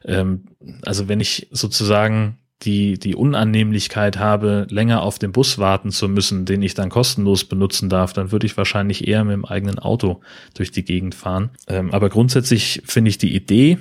Ähm, 0.05 0.45
also 0.85 1.09
wenn 1.09 1.21
ich 1.21 1.49
sozusagen 1.51 2.39
die, 2.63 2.99
die 2.99 3.15
Unannehmlichkeit 3.15 4.19
habe, 4.19 4.67
länger 4.69 5.03
auf 5.03 5.19
den 5.19 5.33
Bus 5.33 5.59
warten 5.59 5.91
zu 5.91 6.09
müssen, 6.09 6.45
den 6.45 6.63
ich 6.63 6.75
dann 6.75 6.91
kostenlos 6.91 7.45
benutzen 7.45 7.89
darf, 7.89 8.13
dann 8.13 8.33
würde 8.33 8.47
ich 8.47 8.57
wahrscheinlich 8.57 9.09
eher 9.09 9.25
mit 9.25 9.33
dem 9.33 9.45
eigenen 9.47 9.79
Auto 9.79 10.21
durch 10.55 10.71
die 10.71 10.85
Gegend 10.85 11.15
fahren. 11.15 11.51
Ähm, 11.69 11.91
aber 11.93 12.11
grundsätzlich 12.11 12.83
finde 12.85 13.09
ich 13.09 13.19
die 13.19 13.35
Idee 13.35 13.79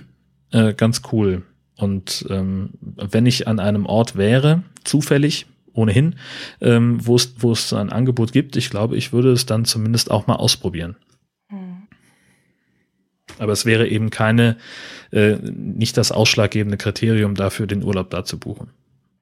äh, 0.51 0.73
ganz 0.73 1.01
cool. 1.11 1.43
Und 1.75 2.25
ähm, 2.29 2.71
wenn 2.81 3.25
ich 3.25 3.47
an 3.47 3.59
einem 3.59 3.85
Ort 3.85 4.15
wäre, 4.15 4.63
zufällig, 4.83 5.45
ohnehin, 5.73 6.15
ähm, 6.61 7.05
wo 7.05 7.15
es 7.15 7.35
wo 7.39 7.51
es 7.51 7.73
ein 7.73 7.91
Angebot 7.91 8.31
gibt, 8.31 8.55
ich 8.55 8.69
glaube, 8.69 8.97
ich 8.97 9.13
würde 9.13 9.31
es 9.31 9.45
dann 9.45 9.65
zumindest 9.65 10.11
auch 10.11 10.27
mal 10.27 10.35
ausprobieren. 10.35 10.95
Mhm. 11.49 11.87
Aber 13.37 13.53
es 13.53 13.65
wäre 13.65 13.87
eben 13.87 14.09
keine, 14.09 14.57
äh, 15.11 15.35
nicht 15.41 15.97
das 15.97 16.11
ausschlaggebende 16.11 16.77
Kriterium 16.77 17.35
dafür, 17.35 17.67
den 17.67 17.83
Urlaub 17.83 18.09
da 18.09 18.25
zu 18.25 18.39
buchen. 18.39 18.71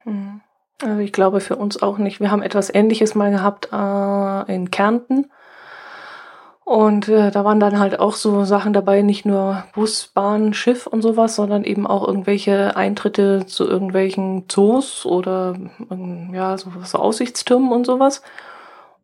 Mhm. 0.06 0.42
Also 0.82 1.00
ich 1.00 1.12
glaube 1.12 1.40
für 1.40 1.56
uns 1.56 1.82
auch 1.82 1.98
nicht. 1.98 2.20
Wir 2.20 2.30
haben 2.30 2.44
etwas 2.44 2.74
Ähnliches 2.74 3.16
mal 3.16 3.32
gehabt 3.32 3.70
äh, 3.72 4.54
in 4.54 4.70
Kärnten. 4.70 5.32
Und 6.68 7.08
äh, 7.08 7.32
da 7.32 7.46
waren 7.46 7.62
dann 7.62 7.80
halt 7.80 7.98
auch 8.02 8.16
so 8.16 8.44
Sachen 8.44 8.74
dabei, 8.74 9.02
nicht 9.02 9.26
nur 9.26 9.64
Bus, 9.74 10.12
Bahn, 10.14 10.54
Schiff 10.54 10.86
und 10.86 11.02
sowas, 11.02 11.38
sondern 11.38 11.64
eben 11.64 11.88
auch 11.88 12.06
irgendwelche 12.06 12.76
Eintritte 12.76 13.46
zu 13.46 13.66
irgendwelchen 13.66 14.50
Zoos 14.50 15.06
oder 15.06 15.56
ähm, 15.90 16.32
ja, 16.34 16.58
so, 16.58 16.70
so 16.84 16.98
Aussichtstürmen 16.98 17.72
und 17.72 17.86
sowas. 17.86 18.22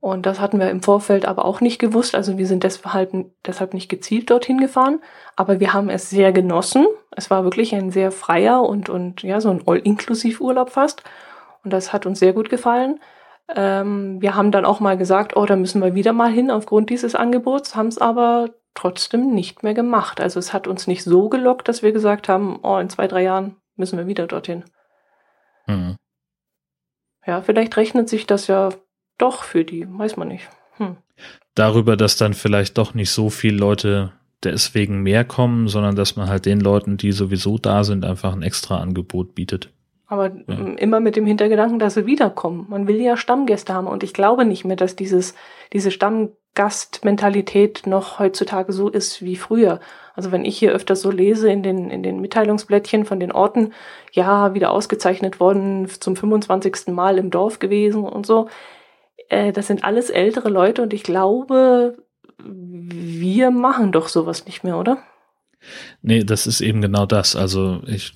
Und 0.02 0.26
das 0.26 0.42
hatten 0.42 0.60
wir 0.60 0.70
im 0.70 0.84
Vorfeld 0.84 1.26
aber 1.26 1.46
auch 1.46 1.62
nicht 1.62 1.80
gewusst. 1.80 2.16
Also 2.16 2.38
wir 2.38 2.48
sind 2.48 2.66
deshalb, 2.66 3.14
deshalb 3.46 3.74
nicht 3.74 3.88
gezielt 3.88 4.30
dorthin 4.30 4.58
gefahren. 4.58 5.00
Aber 5.38 5.62
wir 5.62 5.72
haben 5.72 5.90
es 5.90 6.10
sehr 6.10 6.34
genossen. 6.34 6.86
Es 7.12 7.30
war 7.30 7.46
wirklich 7.46 7.74
ein 7.74 7.92
sehr 7.92 8.12
freier 8.12 8.62
und, 8.64 8.90
und 8.90 9.24
ja, 9.24 9.40
so 9.40 9.50
ein 9.50 9.64
All-Inklusiv-Urlaub 9.66 10.70
fast. 10.70 11.04
Und 11.64 11.72
das 11.72 11.94
hat 11.94 12.06
uns 12.06 12.20
sehr 12.20 12.34
gut 12.34 12.50
gefallen. 12.50 13.00
Ähm, 13.54 14.22
wir 14.22 14.36
haben 14.36 14.52
dann 14.52 14.66
auch 14.66 14.80
mal 14.80 14.98
gesagt, 14.98 15.36
oh, 15.36 15.46
da 15.46 15.56
müssen 15.56 15.82
wir 15.82 15.96
wieder 15.96 16.14
mal 16.14 16.32
hin 16.32 16.50
aufgrund 16.50 16.90
dieses 16.90 17.16
Angebots, 17.16 17.76
haben 17.76 17.88
es 17.88 17.98
aber 17.98 18.52
trotzdem 18.74 19.34
nicht 19.34 19.64
mehr 19.64 19.74
gemacht. 19.74 20.22
Also 20.22 20.40
es 20.40 20.54
hat 20.54 20.68
uns 20.68 20.88
nicht 20.88 21.04
so 21.04 21.30
gelockt, 21.30 21.68
dass 21.68 21.84
wir 21.84 21.92
gesagt 21.92 22.30
haben, 22.30 22.60
oh, 22.64 22.78
in 22.78 22.90
zwei, 22.90 23.08
drei 23.08 23.24
Jahren 23.24 23.58
müssen 23.76 23.98
wir 23.98 24.08
wieder 24.08 24.28
dorthin. 24.28 24.64
Mhm. 25.68 25.98
Ja, 27.26 27.42
vielleicht 27.42 27.78
rechnet 27.78 28.10
sich 28.10 28.26
das 28.26 28.48
ja 28.48 28.70
doch 29.18 29.44
für 29.44 29.64
die, 29.64 29.88
weiß 29.88 30.18
man 30.18 30.28
nicht. 30.28 30.50
Hm. 30.78 30.98
Darüber, 31.56 31.96
dass 31.96 32.18
dann 32.18 32.34
vielleicht 32.34 32.78
doch 32.78 32.94
nicht 32.94 33.12
so 33.12 33.30
viele 33.30 33.58
Leute 33.58 34.12
deswegen 34.44 35.04
mehr 35.04 35.24
kommen, 35.24 35.68
sondern 35.68 35.96
dass 35.96 36.16
man 36.16 36.28
halt 36.28 36.46
den 36.46 36.60
Leuten, 36.60 36.98
die 36.98 37.12
sowieso 37.12 37.58
da 37.58 37.84
sind, 37.84 38.04
einfach 38.04 38.34
ein 38.34 38.42
extra 38.42 38.78
Angebot 38.78 39.36
bietet. 39.36 39.72
Aber 40.14 40.28
ja. 40.28 40.74
immer 40.78 41.00
mit 41.00 41.16
dem 41.16 41.26
Hintergedanken, 41.26 41.80
dass 41.80 41.96
sie 41.96 42.06
wiederkommen. 42.06 42.68
Man 42.70 42.88
will 42.88 43.02
ja 43.02 43.18
Stammgäste 43.18 43.74
haben 43.74 43.88
und 43.88 44.04
ich 44.04 44.14
glaube 44.14 44.46
nicht 44.46 44.64
mehr, 44.64 44.76
dass 44.76 44.96
dieses, 44.96 45.34
diese 45.74 45.90
Stammgastmentalität 45.90 47.88
noch 47.88 48.20
heutzutage 48.20 48.72
so 48.74 48.90
ist 48.90 49.24
wie 49.24 49.36
früher. 49.36 49.80
Also 50.14 50.32
wenn 50.32 50.46
ich 50.46 50.56
hier 50.56 50.72
öfters 50.72 51.02
so 51.02 51.10
lese 51.10 51.50
in 51.50 51.64
den, 51.64 51.90
in 51.90 52.04
den 52.04 52.22
Mitteilungsblättchen 52.22 53.06
von 53.06 53.20
den 53.20 53.32
Orten, 53.32 53.74
ja, 54.12 54.54
wieder 54.54 54.70
ausgezeichnet 54.70 55.40
worden 55.40 55.90
zum 55.90 56.16
25. 56.16 56.90
Mal 56.90 57.18
im 57.18 57.32
Dorf 57.32 57.58
gewesen 57.58 58.04
und 58.04 58.28
so, 58.28 58.50
äh, 59.30 59.52
das 59.52 59.66
sind 59.66 59.84
alles 59.84 60.12
ältere 60.12 60.50
Leute 60.50 60.84
und 60.84 60.94
ich 60.94 61.02
glaube, 61.02 61.98
wir 62.38 63.50
machen 63.50 63.92
doch 63.92 64.10
sowas 64.10 64.46
nicht 64.46 64.64
mehr, 64.64 64.78
oder? 64.78 65.00
Nee, 66.04 66.24
das 66.24 66.46
ist 66.46 66.62
eben 66.62 66.82
genau 66.82 67.08
das. 67.08 67.36
Also 67.36 67.82
ich 67.88 68.14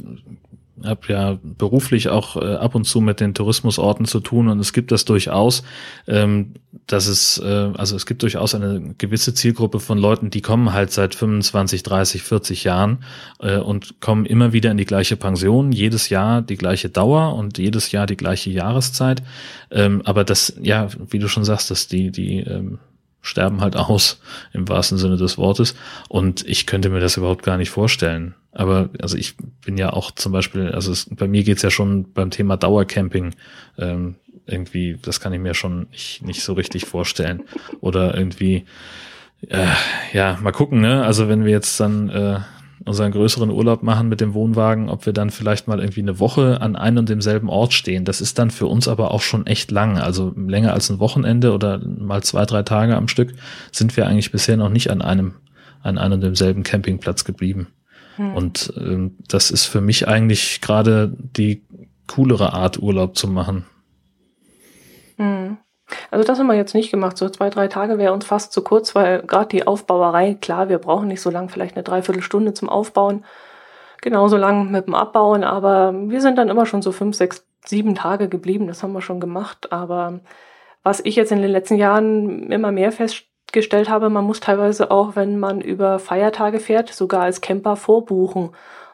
habe 0.83 1.01
ja 1.07 1.39
beruflich 1.43 2.09
auch 2.09 2.35
äh, 2.37 2.55
ab 2.55 2.75
und 2.75 2.85
zu 2.85 3.01
mit 3.01 3.19
den 3.19 3.33
Tourismusorten 3.33 4.05
zu 4.05 4.19
tun 4.19 4.47
und 4.47 4.59
es 4.59 4.73
gibt 4.73 4.91
das 4.91 5.05
durchaus, 5.05 5.63
ähm, 6.07 6.53
dass 6.85 7.07
es, 7.07 7.37
äh, 7.39 7.71
also 7.75 7.95
es 7.95 8.05
gibt 8.05 8.21
durchaus 8.23 8.53
eine 8.55 8.93
gewisse 8.97 9.33
Zielgruppe 9.33 9.79
von 9.79 9.97
Leuten, 9.97 10.29
die 10.29 10.41
kommen 10.41 10.73
halt 10.73 10.91
seit 10.91 11.15
25, 11.15 11.83
30, 11.83 12.23
40 12.23 12.63
Jahren 12.63 13.03
äh, 13.39 13.57
und 13.57 13.99
kommen 14.01 14.25
immer 14.25 14.53
wieder 14.53 14.71
in 14.71 14.77
die 14.77 14.85
gleiche 14.85 15.17
Pension, 15.17 15.71
jedes 15.71 16.09
Jahr 16.09 16.41
die 16.41 16.57
gleiche 16.57 16.89
Dauer 16.89 17.35
und 17.35 17.57
jedes 17.57 17.91
Jahr 17.91 18.05
die 18.05 18.17
gleiche 18.17 18.49
Jahreszeit. 18.49 19.23
Ähm, 19.71 20.01
aber 20.05 20.23
das, 20.23 20.53
ja, 20.61 20.87
wie 21.09 21.19
du 21.19 21.27
schon 21.27 21.43
sagst, 21.43 21.71
dass 21.71 21.87
die, 21.87 22.11
die 22.11 22.39
ähm, 22.39 22.79
sterben 23.21 23.61
halt 23.61 23.75
aus 23.75 24.19
im 24.53 24.67
wahrsten 24.69 24.97
Sinne 24.97 25.17
des 25.17 25.37
Wortes. 25.37 25.75
Und 26.07 26.47
ich 26.47 26.65
könnte 26.65 26.89
mir 26.89 26.99
das 26.99 27.17
überhaupt 27.17 27.43
gar 27.43 27.57
nicht 27.57 27.69
vorstellen. 27.69 28.35
Aber 28.57 28.89
also 28.99 29.17
ich 29.17 29.35
bin 29.63 29.77
ja 29.77 29.93
auch 29.93 30.09
zum 30.09 30.31
Beispiel, 30.31 30.71
also 30.71 30.91
es, 30.91 31.07
bei 31.11 31.27
mir 31.27 31.43
geht's 31.43 31.61
ja 31.61 31.69
schon 31.69 32.11
beim 32.11 32.31
Thema 32.31 32.57
Dauercamping 32.57 33.35
ähm, 33.77 34.15
irgendwie, 34.47 34.97
das 34.99 35.19
kann 35.19 35.31
ich 35.31 35.39
mir 35.39 35.53
schon 35.53 35.87
nicht, 35.91 36.23
nicht 36.25 36.41
so 36.41 36.53
richtig 36.53 36.85
vorstellen. 36.85 37.43
Oder 37.81 38.17
irgendwie, 38.17 38.65
äh, 39.47 39.67
ja, 40.11 40.39
mal 40.41 40.53
gucken, 40.53 40.81
ne? 40.81 41.05
Also 41.05 41.29
wenn 41.29 41.45
wir 41.45 41.51
jetzt 41.51 41.79
dann 41.79 42.09
äh, 42.09 42.39
unseren 42.83 43.11
größeren 43.11 43.51
Urlaub 43.51 43.83
machen 43.83 44.09
mit 44.09 44.21
dem 44.21 44.33
Wohnwagen, 44.33 44.89
ob 44.89 45.05
wir 45.05 45.13
dann 45.13 45.29
vielleicht 45.29 45.67
mal 45.67 45.79
irgendwie 45.79 46.01
eine 46.01 46.19
Woche 46.19 46.59
an 46.59 46.75
einem 46.75 46.97
und 46.97 47.09
demselben 47.09 47.49
Ort 47.49 47.73
stehen. 47.73 48.05
Das 48.05 48.21
ist 48.21 48.39
dann 48.39 48.49
für 48.49 48.65
uns 48.65 48.87
aber 48.87 49.11
auch 49.11 49.21
schon 49.21 49.45
echt 49.45 49.69
lang. 49.69 49.99
Also 49.99 50.33
länger 50.35 50.73
als 50.73 50.89
ein 50.89 50.97
Wochenende 50.97 51.53
oder 51.53 51.79
mal 51.85 52.23
zwei, 52.23 52.45
drei 52.45 52.63
Tage 52.63 52.95
am 52.97 53.07
Stück 53.07 53.35
sind 53.71 53.95
wir 53.97 54.07
eigentlich 54.07 54.31
bisher 54.31 54.57
noch 54.57 54.69
nicht 54.69 54.89
an 54.89 55.03
einem, 55.03 55.35
an 55.83 55.99
einem 55.99 56.13
und 56.13 56.21
demselben 56.21 56.63
Campingplatz 56.63 57.23
geblieben. 57.23 57.67
Hm. 58.17 58.35
Und 58.35 58.73
äh, 58.77 59.09
das 59.27 59.51
ist 59.51 59.65
für 59.65 59.81
mich 59.81 60.07
eigentlich 60.07 60.61
gerade 60.61 61.11
die 61.17 61.63
coolere 62.07 62.53
Art, 62.53 62.79
Urlaub 62.79 63.15
zu 63.15 63.27
machen. 63.27 63.65
Hm. 65.17 65.57
Also 66.11 66.27
das 66.27 66.37
haben 66.37 66.47
wir 66.47 66.55
jetzt 66.55 66.75
nicht 66.75 66.91
gemacht. 66.91 67.17
So 67.17 67.29
zwei, 67.29 67.49
drei 67.49 67.67
Tage 67.67 67.97
wäre 67.97 68.13
uns 68.13 68.25
fast 68.25 68.51
zu 68.51 68.61
kurz, 68.61 68.93
weil 68.93 69.21
gerade 69.21 69.47
die 69.47 69.65
Aufbauerei, 69.65 70.33
klar, 70.33 70.67
wir 70.69 70.79
brauchen 70.79 71.07
nicht 71.07 71.21
so 71.21 71.29
lang, 71.29 71.49
vielleicht 71.49 71.75
eine 71.75 71.83
Dreiviertelstunde 71.83 72.53
zum 72.53 72.69
Aufbauen. 72.69 73.23
Genauso 74.01 74.37
lang 74.37 74.69
mit 74.69 74.85
dem 74.85 74.95
Abbauen, 74.95 75.43
aber 75.43 75.91
wir 75.93 76.21
sind 76.21 76.37
dann 76.37 76.49
immer 76.49 76.65
schon 76.65 76.81
so 76.81 76.91
fünf, 76.91 77.15
sechs, 77.15 77.47
sieben 77.65 77.95
Tage 77.95 78.29
geblieben. 78.29 78.67
Das 78.67 78.83
haben 78.83 78.93
wir 78.93 79.01
schon 79.01 79.19
gemacht. 79.19 79.71
Aber 79.71 80.19
was 80.83 80.99
ich 81.03 81.15
jetzt 81.15 81.31
in 81.31 81.41
den 81.41 81.51
letzten 81.51 81.75
Jahren 81.75 82.51
immer 82.51 82.71
mehr 82.71 82.91
festgestellt 83.47 83.89
habe, 83.89 84.09
man 84.09 84.25
muss 84.25 84.39
teilweise 84.39 84.91
auch, 84.91 85.15
wenn 85.15 85.39
man 85.39 85.61
über 85.61 85.99
Feiertage 85.99 86.59
fährt, 86.59 86.89
sogar 86.89 87.23
als 87.23 87.41
Camper 87.41 87.75
vorbuchen. 87.75 88.49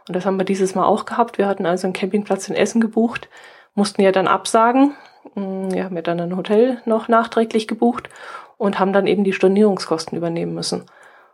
Und 0.07 0.15
das 0.15 0.25
haben 0.25 0.37
wir 0.37 0.45
dieses 0.45 0.75
Mal 0.75 0.85
auch 0.85 1.05
gehabt. 1.05 1.37
Wir 1.37 1.47
hatten 1.47 1.65
also 1.65 1.87
einen 1.87 1.93
Campingplatz 1.93 2.47
in 2.49 2.55
Essen 2.55 2.81
gebucht, 2.81 3.29
mussten 3.73 4.01
ja 4.01 4.11
dann 4.11 4.27
absagen, 4.27 4.93
Mm, 5.35 5.69
ja, 5.69 5.85
haben 5.85 5.95
wir 5.95 6.01
dann 6.01 6.19
ein 6.19 6.35
Hotel 6.37 6.81
noch 6.85 7.07
nachträglich 7.07 7.67
gebucht 7.67 8.09
und 8.57 8.79
haben 8.79 8.93
dann 8.93 9.07
eben 9.07 9.23
die 9.23 9.33
Stornierungskosten 9.33 10.17
übernehmen 10.17 10.53
müssen. 10.53 10.85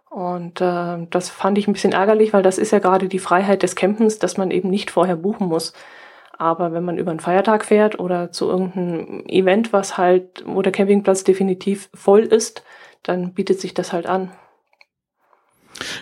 Und 0.10 0.62
äh, 0.62 1.08
das 1.10 1.30
fand 1.30 1.58
ich 1.58 1.68
ein 1.68 1.74
bisschen 1.74 1.94
ärgerlich, 1.94 2.34
weil 2.34 2.44
das 2.44 2.58
ist 2.58 2.72
ja 2.72 2.80
gerade 2.80 3.08
die 3.08 3.20
Freiheit 3.20 3.64
des 3.64 3.76
Campens, 3.76 4.20
dass 4.20 4.38
man 4.38 4.52
eben 4.52 4.70
nicht 4.70 4.92
vorher 4.92 5.16
buchen 5.16 5.48
muss. 5.48 5.74
Aber 6.38 6.72
wenn 6.72 6.86
man 6.86 6.98
über 6.98 7.12
einen 7.12 7.20
Feiertag 7.20 7.66
fährt 7.66 8.00
oder 8.00 8.32
zu 8.32 8.50
irgendeinem 8.50 9.26
Event, 9.28 9.74
was 9.74 9.98
halt, 9.98 10.44
wo 10.48 10.62
der 10.62 10.72
Campingplatz 10.72 11.24
definitiv 11.24 11.90
voll 11.94 12.22
ist, 12.22 12.64
dann 13.04 13.34
bietet 13.34 13.60
sich 13.60 13.74
das 13.74 13.94
halt 13.94 14.06
an. 14.06 14.32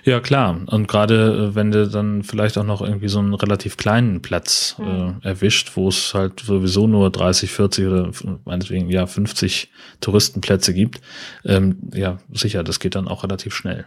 Ja, 0.04 0.20
klar. 0.20 0.62
Und 0.68 0.88
gerade 0.88 1.50
äh, 1.52 1.56
wenn 1.56 1.72
du 1.72 1.88
dann 1.88 2.24
vielleicht 2.24 2.58
auch 2.58 2.64
noch 2.64 2.82
irgendwie 2.82 3.10
so 3.10 3.20
einen 3.20 3.34
relativ 3.34 3.78
kleinen 3.78 4.22
Platz 4.22 4.76
mhm. 4.78 5.20
äh, 5.24 5.28
erwischt, 5.28 5.76
wo 5.76 5.89
es 5.89 6.14
halt 6.14 6.39
sowieso 6.39 6.88
nur 6.88 7.10
30, 7.10 7.52
40 7.52 7.88
oder 7.88 8.12
meinetwegen 8.45 8.89
ja 8.89 9.06
50 9.06 9.72
Touristenplätze 10.02 10.74
gibt, 10.74 11.02
ähm, 11.45 11.78
ja, 11.93 12.18
sicher, 12.32 12.64
das 12.64 12.80
geht 12.80 12.95
dann 12.95 13.08
auch 13.08 13.24
relativ 13.24 13.54
schnell. 13.54 13.86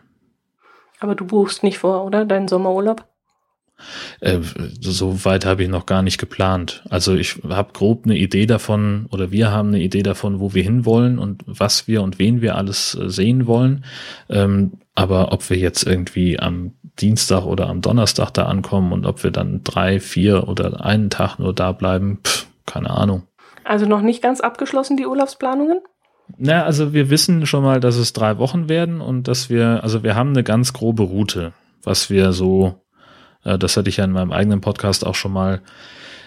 Aber 1.00 1.14
du 1.14 1.24
buchst 1.24 1.62
nicht 1.62 1.78
vor, 1.78 2.04
oder? 2.04 2.24
Deinen 2.24 2.48
Sommerurlaub? 2.48 3.06
Äh, 4.20 4.38
so 4.80 5.24
weit 5.24 5.44
habe 5.44 5.62
ich 5.62 5.68
noch 5.68 5.86
gar 5.86 6.02
nicht 6.02 6.18
geplant. 6.18 6.82
Also 6.90 7.14
ich 7.14 7.36
habe 7.48 7.72
grob 7.72 8.04
eine 8.04 8.16
Idee 8.16 8.46
davon 8.46 9.06
oder 9.10 9.30
wir 9.30 9.50
haben 9.50 9.68
eine 9.68 9.80
Idee 9.80 10.02
davon, 10.02 10.40
wo 10.40 10.54
wir 10.54 10.62
hinwollen 10.62 11.18
und 11.18 11.42
was 11.46 11.88
wir 11.88 12.02
und 12.02 12.18
wen 12.18 12.40
wir 12.40 12.56
alles 12.56 12.94
äh, 12.94 13.08
sehen 13.08 13.46
wollen. 13.46 13.84
Ähm, 14.28 14.72
aber 14.94 15.32
ob 15.32 15.48
wir 15.50 15.56
jetzt 15.56 15.84
irgendwie 15.84 16.38
am 16.38 16.72
Dienstag 16.98 17.44
oder 17.44 17.68
am 17.68 17.80
Donnerstag 17.80 18.30
da 18.30 18.44
ankommen 18.44 18.92
und 18.92 19.06
ob 19.06 19.22
wir 19.24 19.30
dann 19.30 19.62
drei, 19.64 20.00
vier 20.00 20.48
oder 20.48 20.84
einen 20.84 21.10
Tag 21.10 21.38
nur 21.38 21.54
da 21.54 21.72
bleiben, 21.72 22.18
pff, 22.24 22.46
keine 22.66 22.90
Ahnung. 22.90 23.22
Also 23.64 23.86
noch 23.86 24.02
nicht 24.02 24.22
ganz 24.22 24.40
abgeschlossen 24.40 24.96
die 24.96 25.06
Urlaubsplanungen? 25.06 25.80
Na, 26.38 26.64
also 26.64 26.92
wir 26.92 27.10
wissen 27.10 27.46
schon 27.46 27.64
mal, 27.64 27.80
dass 27.80 27.96
es 27.96 28.12
drei 28.12 28.38
Wochen 28.38 28.68
werden 28.68 29.00
und 29.00 29.28
dass 29.28 29.50
wir, 29.50 29.82
also 29.82 30.02
wir 30.02 30.14
haben 30.14 30.30
eine 30.30 30.44
ganz 30.44 30.72
grobe 30.72 31.02
Route, 31.02 31.52
was 31.82 32.10
wir 32.10 32.32
so 32.32 32.74
das 33.43 33.76
hatte 33.76 33.88
ich 33.88 33.99
ja 33.99 34.05
in 34.05 34.12
meinem 34.12 34.32
eigenen 34.32 34.61
Podcast 34.61 35.07
auch 35.07 35.14
schon 35.14 35.32
mal 35.32 35.61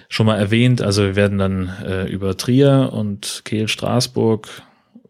schon 0.09 0.26
mal 0.28 0.38
erwähnt. 0.38 0.82
Also 0.82 1.03
wir 1.03 1.16
werden 1.16 1.39
dann 1.39 1.70
äh, 1.84 2.05
über 2.05 2.38
Trier 2.38 2.91
und 2.93 3.41
Kehl, 3.45 3.68
Straßburg 3.68 4.47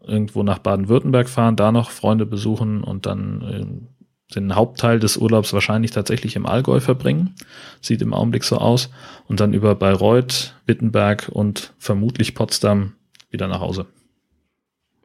irgendwo 0.06 0.42
nach 0.42 0.58
Baden-Württemberg 0.58 1.28
fahren, 1.28 1.56
da 1.56 1.72
noch 1.72 1.90
Freunde 1.90 2.26
besuchen 2.26 2.82
und 2.82 3.06
dann 3.06 3.42
äh, 3.42 4.34
den 4.34 4.54
Hauptteil 4.54 4.98
des 4.98 5.16
Urlaubs 5.16 5.52
wahrscheinlich 5.52 5.90
tatsächlich 5.90 6.36
im 6.36 6.46
Allgäu 6.46 6.80
verbringen. 6.80 7.34
Sieht 7.80 8.02
im 8.02 8.14
Augenblick 8.14 8.44
so 8.44 8.58
aus. 8.58 8.90
Und 9.28 9.40
dann 9.40 9.52
über 9.52 9.74
Bayreuth, 9.74 10.54
Wittenberg 10.66 11.28
und 11.32 11.74
vermutlich 11.78 12.34
Potsdam 12.34 12.94
wieder 13.30 13.46
nach 13.46 13.60
Hause. 13.60 13.86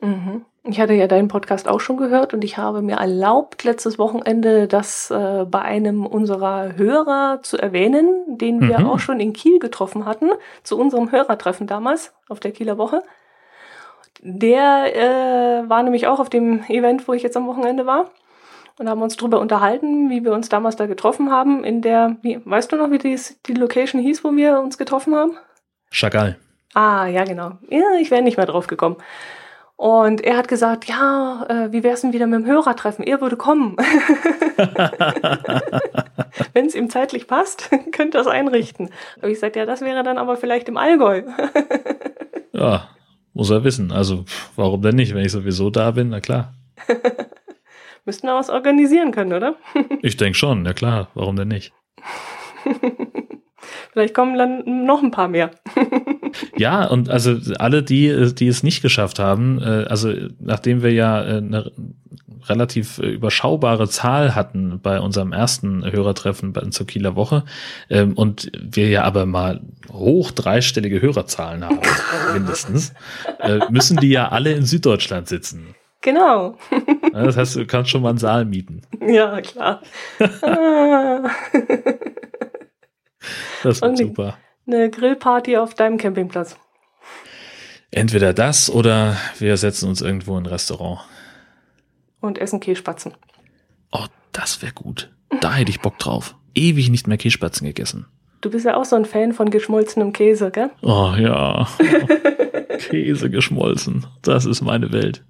Mhm. 0.02 0.46
Ich 0.64 0.80
hatte 0.80 0.94
ja 0.94 1.08
deinen 1.08 1.30
Podcast 1.30 1.68
auch 1.68 1.80
schon 1.80 1.98
gehört 1.98 2.34
und 2.34 2.44
ich 2.44 2.58
habe 2.58 2.82
mir 2.82 2.98
erlaubt, 2.98 3.64
letztes 3.64 3.98
Wochenende 3.98 4.68
das 4.68 5.10
äh, 5.10 5.46
bei 5.46 5.62
einem 5.62 6.06
unserer 6.06 6.76
Hörer 6.76 7.40
zu 7.42 7.58
erwähnen, 7.58 8.38
den 8.38 8.62
wir 8.62 8.80
mhm. 8.80 8.90
auch 8.90 9.00
schon 9.00 9.20
in 9.20 9.34
Kiel 9.34 9.60
getroffen 9.60 10.06
hatten, 10.06 10.30
zu 10.64 10.78
unserem 10.78 11.12
Hörertreffen 11.12 11.66
damals 11.66 12.14
auf 12.28 12.40
der 12.42 12.52
Kieler 12.52 12.78
Woche. 12.78 13.04
Der 14.22 14.96
äh, 14.96 15.70
war 15.70 15.82
nämlich 15.82 16.08
auch 16.08 16.20
auf 16.20 16.30
dem 16.30 16.64
Event, 16.68 17.08
wo 17.08 17.14
ich 17.14 17.24
jetzt 17.24 17.38
am 17.38 17.48
Wochenende 17.48 17.86
war 17.86 18.12
und 18.78 18.90
haben 18.90 19.02
uns 19.02 19.16
darüber 19.16 19.40
unterhalten, 19.40 20.10
wie 20.10 20.26
wir 20.26 20.34
uns 20.34 20.50
damals 20.50 20.76
da 20.76 20.88
getroffen 20.88 21.32
haben. 21.32 21.64
In 21.64 21.82
der, 21.82 22.18
wie, 22.22 22.42
weißt 22.44 22.72
du 22.72 22.76
noch, 22.76 22.92
wie 22.92 22.98
dies, 22.98 23.40
die 23.46 23.54
Location 23.54 24.02
hieß, 24.02 24.26
wo 24.26 24.36
wir 24.36 24.60
uns 24.60 24.78
getroffen 24.78 25.16
haben? 25.16 25.38
Chagall. 25.90 26.38
Ah, 26.74 27.08
ja, 27.08 27.24
genau. 27.24 27.54
Ja, 27.70 27.96
ich 28.00 28.12
wäre 28.12 28.22
nicht 28.22 28.38
mehr 28.38 28.46
drauf 28.46 28.68
gekommen. 28.68 28.98
Und 29.80 30.20
er 30.26 30.36
hat 30.36 30.50
gesagt, 30.50 30.90
ja, 30.90 31.46
äh, 31.48 31.72
wie 31.72 31.84
wär's 31.84 32.02
denn 32.02 32.12
wieder 32.12 32.28
mit 32.28 32.42
dem 32.42 32.46
Hörertreffen? 32.46 33.06
Er 33.06 33.22
würde 33.22 33.38
kommen. 33.38 33.78
Wenn 36.54 36.66
es 36.66 36.76
ihm 36.76 36.90
zeitlich 36.90 37.28
passt, 37.28 37.70
könnte 37.94 38.18
er 38.18 38.22
es 38.22 38.28
einrichten. 38.28 38.90
Aber 39.20 39.30
ich 39.30 39.40
sagte, 39.40 39.60
ja, 39.60 39.66
das 39.66 39.80
wäre 39.80 40.04
dann 40.04 40.18
aber 40.18 40.36
vielleicht 40.36 40.68
im 40.68 40.76
Allgäu. 40.76 41.24
ja, 42.52 42.90
muss 43.34 43.52
er 43.52 43.64
wissen. 43.64 43.94
Also, 43.94 44.26
warum 44.58 44.82
denn 44.82 44.98
nicht? 44.98 45.14
Wenn 45.14 45.24
ich 45.24 45.32
sowieso 45.32 45.70
da 45.70 45.92
bin, 45.92 46.10
na 46.10 46.20
klar. 46.20 46.54
Müssten 48.04 48.28
wir 48.28 48.36
was 48.36 48.50
organisieren 48.50 49.14
können, 49.14 49.32
oder? 49.32 49.56
ich 50.02 50.18
denke 50.18 50.38
schon, 50.38 50.64
na 50.64 50.74
klar. 50.74 51.08
Warum 51.14 51.38
denn 51.38 51.48
nicht? 51.48 51.72
Vielleicht 53.94 54.14
kommen 54.14 54.38
dann 54.38 54.86
noch 54.86 55.02
ein 55.02 55.12
paar 55.12 55.30
mehr. 55.30 55.52
Ja, 56.58 56.86
und 56.86 57.10
also 57.10 57.38
alle, 57.58 57.84
die, 57.84 58.34
die 58.34 58.48
es 58.48 58.64
nicht 58.64 58.82
geschafft 58.82 59.20
haben, 59.20 59.62
äh, 59.62 59.86
also 59.90 60.14
nachdem 60.40 60.84
wir 60.84 60.92
ja 60.92 61.24
äh, 61.24 61.38
eine 61.38 61.72
relativ 62.48 63.00
überschaubare 63.00 63.88
Zahl 63.90 64.36
hatten 64.36 64.80
bei 64.82 65.00
unserem 65.00 65.34
ersten 65.34 65.84
Hörertreffen 65.90 66.72
zur 66.72 66.88
Kieler 66.88 67.16
Woche 67.16 67.44
ähm, 67.90 68.14
und 68.14 68.52
wir 68.60 68.90
ja 68.90 69.04
aber 69.04 69.26
mal 69.26 69.62
hoch 69.92 70.32
dreistellige 70.32 71.02
Hörerzahlen 71.02 71.64
haben, 71.64 71.80
mindestens, 72.34 72.94
äh, 73.40 73.60
müssen 73.70 73.98
die 73.98 74.10
ja 74.10 74.30
alle 74.30 74.54
in 74.54 74.66
Süddeutschland 74.66 75.28
sitzen. 75.28 75.76
Genau. 76.02 76.58
das 77.12 77.36
heißt, 77.36 77.58
du 77.58 77.66
kannst 77.66 77.92
schon 77.92 78.02
mal 78.02 78.10
einen 78.10 78.18
Saal 78.18 78.46
mieten. 78.46 78.82
Ja, 79.06 79.42
klar. 79.42 79.82
Ah. 80.42 81.30
Das 83.64 83.82
wird 83.82 83.98
super. 83.98 84.38
Eine 84.72 84.92
Grillparty 84.92 85.58
auf 85.58 85.74
deinem 85.74 85.98
Campingplatz. 85.98 86.56
Entweder 87.90 88.34
das 88.34 88.70
oder 88.70 89.18
wir 89.40 89.58
setzen 89.58 89.90
uns 89.90 90.00
irgendwo 90.00 90.38
in 90.38 90.44
ein 90.44 90.46
Restaurant. 90.46 91.00
Und 92.20 92.38
essen 92.38 92.60
Kässpatzen. 92.60 93.16
Oh, 93.92 94.06
das 94.32 94.62
wäre 94.62 94.74
gut. 94.74 95.12
Da 95.42 95.56
hätte 95.56 95.72
ich 95.72 95.82
Bock 95.82 95.98
drauf. 95.98 96.36
Ewig 96.54 96.92
nicht 96.92 97.08
mehr 97.08 97.18
Kässpatzen 97.18 97.66
gegessen. 97.66 98.06
Du 98.42 98.52
bist 98.52 98.64
ja 98.64 98.78
auch 98.78 98.86
so 98.86 98.96
ein 98.96 99.06
Fan 99.06 99.34
von 99.34 99.50
geschmolzenem 99.50 100.14
Käse, 100.14 100.52
gell? 100.52 100.70
Oh 100.84 101.14
ja. 101.18 101.68
Käse 102.78 103.32
geschmolzen. 103.32 104.06
Das 104.22 104.46
ist 104.46 104.62
meine 104.62 104.94
Welt. 104.94 105.24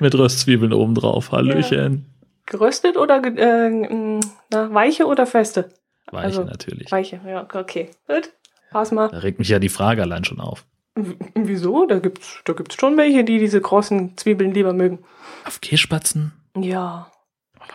Mit 0.00 0.14
Röstzwiebeln 0.14 0.72
obendrauf. 0.72 1.30
Hallöchen. 1.30 2.06
Ja. 2.06 2.30
Geröstet 2.46 2.96
oder 2.96 3.22
äh, 3.22 4.20
na, 4.50 4.72
weiche 4.72 5.04
oder 5.04 5.26
feste? 5.26 5.74
Weiche 6.10 6.24
also, 6.24 6.44
natürlich. 6.44 6.90
Weiche, 6.90 7.20
ja, 7.26 7.46
okay. 7.52 7.90
Gut. 8.08 8.32
Pass 8.72 8.90
mal. 8.92 9.08
Da 9.08 9.18
regt 9.18 9.38
mich 9.38 9.48
ja 9.48 9.58
die 9.58 9.68
Frage 9.68 10.02
allein 10.02 10.24
schon 10.24 10.40
auf. 10.40 10.64
W 10.94 11.14
wieso? 11.34 11.86
Da 11.86 11.98
gibt's, 11.98 12.40
da 12.44 12.52
gibt's 12.52 12.76
schon 12.78 12.96
welche, 12.96 13.24
die 13.24 13.38
diese 13.38 13.60
krossen 13.60 14.16
Zwiebeln 14.16 14.52
lieber 14.52 14.72
mögen. 14.72 15.00
Auf 15.44 15.60
Kässpatzen? 15.60 16.32
Ja. 16.56 17.10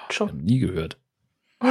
Schon. 0.10 0.38
Nie 0.38 0.60
gehört. 0.60 0.98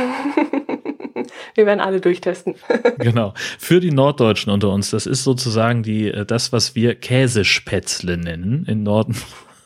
Wir 1.55 1.67
werden 1.67 1.81
alle 1.81 2.01
durchtesten. 2.01 2.55
genau. 2.99 3.33
Für 3.59 3.81
die 3.81 3.91
Norddeutschen 3.91 4.53
unter 4.53 4.71
uns, 4.71 4.91
das 4.91 5.07
ist 5.07 5.25
sozusagen 5.25 5.83
die, 5.83 6.09
äh, 6.09 6.27
das, 6.27 6.53
was 6.53 6.75
wir 6.75 6.95
Käsespätzle 6.95 8.17
nennen 8.17 8.65
in 8.67 8.83
Norden. 8.83 9.17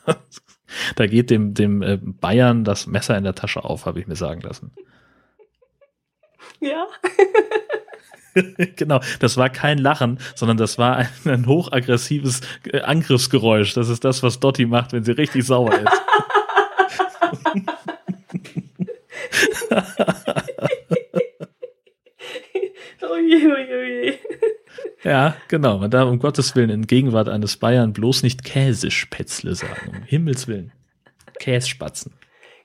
da 0.96 1.06
geht 1.06 1.30
dem, 1.30 1.54
dem 1.54 1.82
äh, 1.82 1.98
Bayern 2.00 2.64
das 2.64 2.86
Messer 2.86 3.16
in 3.16 3.24
der 3.24 3.34
Tasche 3.34 3.64
auf, 3.64 3.86
habe 3.86 4.00
ich 4.00 4.06
mir 4.06 4.16
sagen 4.16 4.40
lassen. 4.42 4.72
Ja. 6.61 6.86
genau, 8.76 9.00
das 9.18 9.36
war 9.36 9.50
kein 9.50 9.78
Lachen, 9.78 10.18
sondern 10.34 10.56
das 10.56 10.78
war 10.78 10.96
ein, 10.96 11.08
ein 11.24 11.46
hochaggressives 11.46 12.40
äh, 12.72 12.80
Angriffsgeräusch. 12.80 13.74
Das 13.74 13.88
ist 13.88 14.04
das, 14.04 14.22
was 14.22 14.40
Dotti 14.40 14.66
macht, 14.66 14.92
wenn 14.92 15.04
sie 15.04 15.12
richtig 15.12 15.44
sauer 15.44 15.74
ist. 15.74 15.86
Ja, 25.02 25.34
genau. 25.48 25.78
Man 25.78 25.90
darf 25.90 26.08
um 26.08 26.18
Gottes 26.18 26.54
Willen 26.54 26.70
in 26.70 26.86
Gegenwart 26.86 27.28
eines 27.28 27.56
Bayern 27.56 27.92
bloß 27.92 28.22
nicht 28.22 28.44
Käsespätzle 28.44 29.54
sagen. 29.54 29.88
Um 29.88 30.02
Himmels 30.02 30.46
Willen. 30.46 30.72
Kässpatzen. 31.38 32.12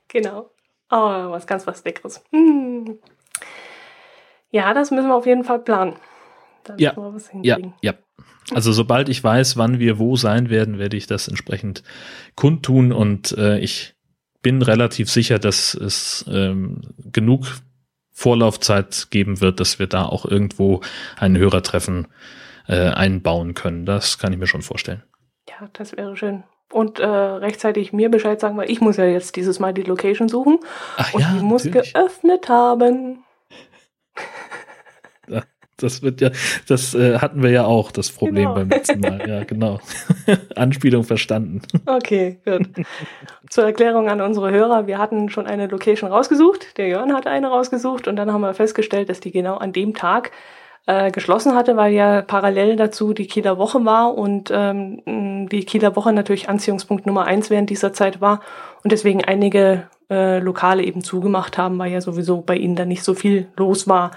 Genau. 0.08 0.50
Oh, 0.90 1.30
was 1.30 1.46
ganz 1.46 1.66
was 1.66 1.84
Leckeres. 1.84 2.22
Hm. 2.30 2.98
Ja, 4.56 4.72
das 4.72 4.90
müssen 4.90 5.08
wir 5.08 5.14
auf 5.14 5.26
jeden 5.26 5.44
Fall 5.44 5.58
planen. 5.58 5.96
ja, 6.78 6.94
ja, 7.42 7.58
ja. 7.82 7.92
Also 8.54 8.72
sobald 8.72 9.10
ich 9.10 9.22
weiß, 9.22 9.58
wann 9.58 9.78
wir 9.78 9.98
wo 9.98 10.16
sein 10.16 10.48
werden, 10.48 10.78
werde 10.78 10.96
ich 10.96 11.06
das 11.06 11.28
entsprechend 11.28 11.82
kundtun 12.36 12.90
und 12.90 13.36
äh, 13.36 13.58
ich 13.58 13.96
bin 14.40 14.62
relativ 14.62 15.10
sicher, 15.10 15.38
dass 15.38 15.74
es 15.74 16.24
ähm, 16.32 16.80
genug 17.12 17.58
Vorlaufzeit 18.12 19.08
geben 19.10 19.42
wird, 19.42 19.60
dass 19.60 19.78
wir 19.78 19.88
da 19.88 20.06
auch 20.06 20.24
irgendwo 20.24 20.80
ein 21.18 21.36
Hörertreffen 21.36 22.08
äh, 22.66 22.88
einbauen 22.88 23.52
können. 23.52 23.84
Das 23.84 24.18
kann 24.18 24.32
ich 24.32 24.38
mir 24.38 24.46
schon 24.46 24.62
vorstellen. 24.62 25.02
Ja, 25.50 25.68
das 25.74 25.94
wäre 25.98 26.16
schön. 26.16 26.44
Und 26.72 26.98
äh, 26.98 27.06
rechtzeitig 27.06 27.92
mir 27.92 28.08
Bescheid 28.08 28.40
sagen, 28.40 28.56
weil 28.56 28.70
ich 28.70 28.80
muss 28.80 28.96
ja 28.96 29.04
jetzt 29.04 29.36
dieses 29.36 29.58
Mal 29.58 29.74
die 29.74 29.82
Location 29.82 30.30
suchen. 30.30 30.60
Ach 30.96 31.12
und 31.12 31.20
ja, 31.20 31.32
die 31.34 31.44
muss 31.44 31.66
natürlich. 31.66 31.92
geöffnet 31.92 32.48
haben. 32.48 33.22
Das 35.78 36.02
wird 36.02 36.22
ja, 36.22 36.30
das 36.68 36.94
äh, 36.94 37.18
hatten 37.18 37.42
wir 37.42 37.50
ja 37.50 37.64
auch, 37.66 37.90
das 37.92 38.10
Problem 38.10 38.44
genau. 38.44 38.54
beim 38.54 38.68
letzten 38.70 39.00
Mal. 39.00 39.28
Ja, 39.28 39.44
genau. 39.44 39.78
Anspielung 40.56 41.04
verstanden. 41.04 41.60
Okay, 41.84 42.38
gut. 42.44 42.68
Zur 43.50 43.64
Erklärung 43.64 44.08
an 44.08 44.20
unsere 44.20 44.50
Hörer, 44.50 44.86
wir 44.86 44.98
hatten 44.98 45.28
schon 45.28 45.46
eine 45.46 45.66
Location 45.66 46.10
rausgesucht, 46.10 46.78
der 46.78 46.88
Jörn 46.88 47.12
hatte 47.12 47.30
eine 47.30 47.48
rausgesucht 47.48 48.08
und 48.08 48.16
dann 48.16 48.32
haben 48.32 48.40
wir 48.40 48.54
festgestellt, 48.54 49.10
dass 49.10 49.20
die 49.20 49.32
genau 49.32 49.56
an 49.56 49.72
dem 49.72 49.92
Tag 49.92 50.32
äh, 50.86 51.10
geschlossen 51.10 51.54
hatte, 51.54 51.76
weil 51.76 51.92
ja 51.92 52.22
parallel 52.22 52.76
dazu 52.76 53.12
die 53.12 53.26
Kieler 53.26 53.58
Woche 53.58 53.84
war 53.84 54.14
und 54.14 54.50
ähm, 54.54 55.48
die 55.48 55.64
Kieler 55.64 55.96
Woche 55.96 56.12
natürlich 56.12 56.48
Anziehungspunkt 56.48 57.06
Nummer 57.06 57.24
eins 57.24 57.50
während 57.50 57.70
dieser 57.70 57.92
Zeit 57.92 58.20
war 58.20 58.40
und 58.82 58.92
deswegen 58.92 59.24
einige 59.24 59.88
äh, 60.08 60.38
Lokale 60.38 60.84
eben 60.84 61.02
zugemacht 61.02 61.58
haben, 61.58 61.78
weil 61.78 61.90
ja 61.90 62.00
sowieso 62.00 62.40
bei 62.40 62.56
ihnen 62.56 62.76
dann 62.76 62.88
nicht 62.88 63.02
so 63.02 63.14
viel 63.14 63.48
los 63.56 63.88
war. 63.88 64.12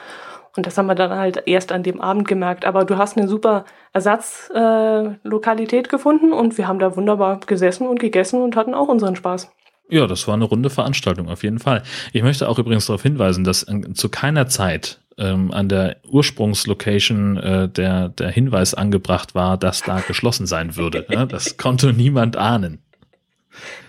Und 0.60 0.66
das 0.66 0.78
haben 0.78 0.88
wir 0.88 0.96
dann 0.96 1.12
halt 1.12 1.44
erst 1.46 1.72
an 1.72 1.84
dem 1.84 2.02
Abend 2.02 2.28
gemerkt. 2.28 2.66
Aber 2.66 2.84
du 2.84 2.98
hast 2.98 3.16
eine 3.18 3.30
super 3.30 3.64
Ersatzlokalität 3.94 5.88
äh, 5.88 5.90
gefunden 5.90 6.34
und 6.34 6.58
wir 6.58 6.68
haben 6.68 6.80
da 6.80 6.98
wunderbar 6.98 7.40
gesessen 7.40 7.88
und 7.88 7.98
gegessen 7.98 8.42
und 8.42 8.58
hatten 8.58 8.74
auch 8.74 8.90
unseren 8.90 9.16
Spaß. 9.16 9.50
Ja, 9.88 10.06
das 10.06 10.28
war 10.28 10.34
eine 10.34 10.44
runde 10.44 10.70
Veranstaltung 10.70 11.30
auf 11.30 11.44
jeden 11.44 11.60
Fall. 11.60 11.84
Ich 12.12 12.24
möchte 12.24 12.50
auch 12.50 12.60
übrigens 12.60 12.88
darauf 12.88 13.04
hinweisen, 13.04 13.46
dass 13.46 13.66
zu 13.94 14.10
keiner 14.10 14.48
Zeit 14.48 15.00
ähm, 15.18 15.54
an 15.54 15.70
der 15.70 15.96
Ursprungslocation 16.10 17.38
äh, 17.38 17.70
der, 17.70 18.10
der 18.10 18.30
Hinweis 18.30 18.74
angebracht 18.74 19.36
war, 19.36 19.56
dass 19.56 19.82
da 19.82 20.02
geschlossen 20.02 20.46
sein 20.46 20.76
würde. 20.76 21.06
ja, 21.10 21.26
das 21.26 21.56
konnte 21.58 21.94
niemand 21.94 22.36
ahnen. 22.36 22.80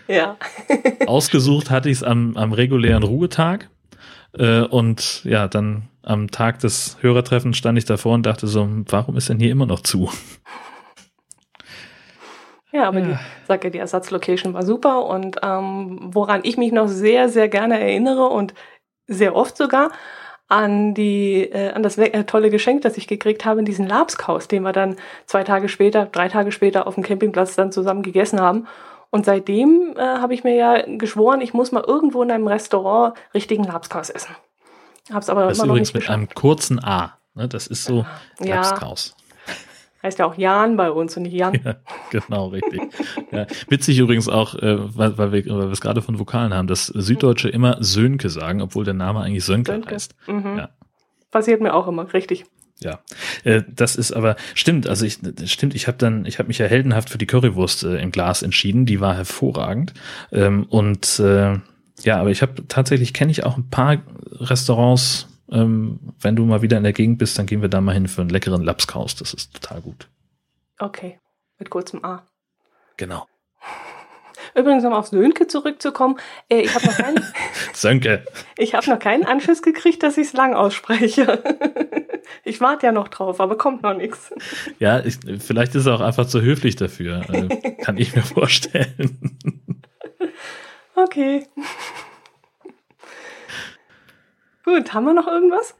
Ja. 0.06 0.36
Ausgesucht 1.06 1.68
hatte 1.68 1.90
ich 1.90 1.96
es 1.96 2.02
am, 2.04 2.36
am 2.36 2.52
regulären 2.52 3.02
Ruhetag. 3.02 3.70
Äh, 4.36 4.62
und 4.62 5.24
ja, 5.24 5.48
dann 5.48 5.88
am 6.02 6.30
Tag 6.30 6.60
des 6.60 6.96
Hörertreffens 7.00 7.56
stand 7.56 7.78
ich 7.78 7.84
davor 7.84 8.14
und 8.14 8.26
dachte 8.26 8.46
so, 8.46 8.68
warum 8.88 9.16
ist 9.16 9.28
denn 9.28 9.38
hier 9.38 9.50
immer 9.50 9.66
noch 9.66 9.80
zu? 9.80 10.10
Ja, 12.72 12.86
aber 12.86 13.00
ja. 13.00 13.06
die, 13.06 13.18
sag 13.48 13.64
ja, 13.64 13.70
die 13.70 13.78
Ersatzlocation 13.78 14.54
war 14.54 14.62
super 14.62 15.04
und 15.06 15.38
ähm, 15.42 15.98
woran 16.12 16.40
ich 16.44 16.56
mich 16.56 16.72
noch 16.72 16.86
sehr, 16.86 17.28
sehr 17.28 17.48
gerne 17.48 17.80
erinnere 17.80 18.26
und 18.28 18.54
sehr 19.06 19.34
oft 19.34 19.56
sogar 19.56 19.90
an 20.46 20.94
die 20.94 21.42
äh, 21.50 21.70
an 21.72 21.82
das 21.82 21.98
äh, 21.98 22.24
tolle 22.24 22.50
Geschenk, 22.50 22.82
das 22.82 22.96
ich 22.96 23.06
gekriegt 23.06 23.44
habe, 23.44 23.60
in 23.60 23.64
diesen 23.64 23.86
Labskaus, 23.86 24.48
den 24.48 24.62
wir 24.62 24.72
dann 24.72 24.96
zwei 25.26 25.44
Tage 25.44 25.68
später, 25.68 26.06
drei 26.06 26.28
Tage 26.28 26.52
später 26.52 26.86
auf 26.86 26.94
dem 26.94 27.04
Campingplatz 27.04 27.56
dann 27.56 27.72
zusammen 27.72 28.02
gegessen 28.02 28.40
haben. 28.40 28.66
Und 29.10 29.26
seitdem 29.26 29.94
äh, 29.96 30.00
habe 30.00 30.34
ich 30.34 30.44
mir 30.44 30.54
ja 30.54 30.82
geschworen, 30.86 31.40
ich 31.40 31.52
muss 31.52 31.72
mal 31.72 31.84
irgendwo 31.84 32.22
in 32.22 32.30
einem 32.30 32.46
Restaurant 32.46 33.14
richtigen 33.34 33.64
Labskaus 33.64 34.08
essen. 34.08 34.34
Hab's 35.12 35.28
aber 35.28 35.48
das 35.48 35.58
immer 35.58 35.64
ist 35.64 35.66
noch 35.66 35.74
übrigens 35.74 35.94
nicht 35.94 36.02
mit 36.02 36.10
einem 36.10 36.28
kurzen 36.28 36.82
A. 36.82 37.18
Ne? 37.34 37.48
Das 37.48 37.66
ist 37.66 37.84
so 37.84 38.06
ja. 38.38 38.56
Lapskaus. 38.56 39.16
Heißt 40.02 40.18
ja 40.18 40.24
auch 40.24 40.36
Jan 40.36 40.76
bei 40.76 40.90
uns 40.90 41.16
und 41.16 41.24
nicht 41.24 41.34
Jan. 41.34 41.60
Ja, 41.62 41.76
genau, 42.10 42.48
richtig. 42.48 42.80
ja. 43.32 43.46
Witzig 43.68 43.98
übrigens 43.98 44.28
auch, 44.28 44.54
äh, 44.54 44.96
weil, 44.96 45.18
weil 45.18 45.32
wir 45.32 45.46
weil 45.46 45.66
wir 45.66 45.72
es 45.72 45.80
gerade 45.80 46.00
von 46.00 46.18
Vokalen 46.18 46.54
haben, 46.54 46.68
dass 46.68 46.86
Süddeutsche 46.86 47.50
immer 47.50 47.76
Sönke 47.80 48.30
sagen, 48.30 48.62
obwohl 48.62 48.84
der 48.84 48.94
Name 48.94 49.20
eigentlich 49.20 49.44
Sönke, 49.44 49.72
Sönke. 49.72 49.94
heißt. 49.94 50.14
Mhm. 50.26 50.56
Ja. 50.56 50.68
Passiert 51.30 51.60
mir 51.60 51.74
auch 51.74 51.86
immer, 51.86 52.10
richtig. 52.14 52.46
Ja, 52.82 53.00
äh, 53.44 53.62
das 53.68 53.96
ist 53.96 54.12
aber 54.12 54.36
stimmt. 54.54 54.86
Also 54.86 55.04
ich 55.04 55.18
stimmt, 55.44 55.74
ich 55.74 55.86
habe 55.86 55.98
dann, 55.98 56.24
ich 56.24 56.38
habe 56.38 56.48
mich 56.48 56.58
ja 56.58 56.66
heldenhaft 56.66 57.10
für 57.10 57.18
die 57.18 57.26
Currywurst 57.26 57.84
äh, 57.84 58.00
im 58.00 58.10
Glas 58.10 58.42
entschieden. 58.42 58.86
Die 58.86 59.00
war 59.00 59.14
hervorragend 59.14 59.92
ähm, 60.32 60.64
und 60.64 61.18
äh, 61.18 61.58
ja, 62.02 62.18
aber 62.18 62.30
ich 62.30 62.40
habe 62.40 62.66
tatsächlich 62.68 63.12
kenne 63.12 63.30
ich 63.30 63.44
auch 63.44 63.56
ein 63.56 63.68
paar 63.68 63.98
Restaurants. 64.32 65.28
Ähm, 65.50 65.98
wenn 66.20 66.36
du 66.36 66.44
mal 66.44 66.62
wieder 66.62 66.76
in 66.76 66.84
der 66.84 66.92
Gegend 66.92 67.18
bist, 67.18 67.38
dann 67.38 67.46
gehen 67.46 67.60
wir 67.60 67.68
da 67.68 67.80
mal 67.80 67.92
hin 67.92 68.08
für 68.08 68.20
einen 68.20 68.30
leckeren 68.30 68.62
Lapskaus. 68.62 69.16
Das 69.16 69.34
ist 69.34 69.52
total 69.52 69.80
gut. 69.80 70.08
Okay, 70.78 71.18
mit 71.58 71.70
kurzem 71.70 72.04
A. 72.04 72.24
Genau. 72.96 73.26
Übrigens, 74.54 74.84
um 74.84 74.92
auf 74.92 75.08
Sönke 75.08 75.46
zurückzukommen, 75.46 76.16
äh, 76.48 76.60
ich 76.60 76.74
habe 76.74 76.86
noch 76.86 76.96
keinen. 76.96 77.24
Sönke. 77.72 78.24
Ich 78.56 78.74
habe 78.74 78.88
noch 78.88 78.98
keinen 78.98 79.24
Anschluss 79.24 79.62
gekriegt, 79.62 80.02
dass 80.02 80.18
ich 80.18 80.28
es 80.28 80.32
lang 80.32 80.54
ausspreche. 80.54 81.42
ich 82.44 82.60
warte 82.60 82.86
ja 82.86 82.92
noch 82.92 83.08
drauf, 83.08 83.40
aber 83.40 83.56
kommt 83.56 83.82
noch 83.82 83.94
nichts. 83.94 84.32
Ja, 84.78 85.00
ich, 85.00 85.18
vielleicht 85.38 85.74
ist 85.74 85.86
er 85.86 85.94
auch 85.94 86.00
einfach 86.00 86.26
zu 86.26 86.40
höflich 86.40 86.76
dafür. 86.76 87.22
Äh, 87.32 87.72
kann 87.82 87.96
ich 87.96 88.14
mir 88.14 88.22
vorstellen. 88.22 89.38
okay. 90.94 91.46
Gut, 94.64 94.92
haben 94.92 95.04
wir 95.04 95.14
noch 95.14 95.26
irgendwas? 95.26 95.74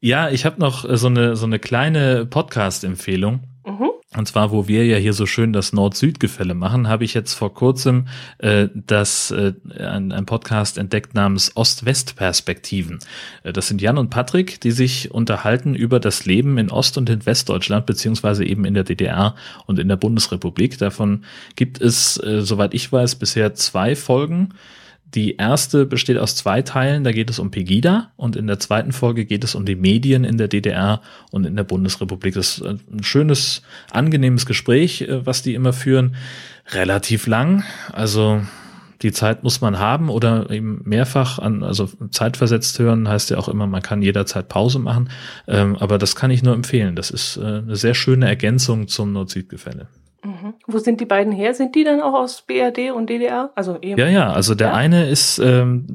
Ja, 0.00 0.30
ich 0.30 0.44
habe 0.44 0.58
noch 0.60 0.84
äh, 0.84 0.96
so 0.96 1.06
eine, 1.06 1.36
so 1.36 1.46
eine 1.46 1.60
kleine 1.60 2.26
Podcast-Empfehlung. 2.26 3.44
Mhm. 3.64 3.91
Und 4.16 4.28
zwar, 4.28 4.50
wo 4.50 4.68
wir 4.68 4.84
ja 4.84 4.98
hier 4.98 5.14
so 5.14 5.24
schön 5.24 5.52
das 5.52 5.72
Nord-Süd-Gefälle 5.72 6.54
machen, 6.54 6.86
habe 6.86 7.04
ich 7.04 7.14
jetzt 7.14 7.32
vor 7.32 7.54
kurzem 7.54 8.08
äh, 8.38 8.68
das 8.74 9.30
äh, 9.30 9.54
ein, 9.78 10.12
ein 10.12 10.26
Podcast 10.26 10.76
entdeckt 10.76 11.14
namens 11.14 11.56
Ost-West-Perspektiven. 11.56 12.98
Äh, 13.42 13.54
das 13.54 13.68
sind 13.68 13.80
Jan 13.80 13.96
und 13.96 14.10
Patrick, 14.10 14.60
die 14.60 14.70
sich 14.70 15.12
unterhalten 15.12 15.74
über 15.74 15.98
das 15.98 16.26
Leben 16.26 16.58
in 16.58 16.70
Ost- 16.70 16.98
und 16.98 17.08
in 17.08 17.24
Westdeutschland, 17.24 17.86
beziehungsweise 17.86 18.44
eben 18.44 18.66
in 18.66 18.74
der 18.74 18.84
DDR 18.84 19.34
und 19.66 19.78
in 19.78 19.88
der 19.88 19.96
Bundesrepublik. 19.96 20.76
Davon 20.76 21.24
gibt 21.56 21.80
es, 21.80 22.22
äh, 22.22 22.42
soweit 22.42 22.74
ich 22.74 22.92
weiß, 22.92 23.14
bisher 23.14 23.54
zwei 23.54 23.96
Folgen. 23.96 24.50
Die 25.14 25.36
erste 25.36 25.84
besteht 25.84 26.16
aus 26.16 26.36
zwei 26.36 26.62
Teilen, 26.62 27.04
da 27.04 27.12
geht 27.12 27.28
es 27.28 27.38
um 27.38 27.50
Pegida 27.50 28.12
und 28.16 28.34
in 28.34 28.46
der 28.46 28.58
zweiten 28.58 28.92
Folge 28.92 29.26
geht 29.26 29.44
es 29.44 29.54
um 29.54 29.66
die 29.66 29.76
Medien 29.76 30.24
in 30.24 30.38
der 30.38 30.48
DDR 30.48 31.02
und 31.30 31.44
in 31.44 31.54
der 31.54 31.64
Bundesrepublik. 31.64 32.34
Das 32.34 32.58
ist 32.58 32.64
ein 32.64 33.02
schönes, 33.02 33.62
angenehmes 33.90 34.46
Gespräch, 34.46 35.02
äh, 35.02 35.26
was 35.26 35.42
die 35.42 35.54
immer 35.54 35.72
führen. 35.72 36.16
Relativ 36.72 37.26
lang, 37.26 37.64
also 37.92 38.40
die 39.02 39.12
Zeit 39.12 39.42
muss 39.42 39.60
man 39.60 39.78
haben 39.78 40.08
oder 40.08 40.48
eben 40.50 40.80
mehrfach 40.84 41.38
an, 41.38 41.62
also 41.62 41.90
zeitversetzt 42.10 42.78
hören 42.78 43.08
heißt 43.08 43.30
ja 43.30 43.38
auch 43.38 43.48
immer, 43.48 43.66
man 43.66 43.82
kann 43.82 44.00
jederzeit 44.00 44.48
Pause 44.48 44.78
machen. 44.78 45.10
Ähm, 45.48 45.76
aber 45.76 45.98
das 45.98 46.14
kann 46.14 46.30
ich 46.30 46.42
nur 46.42 46.54
empfehlen. 46.54 46.94
Das 46.96 47.10
ist 47.10 47.36
äh, 47.36 47.40
eine 47.40 47.76
sehr 47.76 47.94
schöne 47.94 48.28
Ergänzung 48.28 48.88
zum 48.88 49.12
Nord-Süd-Gefälle. 49.12 49.88
Mhm. 50.52 50.72
Wo 50.72 50.78
sind 50.78 51.00
die 51.00 51.06
beiden 51.06 51.32
her? 51.32 51.54
Sind 51.54 51.74
die 51.74 51.84
dann 51.84 52.00
auch 52.00 52.14
aus 52.14 52.42
BRD 52.42 52.92
und 52.94 53.08
DDR? 53.08 53.50
Also 53.54 53.78
eben. 53.80 53.98
Ja, 53.98 54.08
ja, 54.08 54.32
also 54.32 54.54
der 54.54 54.68
ja. 54.68 54.74
eine 54.74 55.08
ist, 55.08 55.38
ähm, 55.38 55.86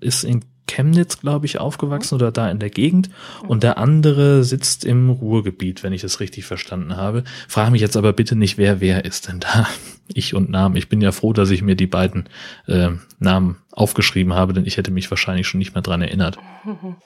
ist 0.00 0.24
in 0.24 0.44
Chemnitz, 0.66 1.20
glaube 1.20 1.46
ich, 1.46 1.58
aufgewachsen 1.58 2.16
mhm. 2.16 2.22
oder 2.22 2.32
da 2.32 2.50
in 2.50 2.58
der 2.58 2.70
Gegend 2.70 3.10
mhm. 3.42 3.48
und 3.48 3.62
der 3.62 3.78
andere 3.78 4.44
sitzt 4.44 4.84
im 4.84 5.10
Ruhrgebiet, 5.10 5.82
wenn 5.82 5.92
ich 5.92 6.02
das 6.02 6.20
richtig 6.20 6.44
verstanden 6.44 6.96
habe. 6.96 7.24
Frage 7.48 7.70
mich 7.70 7.80
jetzt 7.80 7.96
aber 7.96 8.12
bitte 8.12 8.36
nicht, 8.36 8.58
wer 8.58 8.80
wer 8.80 9.04
ist 9.04 9.28
denn 9.28 9.40
da? 9.40 9.66
Ich 10.06 10.34
und 10.34 10.50
Namen. 10.50 10.76
Ich 10.76 10.90
bin 10.90 11.00
ja 11.00 11.12
froh, 11.12 11.32
dass 11.32 11.48
ich 11.48 11.62
mir 11.62 11.76
die 11.76 11.86
beiden 11.86 12.28
äh, 12.66 12.90
Namen 13.18 13.56
aufgeschrieben 13.72 14.34
habe, 14.34 14.52
denn 14.52 14.66
ich 14.66 14.76
hätte 14.76 14.90
mich 14.90 15.10
wahrscheinlich 15.10 15.46
schon 15.46 15.56
nicht 15.56 15.72
mehr 15.72 15.80
dran 15.80 16.02
erinnert. 16.02 16.36
Mhm. 16.62 16.96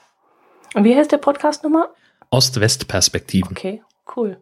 Und 0.73 0.83
wie 0.83 0.93
heißt 0.93 1.09
der 1.09 1.17
Podcast 1.17 1.63
nochmal? 1.63 1.87
Ost-West-Perspektiven. 2.29 3.51
Okay, 3.51 3.81
cool. 4.17 4.37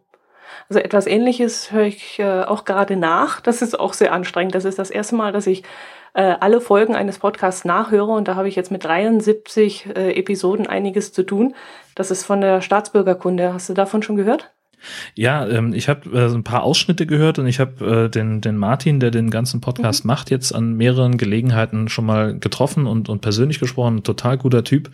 Also 0.69 0.79
etwas 0.79 1.07
Ähnliches 1.07 1.71
höre 1.71 1.85
ich 1.85 2.19
äh, 2.19 2.43
auch 2.43 2.65
gerade 2.65 2.95
nach. 2.95 3.41
Das 3.41 3.61
ist 3.61 3.79
auch 3.79 3.93
sehr 3.93 4.13
anstrengend. 4.13 4.55
Das 4.55 4.65
ist 4.65 4.79
das 4.79 4.89
erste 4.89 5.15
Mal, 5.15 5.31
dass 5.31 5.47
ich 5.47 5.63
äh, 6.13 6.35
alle 6.39 6.61
Folgen 6.61 6.95
eines 6.95 7.19
Podcasts 7.19 7.65
nachhöre 7.65 8.11
und 8.11 8.27
da 8.27 8.35
habe 8.35 8.47
ich 8.47 8.55
jetzt 8.55 8.71
mit 8.71 8.83
73 8.83 9.95
äh, 9.95 10.13
Episoden 10.13 10.67
einiges 10.67 11.13
zu 11.13 11.23
tun. 11.23 11.55
Das 11.95 12.11
ist 12.11 12.23
von 12.25 12.41
der 12.41 12.61
Staatsbürgerkunde. 12.61 13.53
Hast 13.53 13.69
du 13.69 13.73
davon 13.73 14.03
schon 14.03 14.15
gehört? 14.15 14.51
Ja, 15.15 15.47
ähm, 15.47 15.73
ich 15.73 15.89
habe 15.89 16.09
äh, 16.11 16.33
ein 16.33 16.43
paar 16.43 16.63
Ausschnitte 16.63 17.05
gehört 17.05 17.39
und 17.39 17.47
ich 17.47 17.59
habe 17.59 18.05
äh, 18.05 18.09
den, 18.09 18.41
den 18.41 18.57
Martin, 18.57 18.99
der 18.99 19.11
den 19.11 19.29
ganzen 19.29 19.61
Podcast 19.61 20.05
mhm. 20.05 20.09
macht, 20.09 20.29
jetzt 20.29 20.53
an 20.53 20.73
mehreren 20.73 21.17
Gelegenheiten 21.17 21.89
schon 21.89 22.05
mal 22.05 22.37
getroffen 22.37 22.87
und, 22.87 23.09
und 23.09 23.21
persönlich 23.21 23.59
gesprochen. 23.59 24.03
Total 24.03 24.37
guter 24.37 24.63
Typ, 24.63 24.89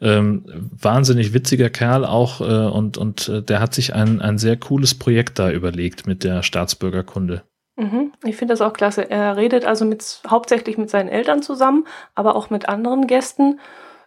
ähm, 0.00 0.44
wahnsinnig 0.80 1.34
witziger 1.34 1.70
Kerl 1.70 2.04
auch 2.04 2.40
äh, 2.40 2.44
und, 2.44 2.96
und 2.98 3.28
äh, 3.28 3.42
der 3.42 3.60
hat 3.60 3.74
sich 3.74 3.94
ein, 3.94 4.20
ein 4.20 4.38
sehr 4.38 4.56
cooles 4.56 4.94
Projekt 4.94 5.38
da 5.38 5.50
überlegt 5.50 6.06
mit 6.06 6.24
der 6.24 6.42
Staatsbürgerkunde. 6.42 7.42
Mhm. 7.76 8.12
Ich 8.24 8.36
finde 8.36 8.52
das 8.52 8.60
auch 8.60 8.72
klasse. 8.72 9.10
Er 9.10 9.36
redet 9.36 9.64
also 9.64 9.84
mit, 9.84 10.20
hauptsächlich 10.28 10.78
mit 10.78 10.90
seinen 10.90 11.08
Eltern 11.08 11.42
zusammen, 11.42 11.86
aber 12.14 12.36
auch 12.36 12.50
mit 12.50 12.68
anderen 12.68 13.06
Gästen 13.06 13.58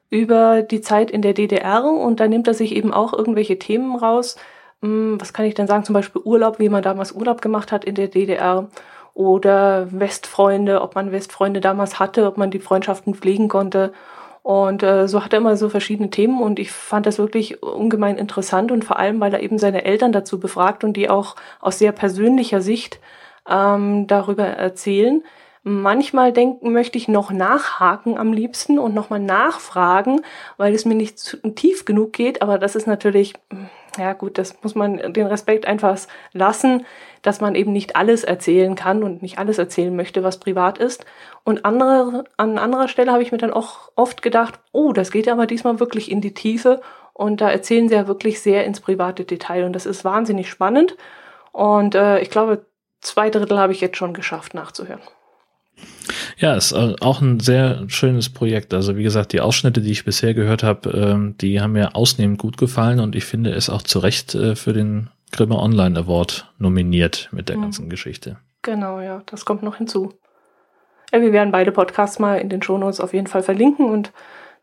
über 0.10 0.62
die 0.62 0.82
Zeit 0.82 1.12
in 1.12 1.22
der 1.22 1.34
DDR 1.34 1.84
und 1.84 2.20
da 2.20 2.28
nimmt 2.28 2.48
er 2.48 2.54
sich 2.54 2.74
eben 2.76 2.94
auch 2.94 3.12
irgendwelche 3.12 3.60
Themen 3.60 3.96
raus, 3.96 4.38
was 4.82 5.34
kann 5.34 5.46
ich 5.46 5.56
denn 5.56 5.68
sagen, 5.68 5.84
zum 5.84 5.94
Beispiel 5.94 6.22
Urlaub, 6.24 6.60
wie 6.60 6.70
man 6.70 6.84
damals 6.84 7.12
Urlaub 7.12 7.42
gemacht 7.42 7.72
hat 7.72 7.84
in 7.84 7.96
der 7.96 8.08
DDR 8.08 8.68
oder 9.14 9.88
Westfreunde, 9.92 10.82
ob 10.82 10.94
man 10.94 11.12
Westfreunde 11.12 11.60
damals 11.60 12.00
hatte, 12.00 12.28
ob 12.28 12.38
man 12.38 12.52
die 12.52 12.60
Freundschaften 12.60 13.16
pflegen 13.16 13.48
konnte. 13.48 13.92
Und 14.44 14.84
äh, 14.84 15.08
so 15.08 15.26
hat 15.26 15.34
er 15.34 15.40
immer 15.40 15.58
so 15.58 15.68
verschiedene 15.70 16.10
Themen 16.10 16.42
und 16.42 16.60
ich 16.60 16.72
fand 16.72 17.06
das 17.06 17.18
wirklich 17.18 17.64
ungemein 17.64 18.18
interessant 18.18 18.72
und 18.72 18.86
vor 18.86 18.98
allem, 18.98 19.20
weil 19.20 19.34
er 19.34 19.42
eben 19.42 19.58
seine 19.58 19.84
Eltern 19.84 20.12
dazu 20.12 20.40
befragt 20.40 20.84
und 20.84 20.94
die 20.96 21.10
auch 21.10 21.36
aus 21.60 21.80
sehr 21.80 21.92
persönlicher 21.92 22.62
Sicht 22.62 23.00
ähm, 23.50 24.08
darüber 24.08 24.46
erzählen. 24.46 25.24
Manchmal 25.64 26.32
denken, 26.32 26.72
möchte 26.72 26.98
ich 26.98 27.10
noch 27.10 27.30
nachhaken 27.30 28.18
am 28.18 28.32
liebsten 28.32 28.80
und 28.80 28.94
nochmal 28.94 29.20
nachfragen, 29.20 30.22
weil 30.56 30.74
es 30.74 30.86
mir 30.86 30.96
nicht 30.96 31.38
tief 31.56 31.84
genug 31.84 32.14
geht, 32.14 32.42
aber 32.42 32.58
das 32.58 32.76
ist 32.76 32.88
natürlich 32.88 33.34
ja 33.98 34.14
gut, 34.14 34.38
das 34.38 34.62
muss 34.64 34.76
man 34.76 35.14
den 35.14 35.28
Respekt 35.28 35.68
einfach 35.68 35.98
lassen, 36.34 36.86
dass 37.22 37.42
man 37.42 37.56
eben 37.56 37.72
nicht 37.72 37.96
alles 37.96 38.24
erzählen 38.24 38.76
kann 38.76 39.04
und 39.04 39.22
nicht 39.22 39.40
alles 39.40 39.58
erzählen 39.58 39.96
möchte, 39.96 40.24
was 40.24 40.40
privat 40.40 40.78
ist. 40.78 41.06
Und 41.44 41.66
andere, 41.66 42.24
an 42.38 42.58
anderer 42.58 42.88
Stelle 42.88 43.12
habe 43.12 43.24
ich 43.24 43.32
mir 43.32 43.38
dann 43.38 43.54
auch 43.54 43.92
oft 43.96 44.22
gedacht, 44.22 44.60
oh, 44.72 44.94
das 44.94 45.12
geht 45.12 45.26
ja 45.26 45.34
aber 45.34 45.48
diesmal 45.48 45.80
wirklich 45.80 46.12
in 46.12 46.22
die 46.22 46.34
Tiefe 46.34 46.82
und 47.14 47.42
da 47.42 47.50
erzählen 47.50 47.90
sie 47.90 47.96
ja 47.96 48.08
wirklich 48.08 48.42
sehr 48.42 48.66
ins 48.66 48.80
private 48.80 49.26
Detail 49.26 49.66
und 49.66 49.74
das 49.74 49.86
ist 49.86 50.06
wahnsinnig 50.06 50.50
spannend. 50.50 50.96
Und 51.52 51.96
äh, 51.96 52.20
ich 52.20 52.30
glaube, 52.30 52.66
zwei 53.02 53.30
Drittel 53.30 53.58
habe 53.58 53.74
ich 53.74 53.82
jetzt 53.82 53.98
schon 53.98 54.14
geschafft 54.14 54.54
nachzuhören. 54.54 55.02
Ja, 56.38 56.54
ist 56.54 56.72
äh, 56.72 56.96
auch 57.02 57.22
ein 57.22 57.40
sehr 57.40 57.86
schönes 57.88 58.30
Projekt. 58.30 58.74
Also 58.74 58.96
wie 58.96 59.04
gesagt, 59.04 59.34
die 59.34 59.42
Ausschnitte, 59.42 59.82
die 59.82 59.92
ich 59.92 60.06
bisher 60.06 60.36
gehört 60.36 60.64
habe, 60.64 60.90
ähm, 60.92 61.36
die 61.40 61.60
haben 61.60 61.74
mir 61.74 61.96
ausnehmend 61.96 62.38
gut 62.38 62.58
gefallen 62.58 63.00
und 63.00 63.16
ich 63.16 63.26
finde 63.26 63.52
es 63.52 63.70
auch 63.70 63.82
zu 63.82 64.00
Recht 64.00 64.36
äh, 64.36 64.56
für 64.56 64.74
den 64.74 65.10
Grimme 65.32 65.58
Online 65.58 66.00
Award 66.00 66.54
nominiert 66.60 67.30
mit 67.32 67.50
der 67.50 67.58
mhm. 67.58 67.64
ganzen 67.64 67.90
Geschichte. 67.90 68.38
Genau, 68.62 69.00
ja, 69.00 69.24
das 69.26 69.46
kommt 69.46 69.64
noch 69.64 69.78
hinzu. 69.78 70.14
Ja, 71.12 71.22
wir 71.22 71.34
werden 71.34 71.52
beide 71.52 71.72
Podcasts 71.72 72.20
mal 72.20 72.36
in 72.36 72.50
den 72.50 72.62
Shownotes 72.62 73.00
auf 73.00 73.14
jeden 73.14 73.28
Fall 73.28 73.42
verlinken 73.42 73.90
und 73.90 74.12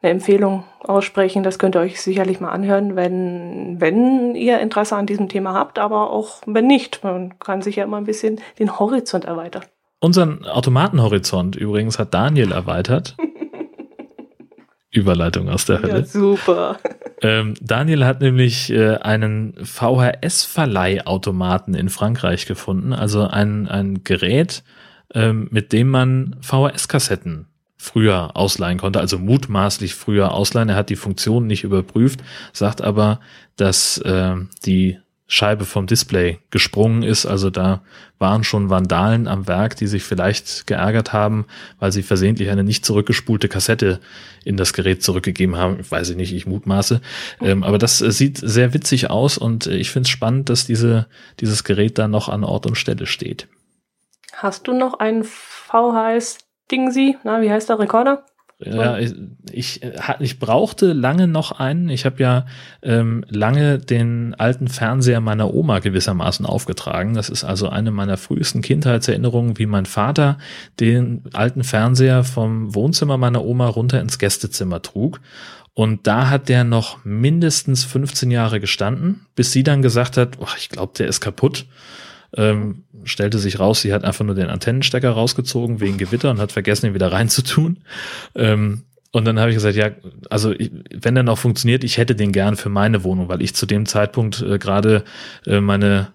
eine 0.00 0.12
Empfehlung 0.12 0.64
aussprechen. 0.80 1.42
Das 1.42 1.58
könnt 1.58 1.74
ihr 1.74 1.80
euch 1.80 2.00
sicherlich 2.00 2.38
mal 2.38 2.50
anhören, 2.50 2.94
wenn, 2.96 3.80
wenn 3.80 4.34
ihr 4.34 4.60
Interesse 4.60 4.96
an 4.96 5.06
diesem 5.06 5.28
Thema 5.28 5.54
habt, 5.54 5.78
aber 5.78 6.10
auch 6.10 6.42
wenn 6.46 6.66
nicht. 6.66 7.02
Man 7.02 7.38
kann 7.38 7.62
sich 7.62 7.76
ja 7.76 7.84
immer 7.84 7.96
ein 7.96 8.04
bisschen 8.04 8.40
den 8.58 8.78
Horizont 8.78 9.24
erweitern. 9.24 9.64
Unseren 10.04 10.44
Automatenhorizont 10.44 11.56
übrigens 11.56 11.98
hat 11.98 12.12
Daniel 12.12 12.52
erweitert. 12.52 13.16
Überleitung 14.90 15.48
aus 15.48 15.64
der 15.64 15.80
Hölle. 15.80 16.00
Ja, 16.00 16.04
super. 16.04 16.76
Ähm, 17.22 17.54
Daniel 17.62 18.04
hat 18.04 18.20
nämlich 18.20 18.70
äh, 18.70 18.96
einen 18.96 19.54
VHS-Verleihautomaten 19.64 21.72
in 21.72 21.88
Frankreich 21.88 22.44
gefunden, 22.44 22.92
also 22.92 23.26
ein, 23.26 23.66
ein 23.66 24.04
Gerät, 24.04 24.62
ähm, 25.14 25.48
mit 25.50 25.72
dem 25.72 25.88
man 25.88 26.36
VHS-Kassetten 26.42 27.46
früher 27.78 28.36
ausleihen 28.36 28.76
konnte, 28.76 29.00
also 29.00 29.18
mutmaßlich 29.18 29.94
früher 29.94 30.34
ausleihen. 30.34 30.68
Er 30.68 30.76
hat 30.76 30.90
die 30.90 30.96
Funktion 30.96 31.46
nicht 31.46 31.64
überprüft, 31.64 32.20
sagt 32.52 32.82
aber, 32.82 33.20
dass 33.56 33.96
äh, 33.96 34.34
die 34.66 34.98
Scheibe 35.26 35.64
vom 35.64 35.86
Display 35.86 36.38
gesprungen 36.50 37.02
ist. 37.02 37.24
Also 37.24 37.48
da 37.48 37.82
waren 38.18 38.44
schon 38.44 38.68
Vandalen 38.68 39.26
am 39.26 39.48
Werk, 39.48 39.74
die 39.76 39.86
sich 39.86 40.04
vielleicht 40.04 40.66
geärgert 40.66 41.14
haben, 41.14 41.46
weil 41.78 41.92
sie 41.92 42.02
versehentlich 42.02 42.50
eine 42.50 42.62
nicht 42.62 42.84
zurückgespulte 42.84 43.48
Kassette 43.48 44.00
in 44.44 44.58
das 44.58 44.74
Gerät 44.74 45.02
zurückgegeben 45.02 45.56
haben. 45.56 45.78
Weiß 45.88 46.10
ich 46.10 46.16
nicht, 46.16 46.34
ich 46.34 46.46
mutmaße. 46.46 47.00
Ähm, 47.40 47.64
aber 47.64 47.78
das 47.78 48.02
äh, 48.02 48.12
sieht 48.12 48.36
sehr 48.38 48.74
witzig 48.74 49.08
aus 49.10 49.38
und 49.38 49.66
äh, 49.66 49.76
ich 49.76 49.90
finde 49.90 50.06
es 50.06 50.10
spannend, 50.10 50.50
dass 50.50 50.66
diese, 50.66 51.06
dieses 51.40 51.64
Gerät 51.64 51.98
da 51.98 52.06
noch 52.06 52.28
an 52.28 52.44
Ort 52.44 52.66
und 52.66 52.74
Stelle 52.76 53.06
steht. 53.06 53.48
Hast 54.34 54.68
du 54.68 54.74
noch 54.74 54.98
einen 54.98 55.24
VHS-Dingsi? 55.24 57.16
Na, 57.24 57.40
wie 57.40 57.50
heißt 57.50 57.70
der 57.70 57.78
Rekorder? 57.78 58.26
Ja, 58.64 58.98
ich, 58.98 59.14
ich, 59.52 59.80
ich 60.20 60.38
brauchte 60.38 60.92
lange 60.92 61.26
noch 61.26 61.52
einen. 61.52 61.88
Ich 61.88 62.04
habe 62.04 62.22
ja 62.22 62.46
ähm, 62.82 63.24
lange 63.28 63.78
den 63.78 64.34
alten 64.34 64.68
Fernseher 64.68 65.20
meiner 65.20 65.52
Oma 65.52 65.80
gewissermaßen 65.80 66.46
aufgetragen. 66.46 67.14
Das 67.14 67.28
ist 67.28 67.44
also 67.44 67.68
eine 67.68 67.90
meiner 67.90 68.16
frühesten 68.16 68.62
Kindheitserinnerungen, 68.62 69.58
wie 69.58 69.66
mein 69.66 69.86
Vater 69.86 70.38
den 70.80 71.22
alten 71.32 71.64
Fernseher 71.64 72.24
vom 72.24 72.74
Wohnzimmer 72.74 73.18
meiner 73.18 73.44
Oma 73.44 73.68
runter 73.68 74.00
ins 74.00 74.18
Gästezimmer 74.18 74.82
trug. 74.82 75.20
Und 75.74 76.06
da 76.06 76.30
hat 76.30 76.48
der 76.48 76.64
noch 76.64 77.04
mindestens 77.04 77.84
15 77.84 78.30
Jahre 78.30 78.60
gestanden, 78.60 79.26
bis 79.34 79.50
sie 79.50 79.64
dann 79.64 79.82
gesagt 79.82 80.16
hat, 80.16 80.38
oh, 80.38 80.46
ich 80.56 80.68
glaube, 80.68 80.92
der 80.96 81.08
ist 81.08 81.20
kaputt 81.20 81.66
Ähm, 82.36 82.84
stellte 83.04 83.38
sich 83.38 83.58
raus, 83.58 83.82
sie 83.82 83.92
hat 83.92 84.04
einfach 84.04 84.24
nur 84.24 84.34
den 84.34 84.48
Antennenstecker 84.48 85.10
rausgezogen 85.10 85.80
wegen 85.80 85.98
Gewitter 85.98 86.30
und 86.30 86.38
hat 86.40 86.52
vergessen, 86.52 86.86
ihn 86.86 86.94
wieder 86.94 87.12
reinzutun. 87.12 87.78
Ähm, 88.34 88.82
und 89.12 89.24
dann 89.26 89.38
habe 89.38 89.50
ich 89.50 89.56
gesagt, 89.56 89.76
ja, 89.76 89.90
also 90.28 90.50
ich, 90.50 90.72
wenn 90.92 91.14
der 91.14 91.22
noch 91.22 91.38
funktioniert, 91.38 91.84
ich 91.84 91.98
hätte 91.98 92.16
den 92.16 92.32
gern 92.32 92.56
für 92.56 92.68
meine 92.68 93.04
Wohnung, 93.04 93.28
weil 93.28 93.42
ich 93.42 93.54
zu 93.54 93.64
dem 93.64 93.86
Zeitpunkt 93.86 94.42
äh, 94.42 94.58
gerade 94.58 95.04
äh, 95.46 95.60
meine 95.60 96.08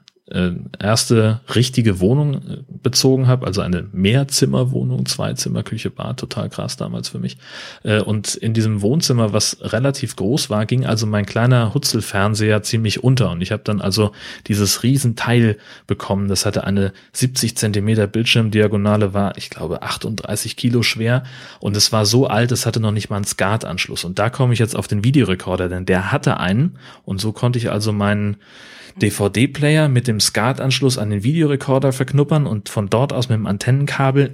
erste 0.79 1.41
richtige 1.55 1.99
Wohnung 1.99 2.35
äh, 2.35 2.39
bezogen 2.83 3.27
habe, 3.27 3.47
also 3.47 3.61
eine 3.61 3.87
Mehrzimmerwohnung, 3.91 5.05
zwei 5.05 5.33
Küche, 5.63 5.89
Bad, 5.89 6.19
total 6.19 6.49
krass 6.49 6.77
damals 6.77 7.09
für 7.09 7.19
mich. 7.19 7.37
Äh, 7.83 8.01
und 8.01 8.35
in 8.35 8.53
diesem 8.53 8.81
Wohnzimmer, 8.81 9.33
was 9.33 9.57
relativ 9.61 10.15
groß 10.15 10.49
war, 10.49 10.65
ging 10.65 10.85
also 10.85 11.07
mein 11.07 11.25
kleiner 11.25 11.73
Hutzelfernseher 11.73 12.61
ziemlich 12.61 13.03
unter. 13.03 13.31
Und 13.31 13.41
ich 13.41 13.51
habe 13.51 13.63
dann 13.63 13.81
also 13.81 14.11
dieses 14.47 14.83
Riesenteil 14.83 15.57
bekommen. 15.87 16.27
Das 16.27 16.45
hatte 16.45 16.63
eine 16.63 16.93
70 17.13 17.57
Zentimeter 17.57 18.05
Bildschirmdiagonale, 18.05 19.13
war, 19.13 19.35
ich 19.37 19.49
glaube, 19.49 19.81
38 19.81 20.55
Kilo 20.55 20.83
schwer. 20.83 21.23
Und 21.59 21.75
es 21.75 21.91
war 21.91 22.05
so 22.05 22.27
alt, 22.27 22.51
es 22.51 22.65
hatte 22.67 22.79
noch 22.79 22.91
nicht 22.91 23.09
mal 23.09 23.15
einen 23.15 23.25
SCART-Anschluss. 23.25 24.03
Und 24.03 24.19
da 24.19 24.29
komme 24.29 24.53
ich 24.53 24.59
jetzt 24.59 24.75
auf 24.75 24.87
den 24.87 25.03
Videorekorder, 25.03 25.69
denn 25.69 25.85
der 25.85 26.11
hatte 26.11 26.37
einen. 26.37 26.77
Und 27.03 27.19
so 27.19 27.31
konnte 27.31 27.57
ich 27.57 27.71
also 27.71 27.91
meinen 27.91 28.37
DVD-Player 29.01 29.89
mit 29.89 30.07
dem 30.07 30.19
SCART-Anschluss 30.19 30.97
an 30.97 31.09
den 31.09 31.23
Videorekorder 31.23 31.91
verknuppern 31.91 32.45
und 32.45 32.69
von 32.69 32.89
dort 32.89 33.13
aus 33.13 33.29
mit 33.29 33.37
dem 33.37 33.47
Antennenkabel 33.47 34.31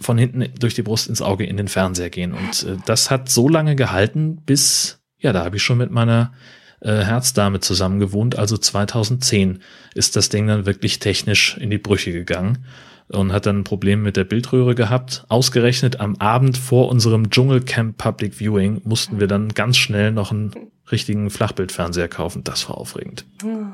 von 0.00 0.18
hinten 0.18 0.48
durch 0.58 0.74
die 0.74 0.82
Brust 0.82 1.08
ins 1.08 1.22
Auge 1.22 1.44
in 1.44 1.56
den 1.56 1.68
Fernseher 1.68 2.10
gehen. 2.10 2.32
Und 2.32 2.64
äh, 2.64 2.76
das 2.86 3.10
hat 3.10 3.28
so 3.28 3.48
lange 3.48 3.76
gehalten, 3.76 4.42
bis, 4.44 5.00
ja, 5.18 5.32
da 5.32 5.44
habe 5.44 5.56
ich 5.56 5.62
schon 5.62 5.78
mit 5.78 5.90
meiner 5.90 6.32
äh, 6.80 7.04
Herzdame 7.04 7.60
zusammen 7.60 8.00
gewohnt. 8.00 8.38
Also 8.38 8.56
2010 8.56 9.60
ist 9.94 10.16
das 10.16 10.30
Ding 10.30 10.46
dann 10.46 10.66
wirklich 10.66 10.98
technisch 10.98 11.56
in 11.58 11.70
die 11.70 11.78
Brüche 11.78 12.12
gegangen 12.12 12.64
und 13.12 13.32
hat 13.32 13.46
dann 13.46 13.60
ein 13.60 13.64
Problem 13.64 14.02
mit 14.02 14.16
der 14.16 14.24
Bildröhre 14.24 14.74
gehabt. 14.74 15.24
Ausgerechnet 15.28 16.00
am 16.00 16.16
Abend 16.16 16.56
vor 16.56 16.88
unserem 16.88 17.30
Dschungelcamp 17.30 17.98
Public 17.98 18.34
Viewing 18.34 18.80
mussten 18.84 19.20
wir 19.20 19.26
dann 19.26 19.50
ganz 19.50 19.76
schnell 19.76 20.12
noch 20.12 20.30
einen 20.30 20.70
richtigen 20.90 21.30
Flachbildfernseher 21.30 22.08
kaufen. 22.08 22.44
Das 22.44 22.68
war 22.68 22.78
aufregend. 22.78 23.24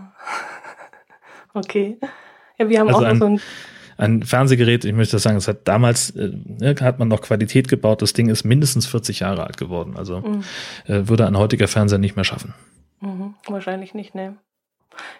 Okay. 1.54 1.96
Ja, 2.58 2.68
wir 2.68 2.80
haben 2.80 2.88
also 2.88 3.00
auch 3.00 3.04
ein, 3.04 3.18
noch 3.18 3.26
so 3.26 3.32
ein 3.32 3.40
ein 3.98 4.22
Fernsehgerät, 4.22 4.84
ich 4.84 4.92
möchte 4.92 5.12
das 5.12 5.22
sagen, 5.22 5.38
es 5.38 5.48
hat 5.48 5.66
damals, 5.66 6.10
äh, 6.10 6.30
ne, 6.44 6.74
hat 6.80 6.98
man 6.98 7.08
noch 7.08 7.22
Qualität 7.22 7.68
gebaut, 7.68 8.02
das 8.02 8.12
Ding 8.12 8.28
ist 8.28 8.44
mindestens 8.44 8.86
40 8.86 9.20
Jahre 9.20 9.44
alt 9.46 9.56
geworden. 9.56 9.94
Also 9.96 10.20
Mhm. 10.20 10.44
äh, 10.86 11.08
würde 11.08 11.26
ein 11.26 11.38
heutiger 11.38 11.66
Fernseher 11.66 11.98
nicht 11.98 12.14
mehr 12.14 12.24
schaffen. 12.24 12.52
Mhm, 13.00 13.34
wahrscheinlich 13.48 13.94
nicht, 13.94 14.14
ne. 14.14 14.36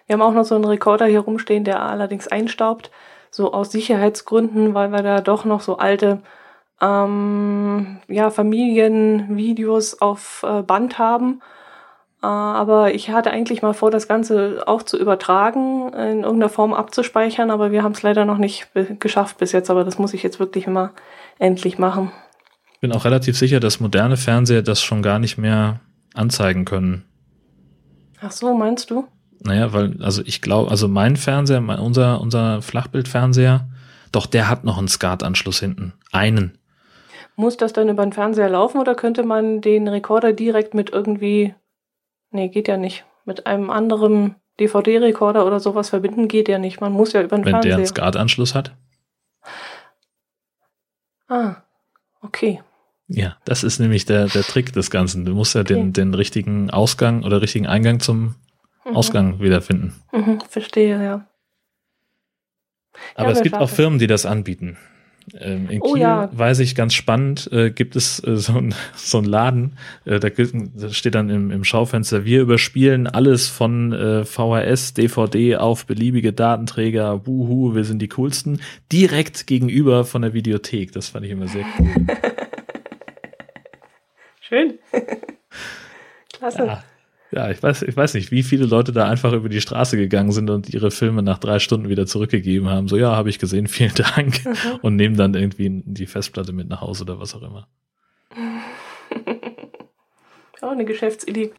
Wir 0.05 0.13
haben 0.13 0.21
auch 0.21 0.33
noch 0.33 0.45
so 0.45 0.55
einen 0.55 0.65
Rekorder 0.65 1.05
hier 1.07 1.21
rumstehen, 1.21 1.63
der 1.63 1.81
allerdings 1.81 2.27
einstaubt. 2.27 2.91
So 3.31 3.53
aus 3.53 3.71
Sicherheitsgründen, 3.71 4.73
weil 4.73 4.91
wir 4.91 5.03
da 5.03 5.21
doch 5.21 5.45
noch 5.45 5.61
so 5.61 5.77
alte 5.77 6.21
ähm, 6.81 7.99
ja, 8.07 8.29
Familienvideos 8.29 10.01
auf 10.01 10.43
äh, 10.47 10.61
Band 10.61 10.99
haben. 10.99 11.41
Äh, 12.21 12.27
aber 12.27 12.93
ich 12.93 13.09
hatte 13.09 13.31
eigentlich 13.31 13.61
mal 13.61 13.73
vor, 13.73 13.91
das 13.91 14.07
Ganze 14.07 14.63
auch 14.65 14.83
zu 14.83 14.97
übertragen, 14.97 15.93
in 15.93 16.23
irgendeiner 16.23 16.49
Form 16.49 16.73
abzuspeichern, 16.73 17.51
aber 17.51 17.71
wir 17.71 17.83
haben 17.83 17.93
es 17.93 18.03
leider 18.03 18.25
noch 18.25 18.37
nicht 18.37 18.69
geschafft 18.99 19.37
bis 19.37 19.51
jetzt. 19.51 19.69
Aber 19.69 19.83
das 19.83 19.97
muss 19.97 20.13
ich 20.13 20.23
jetzt 20.23 20.39
wirklich 20.39 20.67
mal 20.67 20.91
endlich 21.39 21.77
machen. 21.77 22.11
Bin 22.79 22.91
auch 22.91 23.05
relativ 23.05 23.37
sicher, 23.37 23.59
dass 23.59 23.79
moderne 23.79 24.17
Fernseher 24.17 24.61
das 24.61 24.81
schon 24.81 25.01
gar 25.01 25.19
nicht 25.19 25.37
mehr 25.37 25.79
anzeigen 26.13 26.65
können. 26.65 27.05
Ach 28.21 28.31
so, 28.31 28.53
meinst 28.55 28.91
du? 28.91 29.07
Naja, 29.39 29.71
weil, 29.73 30.01
also 30.01 30.21
ich 30.25 30.41
glaube, 30.41 30.71
also 30.71 30.87
mein 30.87 31.15
Fernseher, 31.15 31.61
mein, 31.61 31.79
unser, 31.79 32.19
unser 32.21 32.61
Flachbildfernseher, 32.61 33.67
doch 34.11 34.25
der 34.25 34.49
hat 34.49 34.63
noch 34.63 34.77
einen 34.77 34.87
SCART-Anschluss 34.87 35.59
hinten. 35.59 35.93
Einen. 36.11 36.57
Muss 37.35 37.55
das 37.57 37.71
dann 37.73 37.87
über 37.89 38.03
den 38.03 38.13
Fernseher 38.13 38.49
laufen 38.49 38.79
oder 38.79 38.95
könnte 38.95 39.23
man 39.23 39.61
den 39.61 39.87
Rekorder 39.87 40.33
direkt 40.33 40.73
mit 40.73 40.89
irgendwie. 40.89 41.53
Nee, 42.31 42.49
geht 42.49 42.67
ja 42.67 42.77
nicht. 42.77 43.05
Mit 43.25 43.45
einem 43.45 43.69
anderen 43.69 44.35
DVD-Rekorder 44.59 45.45
oder 45.45 45.59
sowas 45.59 45.89
verbinden 45.89 46.27
geht 46.27 46.49
ja 46.49 46.57
nicht. 46.57 46.81
Man 46.81 46.91
muss 46.93 47.13
ja 47.13 47.21
über 47.21 47.35
den 47.37 47.45
Wenn 47.45 47.53
der 47.53 47.61
Fernseher. 47.61 47.75
einen 47.77 47.85
SCART-Anschluss 47.85 48.55
hat. 48.55 48.71
ah, 51.27 51.55
okay. 52.21 52.61
Ja, 53.09 53.37
das 53.45 53.63
ist 53.63 53.79
nämlich 53.79 54.05
der, 54.05 54.27
der 54.27 54.43
Trick 54.43 54.73
des 54.73 54.89
Ganzen. 54.91 55.23
Du 55.25 55.33
musst 55.33 55.55
ja 55.55 55.61
Okay. 55.61 55.75
den, 55.75 55.93
den 55.93 56.13
richtigen 56.13 56.69
Ausgang 56.71 57.23
oder 57.23 57.41
richtigen 57.41 57.67
Eingang 57.67 57.99
zum 57.99 58.35
Mhm. 58.89 58.95
Ausgang 58.95 59.39
wiederfinden. 59.39 59.93
Mhm, 60.11 60.39
verstehe, 60.47 61.03
ja. 61.03 61.27
Aber 63.15 63.29
Ja, 63.29 63.33
es 63.33 63.43
gibt 63.43 63.55
auch. 63.55 63.69
Firmen, 63.69 63.99
die 63.99 64.07
das 64.07 64.25
anbieten. 64.25 64.77
Ähm, 65.33 65.69
in 65.69 65.81
Oh 65.81 65.93
Kiel 65.93 66.03
ja. 66.03 66.29
weiß 66.31 66.59
ich 66.59 66.73
ganz 66.73 66.93
spannend, 66.93 67.49
äh, 67.51 67.69
gibt 67.69 67.97
es 67.97 68.25
äh, 68.25 68.37
so 68.37 68.53
ein 68.57 68.73
so 68.95 69.19
Laden, 69.19 69.77
äh, 70.05 70.21
da 70.21 70.29
steht 70.89 71.15
dann 71.15 71.29
im, 71.29 71.51
im 71.51 71.65
Schaufenster, 71.65 72.23
wir 72.23 72.41
überspielen 72.41 73.07
alles 73.07 73.49
von 73.49 73.91
äh, 73.91 74.23
VHS, 74.23 74.93
DVD 74.93 75.57
auf 75.57 75.85
beliebige 75.85 76.31
Datenträger, 76.31 77.27
wuhu, 77.27 77.75
wir 77.75 77.83
sind 77.83 78.01
die 78.01 78.07
coolsten, 78.07 78.61
direkt 78.89 79.47
gegenüber 79.47 80.05
von 80.05 80.21
der 80.21 80.33
Videothek. 80.33 80.93
Das 80.93 81.09
fand 81.09 81.25
ich 81.25 81.31
immer 81.31 81.47
sehr 81.49 81.65
cool. 81.77 81.89
Schön. 84.39 84.79
Klasse. 86.31 86.65
ja. 86.65 86.83
Ja, 87.31 87.49
ich 87.49 87.61
weiß, 87.61 87.81
ich 87.83 87.95
weiß 87.95 88.13
nicht, 88.13 88.31
wie 88.31 88.43
viele 88.43 88.65
Leute 88.65 88.91
da 88.91 89.07
einfach 89.07 89.33
über 89.33 89.49
die 89.49 89.59
Straße 89.59 89.97
gegangen 89.97 90.31
sind 90.31 90.49
und 90.49 90.73
ihre 90.73 90.91
Filme 90.91 91.21
nach 91.21 91.39
drei 91.39 91.59
Stunden 91.59 91.89
wieder 91.89 92.05
zurückgegeben 92.05 92.69
haben. 92.69 92.87
So, 92.87 92.95
ja, 92.95 93.15
habe 93.15 93.29
ich 93.29 93.39
gesehen, 93.39 93.67
vielen 93.69 93.93
Dank. 93.95 94.45
Mhm. 94.45 94.79
Und 94.81 94.95
nehmen 94.95 95.17
dann 95.17 95.33
irgendwie 95.33 95.83
die 95.85 96.07
Festplatte 96.07 96.53
mit 96.53 96.69
nach 96.69 96.81
Hause 96.81 97.03
oder 97.03 97.19
was 97.19 97.35
auch 97.35 97.41
immer. 97.41 97.67
Auch 100.61 100.71
eine 100.71 100.85
Geschäftsidee. 100.85 101.53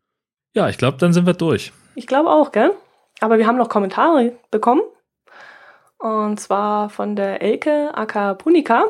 Ja, 0.55 0.69
ich 0.69 0.77
glaube, 0.77 0.99
dann 0.99 1.13
sind 1.13 1.25
wir 1.25 1.35
durch. 1.35 1.73
Ich 1.95 2.09
glaube 2.09 2.31
auch, 2.31 2.51
gell? 2.51 2.73
Aber 3.21 3.39
wir 3.39 3.47
haben 3.47 3.57
noch 3.57 3.69
Kommentare 3.69 4.33
bekommen. 4.51 4.83
Und 5.99 6.41
zwar 6.41 6.91
von 6.91 7.15
der 7.15 7.41
Elke 7.41 7.93
aka 7.95 8.35
Punika. 8.35 8.87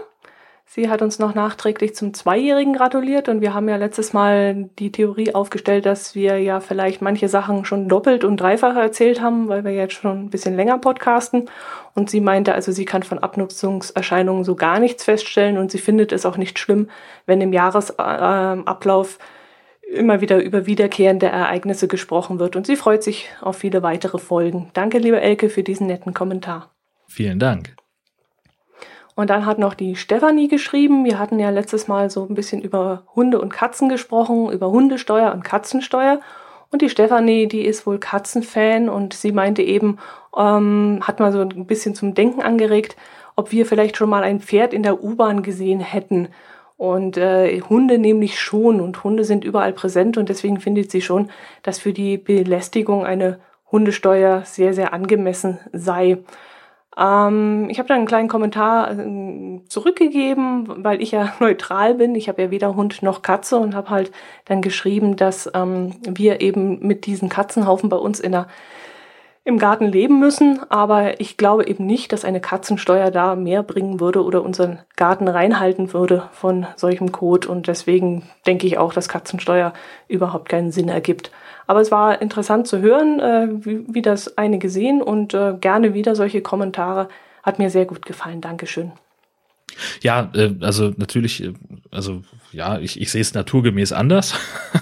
Sie 0.70 0.90
hat 0.90 1.00
uns 1.00 1.18
noch 1.18 1.34
nachträglich 1.34 1.94
zum 1.94 2.12
Zweijährigen 2.12 2.74
gratuliert 2.74 3.30
und 3.30 3.40
wir 3.40 3.54
haben 3.54 3.70
ja 3.70 3.76
letztes 3.76 4.12
Mal 4.12 4.68
die 4.78 4.92
Theorie 4.92 5.34
aufgestellt, 5.34 5.86
dass 5.86 6.14
wir 6.14 6.38
ja 6.42 6.60
vielleicht 6.60 7.00
manche 7.00 7.30
Sachen 7.30 7.64
schon 7.64 7.88
doppelt 7.88 8.22
und 8.22 8.36
dreifach 8.36 8.76
erzählt 8.76 9.22
haben, 9.22 9.48
weil 9.48 9.64
wir 9.64 9.72
jetzt 9.72 9.94
schon 9.94 10.26
ein 10.26 10.30
bisschen 10.30 10.56
länger 10.56 10.76
podcasten. 10.76 11.48
Und 11.94 12.10
sie 12.10 12.20
meinte, 12.20 12.52
also 12.52 12.70
sie 12.70 12.84
kann 12.84 13.02
von 13.02 13.18
Abnutzungserscheinungen 13.18 14.44
so 14.44 14.56
gar 14.56 14.78
nichts 14.78 15.04
feststellen 15.04 15.56
und 15.56 15.70
sie 15.70 15.78
findet 15.78 16.12
es 16.12 16.26
auch 16.26 16.36
nicht 16.36 16.58
schlimm, 16.58 16.90
wenn 17.24 17.40
im 17.40 17.54
Jahresablauf 17.54 19.18
immer 19.90 20.20
wieder 20.20 20.42
über 20.42 20.66
wiederkehrende 20.66 21.28
Ereignisse 21.28 21.88
gesprochen 21.88 22.38
wird 22.38 22.56
und 22.56 22.66
sie 22.66 22.76
freut 22.76 23.02
sich 23.02 23.30
auf 23.40 23.56
viele 23.56 23.82
weitere 23.82 24.18
Folgen. 24.18 24.68
Danke, 24.74 24.98
liebe 24.98 25.18
Elke, 25.18 25.48
für 25.48 25.62
diesen 25.62 25.86
netten 25.86 26.12
Kommentar. 26.12 26.74
Vielen 27.06 27.38
Dank. 27.38 27.77
Und 29.18 29.30
dann 29.30 29.46
hat 29.46 29.58
noch 29.58 29.74
die 29.74 29.96
Stefanie 29.96 30.46
geschrieben. 30.46 31.04
Wir 31.04 31.18
hatten 31.18 31.40
ja 31.40 31.50
letztes 31.50 31.88
Mal 31.88 32.08
so 32.08 32.28
ein 32.30 32.36
bisschen 32.36 32.62
über 32.62 33.02
Hunde 33.16 33.40
und 33.40 33.52
Katzen 33.52 33.88
gesprochen, 33.88 34.52
über 34.52 34.70
Hundesteuer 34.70 35.32
und 35.32 35.42
Katzensteuer. 35.42 36.20
Und 36.70 36.82
die 36.82 36.88
Stefanie, 36.88 37.48
die 37.48 37.62
ist 37.62 37.84
wohl 37.84 37.98
Katzenfan 37.98 38.88
und 38.88 39.14
sie 39.14 39.32
meinte 39.32 39.62
eben, 39.62 39.98
ähm, 40.36 41.00
hat 41.02 41.18
mal 41.18 41.32
so 41.32 41.40
ein 41.40 41.66
bisschen 41.66 41.96
zum 41.96 42.14
Denken 42.14 42.42
angeregt, 42.42 42.96
ob 43.34 43.50
wir 43.50 43.66
vielleicht 43.66 43.96
schon 43.96 44.08
mal 44.08 44.22
ein 44.22 44.38
Pferd 44.38 44.72
in 44.72 44.84
der 44.84 45.02
U-Bahn 45.02 45.42
gesehen 45.42 45.80
hätten. 45.80 46.28
Und 46.76 47.16
äh, 47.16 47.60
Hunde 47.62 47.98
nämlich 47.98 48.38
schon 48.38 48.80
und 48.80 49.02
Hunde 49.02 49.24
sind 49.24 49.42
überall 49.42 49.72
präsent 49.72 50.16
und 50.16 50.28
deswegen 50.28 50.60
findet 50.60 50.92
sie 50.92 51.02
schon, 51.02 51.28
dass 51.64 51.80
für 51.80 51.92
die 51.92 52.18
Belästigung 52.18 53.04
eine 53.04 53.40
Hundesteuer 53.72 54.42
sehr, 54.44 54.74
sehr 54.74 54.92
angemessen 54.92 55.58
sei. 55.72 56.18
Ähm, 56.98 57.68
ich 57.70 57.78
habe 57.78 57.88
da 57.88 57.94
einen 57.94 58.06
kleinen 58.06 58.28
Kommentar 58.28 58.98
äh, 58.98 59.60
zurückgegeben, 59.68 60.84
weil 60.84 61.00
ich 61.00 61.12
ja 61.12 61.32
neutral 61.40 61.94
bin. 61.94 62.14
Ich 62.14 62.28
habe 62.28 62.42
ja 62.42 62.50
weder 62.50 62.74
Hund 62.74 63.02
noch 63.02 63.22
Katze 63.22 63.56
und 63.56 63.74
habe 63.74 63.90
halt 63.90 64.10
dann 64.46 64.62
geschrieben, 64.62 65.16
dass 65.16 65.50
ähm, 65.54 65.94
wir 66.02 66.40
eben 66.40 66.80
mit 66.86 67.06
diesen 67.06 67.28
Katzenhaufen 67.28 67.88
bei 67.88 67.96
uns 67.96 68.20
in 68.20 68.32
der 68.32 68.48
im 69.48 69.58
Garten 69.58 69.86
leben 69.86 70.20
müssen, 70.20 70.60
aber 70.68 71.20
ich 71.22 71.38
glaube 71.38 71.66
eben 71.66 71.86
nicht, 71.86 72.12
dass 72.12 72.26
eine 72.26 72.38
Katzensteuer 72.38 73.10
da 73.10 73.34
mehr 73.34 73.62
bringen 73.62 73.98
würde 73.98 74.22
oder 74.22 74.42
unseren 74.42 74.80
Garten 74.94 75.26
reinhalten 75.26 75.94
würde 75.94 76.28
von 76.32 76.66
solchem 76.76 77.12
Kot 77.12 77.46
und 77.46 77.66
deswegen 77.66 78.28
denke 78.46 78.66
ich 78.66 78.76
auch, 78.76 78.92
dass 78.92 79.08
Katzensteuer 79.08 79.72
überhaupt 80.06 80.50
keinen 80.50 80.70
Sinn 80.70 80.90
ergibt. 80.90 81.30
Aber 81.68 81.82
es 81.82 81.92
war 81.92 82.20
interessant 82.22 82.66
zu 82.66 82.80
hören, 82.80 83.20
äh, 83.20 83.48
wie, 83.64 83.84
wie 83.92 84.02
das 84.02 84.38
einige 84.38 84.70
sehen 84.70 85.02
und 85.02 85.34
äh, 85.34 85.52
gerne 85.60 85.92
wieder 85.92 86.16
solche 86.16 86.40
Kommentare. 86.40 87.08
Hat 87.42 87.58
mir 87.58 87.68
sehr 87.68 87.84
gut 87.84 88.06
gefallen. 88.06 88.40
Dankeschön. 88.40 88.92
Ja, 90.02 90.30
äh, 90.34 90.54
also 90.60 90.94
natürlich, 90.96 91.44
äh, 91.44 91.52
also 91.90 92.22
ja, 92.52 92.78
ich, 92.78 92.98
ich 92.98 93.10
sehe 93.10 93.20
es 93.20 93.34
naturgemäß 93.34 93.92
anders. 93.92 94.34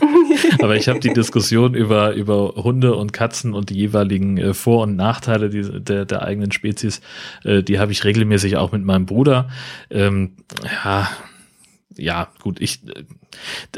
Aber 0.63 0.77
ich 0.77 0.89
habe 0.89 1.01
die 1.01 1.13
Diskussion 1.13 1.75
über, 1.75 2.13
über 2.13 2.55
Hunde 2.55 2.95
und 2.95 3.13
Katzen 3.13 3.53
und 3.53 3.71
die 3.71 3.77
jeweiligen 3.77 4.39
äh, 4.39 4.55
Vor- 4.55 4.85
und 4.85 4.95
Nachteile 4.95 5.51
die, 5.51 5.83
der, 5.83 6.05
der 6.05 6.23
eigenen 6.23 6.53
Spezies, 6.53 7.01
äh, 7.43 7.65
die 7.65 7.81
habe 7.81 7.91
ich 7.91 8.05
regelmäßig 8.05 8.59
auch 8.59 8.71
mit 8.71 8.85
meinem 8.85 9.07
Bruder. 9.07 9.49
Ähm, 9.91 10.37
ja, 10.85 11.09
ja, 11.99 12.29
gut, 12.43 12.61
ich 12.61 12.81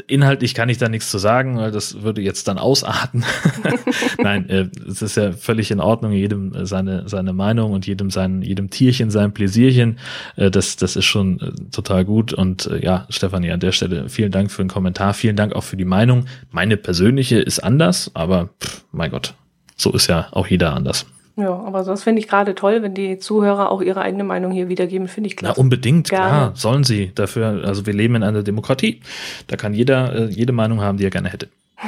inhaltlich 0.07 0.53
kann 0.53 0.69
ich 0.69 0.77
da 0.77 0.89
nichts 0.89 1.09
zu 1.09 1.17
sagen, 1.17 1.57
weil 1.57 1.71
das 1.71 2.01
würde 2.01 2.21
jetzt 2.21 2.47
dann 2.47 2.57
ausarten. 2.57 3.25
Nein, 4.17 4.49
äh, 4.49 4.69
es 4.87 5.01
ist 5.01 5.17
ja 5.17 5.31
völlig 5.31 5.71
in 5.71 5.79
Ordnung, 5.79 6.11
jedem 6.11 6.53
äh, 6.53 6.65
seine 6.65 7.07
seine 7.07 7.33
Meinung 7.33 7.71
und 7.73 7.87
jedem 7.87 8.09
sein 8.09 8.41
jedem 8.41 8.69
Tierchen 8.69 9.09
sein 9.09 9.33
Pläsierchen. 9.33 9.99
Äh, 10.35 10.51
das 10.51 10.75
das 10.77 10.95
ist 10.95 11.05
schon 11.05 11.39
äh, 11.39 11.51
total 11.71 12.05
gut 12.05 12.33
und 12.33 12.67
äh, 12.67 12.83
ja, 12.83 13.05
Stefanie 13.09 13.51
an 13.51 13.59
der 13.59 13.71
Stelle 13.71 14.09
vielen 14.09 14.31
Dank 14.31 14.51
für 14.51 14.63
den 14.63 14.69
Kommentar, 14.69 15.13
vielen 15.13 15.35
Dank 15.35 15.53
auch 15.53 15.63
für 15.63 15.77
die 15.77 15.85
Meinung. 15.85 16.25
Meine 16.51 16.77
persönliche 16.77 17.39
ist 17.39 17.59
anders, 17.59 18.11
aber 18.13 18.49
pff, 18.61 18.85
mein 18.91 19.11
Gott, 19.11 19.33
so 19.75 19.91
ist 19.91 20.07
ja 20.07 20.27
auch 20.31 20.47
jeder 20.47 20.73
anders. 20.73 21.05
Ja, 21.39 21.57
aber 21.57 21.85
sonst 21.85 22.03
finde 22.03 22.19
ich 22.19 22.27
gerade 22.27 22.53
toll, 22.53 22.81
wenn 22.81 22.93
die 22.93 23.17
Zuhörer 23.17 23.71
auch 23.71 23.81
ihre 23.81 24.01
eigene 24.01 24.25
Meinung 24.25 24.51
hier 24.51 24.67
wiedergeben, 24.67 25.07
finde 25.07 25.27
ich 25.27 25.37
klasse. 25.37 25.53
Na, 25.55 25.61
unbedingt, 25.61 26.09
gerne. 26.09 26.27
klar, 26.27 26.51
sollen 26.55 26.83
sie. 26.83 27.13
Dafür, 27.15 27.63
also 27.65 27.85
wir 27.85 27.93
leben 27.93 28.15
in 28.15 28.23
einer 28.23 28.43
Demokratie. 28.43 28.99
Da 29.47 29.55
kann 29.55 29.73
jeder 29.73 30.13
äh, 30.13 30.25
jede 30.25 30.51
Meinung 30.51 30.81
haben, 30.81 30.97
die 30.97 31.05
er 31.05 31.11
gerne 31.11 31.29
hätte. 31.29 31.47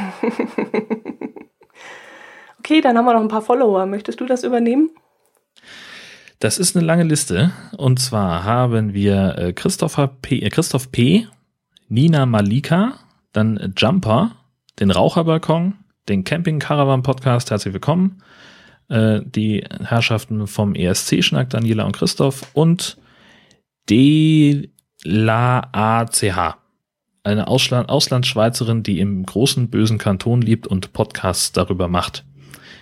okay, 2.60 2.80
dann 2.80 2.98
haben 2.98 3.04
wir 3.04 3.14
noch 3.14 3.22
ein 3.22 3.28
paar 3.28 3.42
Follower. 3.42 3.86
Möchtest 3.86 4.22
du 4.22 4.26
das 4.26 4.46
übernehmen? 4.46 4.90
Das 6.40 6.58
ist 6.58 6.78
eine 6.78 6.86
lange 6.86 7.04
Liste. 7.04 7.52
Und 7.76 8.00
zwar 8.00 8.46
haben 8.46 8.94
wir 8.94 9.38
äh, 9.38 9.52
Christopher 9.52 10.08
P., 10.22 10.40
äh, 10.40 10.50
Christoph 10.50 10.94
P., 10.94 11.28
Nina 11.90 12.26
Malika, 12.26 12.94
dann 13.34 13.74
Jumper, 13.76 14.32
den 14.80 14.92
Raucherbalkon, 14.92 15.74
den 16.08 16.24
Camping 16.24 16.60
Caravan 16.60 17.04
Podcast, 17.04 17.52
herzlich 17.52 17.74
willkommen, 17.74 18.24
äh, 18.92 19.22
die 19.24 19.64
Herrschaften 19.84 20.48
vom 20.48 20.76
ESC-Schnack, 20.76 21.50
Daniela 21.50 21.86
und 21.86 21.96
Christoph 21.96 22.46
und 22.54 22.98
De 23.90 24.70
La 25.04 25.70
ACH. 25.72 26.58
Eine 27.24 27.48
Ausland 27.48 27.90
Auslandsschweizerin, 27.90 28.84
die 28.84 29.00
im 29.00 29.26
großen 29.26 29.70
bösen 29.70 29.98
Kanton 29.98 30.42
lebt 30.42 30.68
und 30.68 30.92
Podcasts 30.94 31.52
darüber 31.52 31.88
macht. 31.88 32.26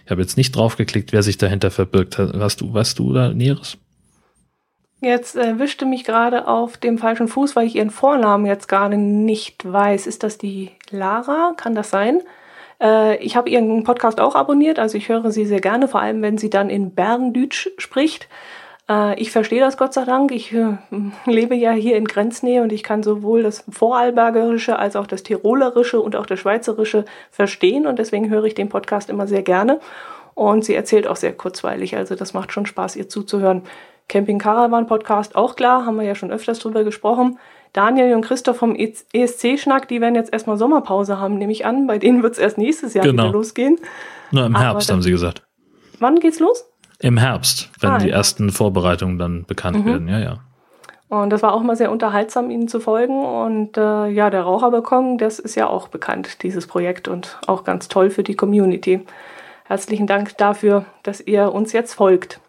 Ich 0.06 0.12
habe 0.12 0.22
jetzt 0.22 0.38
nicht 0.38 0.56
draufgeklickt, 0.56 1.14
wer 1.14 1.24
sich 1.24 1.38
dahinter 1.38 1.72
verbirgt. 1.72 2.18
Hast 2.18 2.62
du, 2.62 2.74
weißt 2.74 2.98
du 2.98 3.14
da 3.14 3.30
Näheres? 3.30 3.78
Jetzt 5.02 5.36
erwischte 5.36 5.86
mich 5.86 6.04
gerade 6.04 6.48
auf 6.48 6.78
dem 6.78 6.98
falschen 6.98 7.28
Fuß, 7.28 7.56
weil 7.56 7.68
ich 7.68 7.76
ihren 7.76 7.92
Vornamen 7.92 8.46
jetzt 8.46 8.68
gerade 8.68 8.98
nicht 8.98 9.72
weiß. 9.72 10.08
Ist 10.08 10.24
das 10.24 10.38
die 10.38 10.72
Lara? 10.90 11.54
Kann 11.56 11.76
das 11.76 11.90
sein? 11.90 12.22
Äh, 12.82 13.18
ich 13.24 13.36
habe 13.36 13.50
ihren 13.50 13.84
Podcast 13.84 14.20
auch 14.20 14.36
abonniert, 14.36 14.80
also 14.80 14.98
ich 14.98 15.10
höre 15.10 15.32
sie 15.32 15.46
sehr 15.46 15.62
gerne, 15.62 15.88
vor 15.88 16.02
allem 16.02 16.22
wenn 16.22 16.38
sie 16.38 16.50
dann 16.50 16.70
in 16.70 16.94
Berndeutsch 16.94 17.70
spricht. 17.78 18.28
Äh, 18.90 19.20
ich 19.20 19.32
verstehe 19.32 19.60
das 19.60 19.78
Gott 19.78 19.94
sei 19.94 20.06
Dank. 20.06 20.32
Ich 20.32 20.54
äh, 20.54 20.78
lebe 21.26 21.56
ja 21.56 21.72
hier 21.72 21.98
in 21.98 22.06
Grenznähe 22.06 22.62
und 22.64 22.72
ich 22.72 22.84
kann 22.84 23.04
sowohl 23.04 23.44
das 23.44 23.64
Vorarlbergerische 23.70 24.78
als 24.78 24.96
auch 24.96 25.08
das 25.08 25.24
Tirolerische 25.24 26.02
und 26.02 26.16
auch 26.16 26.26
das 26.26 26.40
Schweizerische 26.40 27.06
verstehen 27.32 27.88
und 27.88 28.00
deswegen 28.00 28.30
höre 28.30 28.46
ich 28.46 28.56
den 28.56 28.70
Podcast 28.70 29.10
immer 29.10 29.28
sehr 29.28 29.44
gerne. 29.44 29.80
Und 30.36 30.64
sie 30.64 30.74
erzählt 30.74 31.06
auch 31.06 31.18
sehr 31.18 31.34
kurzweilig, 31.34 31.98
also 31.98 32.16
das 32.16 32.34
macht 32.34 32.54
schon 32.54 32.66
Spaß, 32.66 32.96
ihr 32.96 33.10
zuzuhören. 33.10 33.64
Camping 34.08 34.40
Caravan 34.40 34.88
Podcast 34.88 35.36
auch 35.36 35.56
klar, 35.56 35.86
haben 35.86 35.98
wir 35.98 36.06
ja 36.06 36.16
schon 36.16 36.32
öfters 36.32 36.60
drüber 36.60 36.84
gesprochen. 36.84 37.38
Daniel 37.74 38.16
und 38.16 38.22
Christoph 38.22 38.58
vom 38.58 38.76
ESC-Schnack, 38.76 39.88
die 39.88 40.02
werden 40.02 40.16
jetzt 40.16 40.34
erstmal 40.34 40.58
Sommerpause 40.58 41.20
haben, 41.20 41.38
nehme 41.38 41.52
ich 41.52 41.66
an. 41.66 41.88
Bei 41.88 41.98
denen 41.98 42.24
wird 42.24 42.34
es 42.34 42.40
erst 42.40 42.58
nächstes 42.58 42.94
Jahr 42.94 43.06
genau. 43.06 43.24
wieder 43.24 43.34
losgehen. 43.34 43.78
Nur 44.32 44.46
im 44.46 44.58
Herbst, 44.58 44.90
dann, 44.90 44.96
haben 44.96 45.02
sie 45.02 45.12
gesagt. 45.12 45.44
Wann 46.00 46.20
geht's 46.20 46.40
los? 46.40 46.66
Im 47.00 47.18
Herbst, 47.18 47.70
wenn 47.80 47.92
ah, 47.92 47.98
die 47.98 48.10
ja. 48.10 48.16
ersten 48.16 48.52
Vorbereitungen 48.52 49.18
dann 49.18 49.46
bekannt 49.46 49.86
mhm. 49.86 49.86
werden, 49.86 50.08
ja, 50.08 50.20
ja. 50.20 50.40
Und 51.10 51.32
das 51.32 51.42
war 51.42 51.54
auch 51.54 51.64
mal 51.64 51.76
sehr 51.76 51.92
unterhaltsam, 51.92 52.52
ihnen 52.52 52.68
zu 52.68 52.80
folgen. 52.80 53.26
Und 53.26 53.78
äh, 53.78 54.08
ja, 54.10 54.30
der 54.30 54.44
Raucherbalkon, 54.44 55.18
das 55.18 55.40
ist 55.40 55.56
ja 55.56 55.68
auch 55.68 55.88
bekannt, 55.88 56.44
dieses 56.44 56.68
Projekt 56.68 57.08
und 57.08 57.40
auch 57.48 57.64
ganz 57.64 57.88
toll 57.88 58.12
für 58.12 58.22
die 58.22 58.36
Community. 58.36 59.06
Herzlichen 59.66 60.06
Dank 60.06 60.38
dafür, 60.38 60.86
dass 61.02 61.20
ihr 61.20 61.52
uns 61.52 61.74
jetzt 61.74 61.96
folgt. 61.96 62.40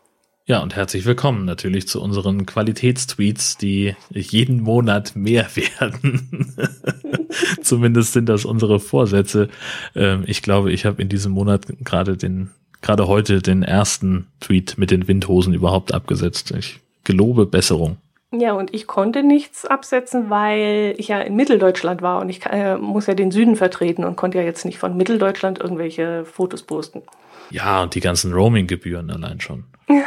Ja, 0.50 0.58
und 0.58 0.74
herzlich 0.74 1.06
willkommen 1.06 1.44
natürlich 1.44 1.86
zu 1.86 2.02
unseren 2.02 2.44
Qualitätstweets, 2.44 3.56
die 3.56 3.94
jeden 4.10 4.60
Monat 4.62 5.14
mehr 5.14 5.46
werden. 5.54 6.56
Zumindest 7.62 8.14
sind 8.14 8.28
das 8.28 8.44
unsere 8.44 8.80
Vorsätze. 8.80 9.48
Ähm, 9.94 10.24
ich 10.26 10.42
glaube, 10.42 10.72
ich 10.72 10.86
habe 10.86 11.00
in 11.00 11.08
diesem 11.08 11.30
Monat 11.30 11.66
gerade 11.84 12.16
den, 12.16 12.50
gerade 12.82 13.06
heute 13.06 13.42
den 13.42 13.62
ersten 13.62 14.26
Tweet 14.40 14.76
mit 14.76 14.90
den 14.90 15.06
Windhosen 15.06 15.54
überhaupt 15.54 15.94
abgesetzt. 15.94 16.50
Ich 16.50 16.80
gelobe 17.04 17.46
Besserung. 17.46 17.98
Ja, 18.32 18.54
und 18.54 18.74
ich 18.74 18.88
konnte 18.88 19.22
nichts 19.22 19.66
absetzen, 19.66 20.30
weil 20.30 20.96
ich 20.98 21.06
ja 21.06 21.20
in 21.20 21.36
Mitteldeutschland 21.36 22.02
war 22.02 22.20
und 22.20 22.28
ich 22.28 22.44
äh, 22.46 22.76
muss 22.76 23.06
ja 23.06 23.14
den 23.14 23.30
Süden 23.30 23.54
vertreten 23.54 24.02
und 24.02 24.16
konnte 24.16 24.38
ja 24.38 24.44
jetzt 24.44 24.64
nicht 24.64 24.78
von 24.78 24.96
Mitteldeutschland 24.96 25.60
irgendwelche 25.60 26.24
Fotos 26.24 26.64
posten. 26.64 27.02
Ja, 27.50 27.84
und 27.84 27.94
die 27.94 28.00
ganzen 28.00 28.32
Roaming-Gebühren 28.32 29.12
allein 29.12 29.40
schon. 29.40 29.62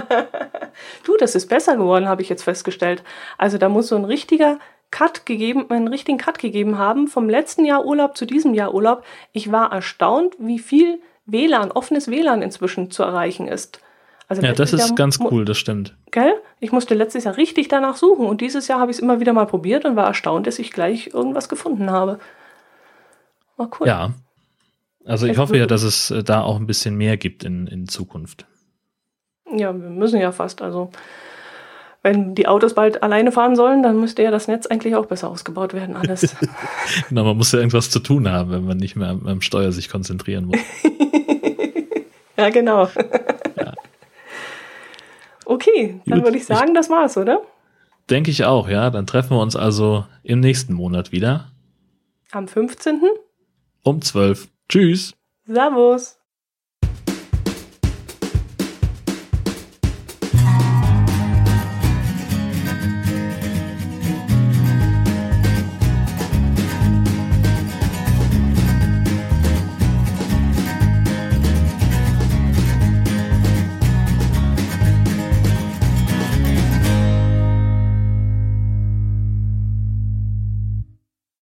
du, 1.04 1.16
das 1.18 1.34
ist 1.34 1.48
besser 1.48 1.76
geworden, 1.76 2.08
habe 2.08 2.22
ich 2.22 2.28
jetzt 2.28 2.44
festgestellt. 2.44 3.02
Also 3.38 3.58
da 3.58 3.68
muss 3.68 3.88
so 3.88 3.96
ein 3.96 4.04
richtiger 4.04 4.58
Cut 4.90 5.26
gegeben, 5.26 5.70
einen 5.70 5.88
richtigen 5.88 6.18
Cut 6.18 6.38
gegeben 6.38 6.78
haben 6.78 7.08
vom 7.08 7.28
letzten 7.28 7.64
Jahr 7.64 7.84
Urlaub 7.84 8.16
zu 8.16 8.24
diesem 8.24 8.54
Jahr 8.54 8.72
Urlaub. 8.72 9.04
Ich 9.32 9.52
war 9.52 9.72
erstaunt, 9.72 10.34
wie 10.38 10.58
viel 10.58 11.00
WLAN, 11.26 11.72
offenes 11.72 12.08
WLAN 12.08 12.42
inzwischen 12.42 12.90
zu 12.90 13.02
erreichen 13.02 13.48
ist. 13.48 13.80
Also 14.28 14.42
ja, 14.42 14.52
das 14.52 14.72
ist 14.72 14.88
Jahr 14.88 14.94
ganz 14.96 15.20
cool, 15.20 15.44
das 15.44 15.58
stimmt. 15.58 15.94
Gell? 16.10 16.34
Ich 16.58 16.72
musste 16.72 16.94
letztes 16.94 17.24
Jahr 17.24 17.36
richtig 17.36 17.68
danach 17.68 17.96
suchen 17.96 18.26
und 18.26 18.40
dieses 18.40 18.66
Jahr 18.66 18.80
habe 18.80 18.90
ich 18.90 18.96
es 18.96 19.02
immer 19.02 19.20
wieder 19.20 19.32
mal 19.32 19.46
probiert 19.46 19.84
und 19.84 19.94
war 19.94 20.06
erstaunt, 20.06 20.46
dass 20.46 20.58
ich 20.58 20.72
gleich 20.72 21.08
irgendwas 21.12 21.48
gefunden 21.48 21.90
habe. 21.90 22.18
War 23.56 23.70
cool. 23.78 23.86
Ja. 23.86 24.12
Also 25.04 25.26
ich 25.26 25.38
hoffe 25.38 25.56
ja, 25.56 25.66
dass 25.66 25.82
es 25.82 26.10
äh, 26.10 26.24
da 26.24 26.42
auch 26.42 26.56
ein 26.56 26.66
bisschen 26.66 26.96
mehr 26.96 27.16
gibt 27.16 27.44
in, 27.44 27.68
in 27.68 27.86
Zukunft. 27.86 28.46
Ja, 29.58 29.72
wir 29.72 29.90
müssen 29.90 30.20
ja 30.20 30.32
fast. 30.32 30.62
Also, 30.62 30.90
wenn 32.02 32.34
die 32.34 32.46
Autos 32.46 32.74
bald 32.74 33.02
alleine 33.02 33.32
fahren 33.32 33.56
sollen, 33.56 33.82
dann 33.82 33.98
müsste 34.00 34.22
ja 34.22 34.30
das 34.30 34.46
Netz 34.48 34.66
eigentlich 34.66 34.94
auch 34.94 35.06
besser 35.06 35.28
ausgebaut 35.28 35.74
werden, 35.74 35.96
alles. 35.96 36.36
genau, 37.08 37.24
man 37.24 37.36
muss 37.36 37.52
ja 37.52 37.58
irgendwas 37.58 37.90
zu 37.90 37.98
tun 37.98 38.30
haben, 38.30 38.50
wenn 38.50 38.64
man 38.64 38.76
nicht 38.76 38.96
mehr 38.96 39.08
am, 39.08 39.26
am 39.26 39.40
Steuer 39.40 39.72
sich 39.72 39.88
konzentrieren 39.88 40.46
muss. 40.46 40.60
ja, 42.36 42.50
genau. 42.50 42.88
Ja. 43.56 43.72
Okay, 45.44 46.00
dann 46.06 46.22
würde 46.22 46.36
ich 46.36 46.46
sagen, 46.46 46.74
das 46.74 46.90
war's, 46.90 47.16
oder? 47.16 47.40
Denke 48.08 48.30
ich 48.30 48.44
auch, 48.44 48.68
ja. 48.68 48.90
Dann 48.90 49.06
treffen 49.06 49.30
wir 49.30 49.40
uns 49.40 49.56
also 49.56 50.04
im 50.22 50.40
nächsten 50.40 50.74
Monat 50.74 51.12
wieder. 51.12 51.50
Am 52.30 52.46
15. 52.46 53.00
Um 53.82 54.02
12. 54.02 54.48
Tschüss. 54.68 55.14
Servus. 55.46 56.15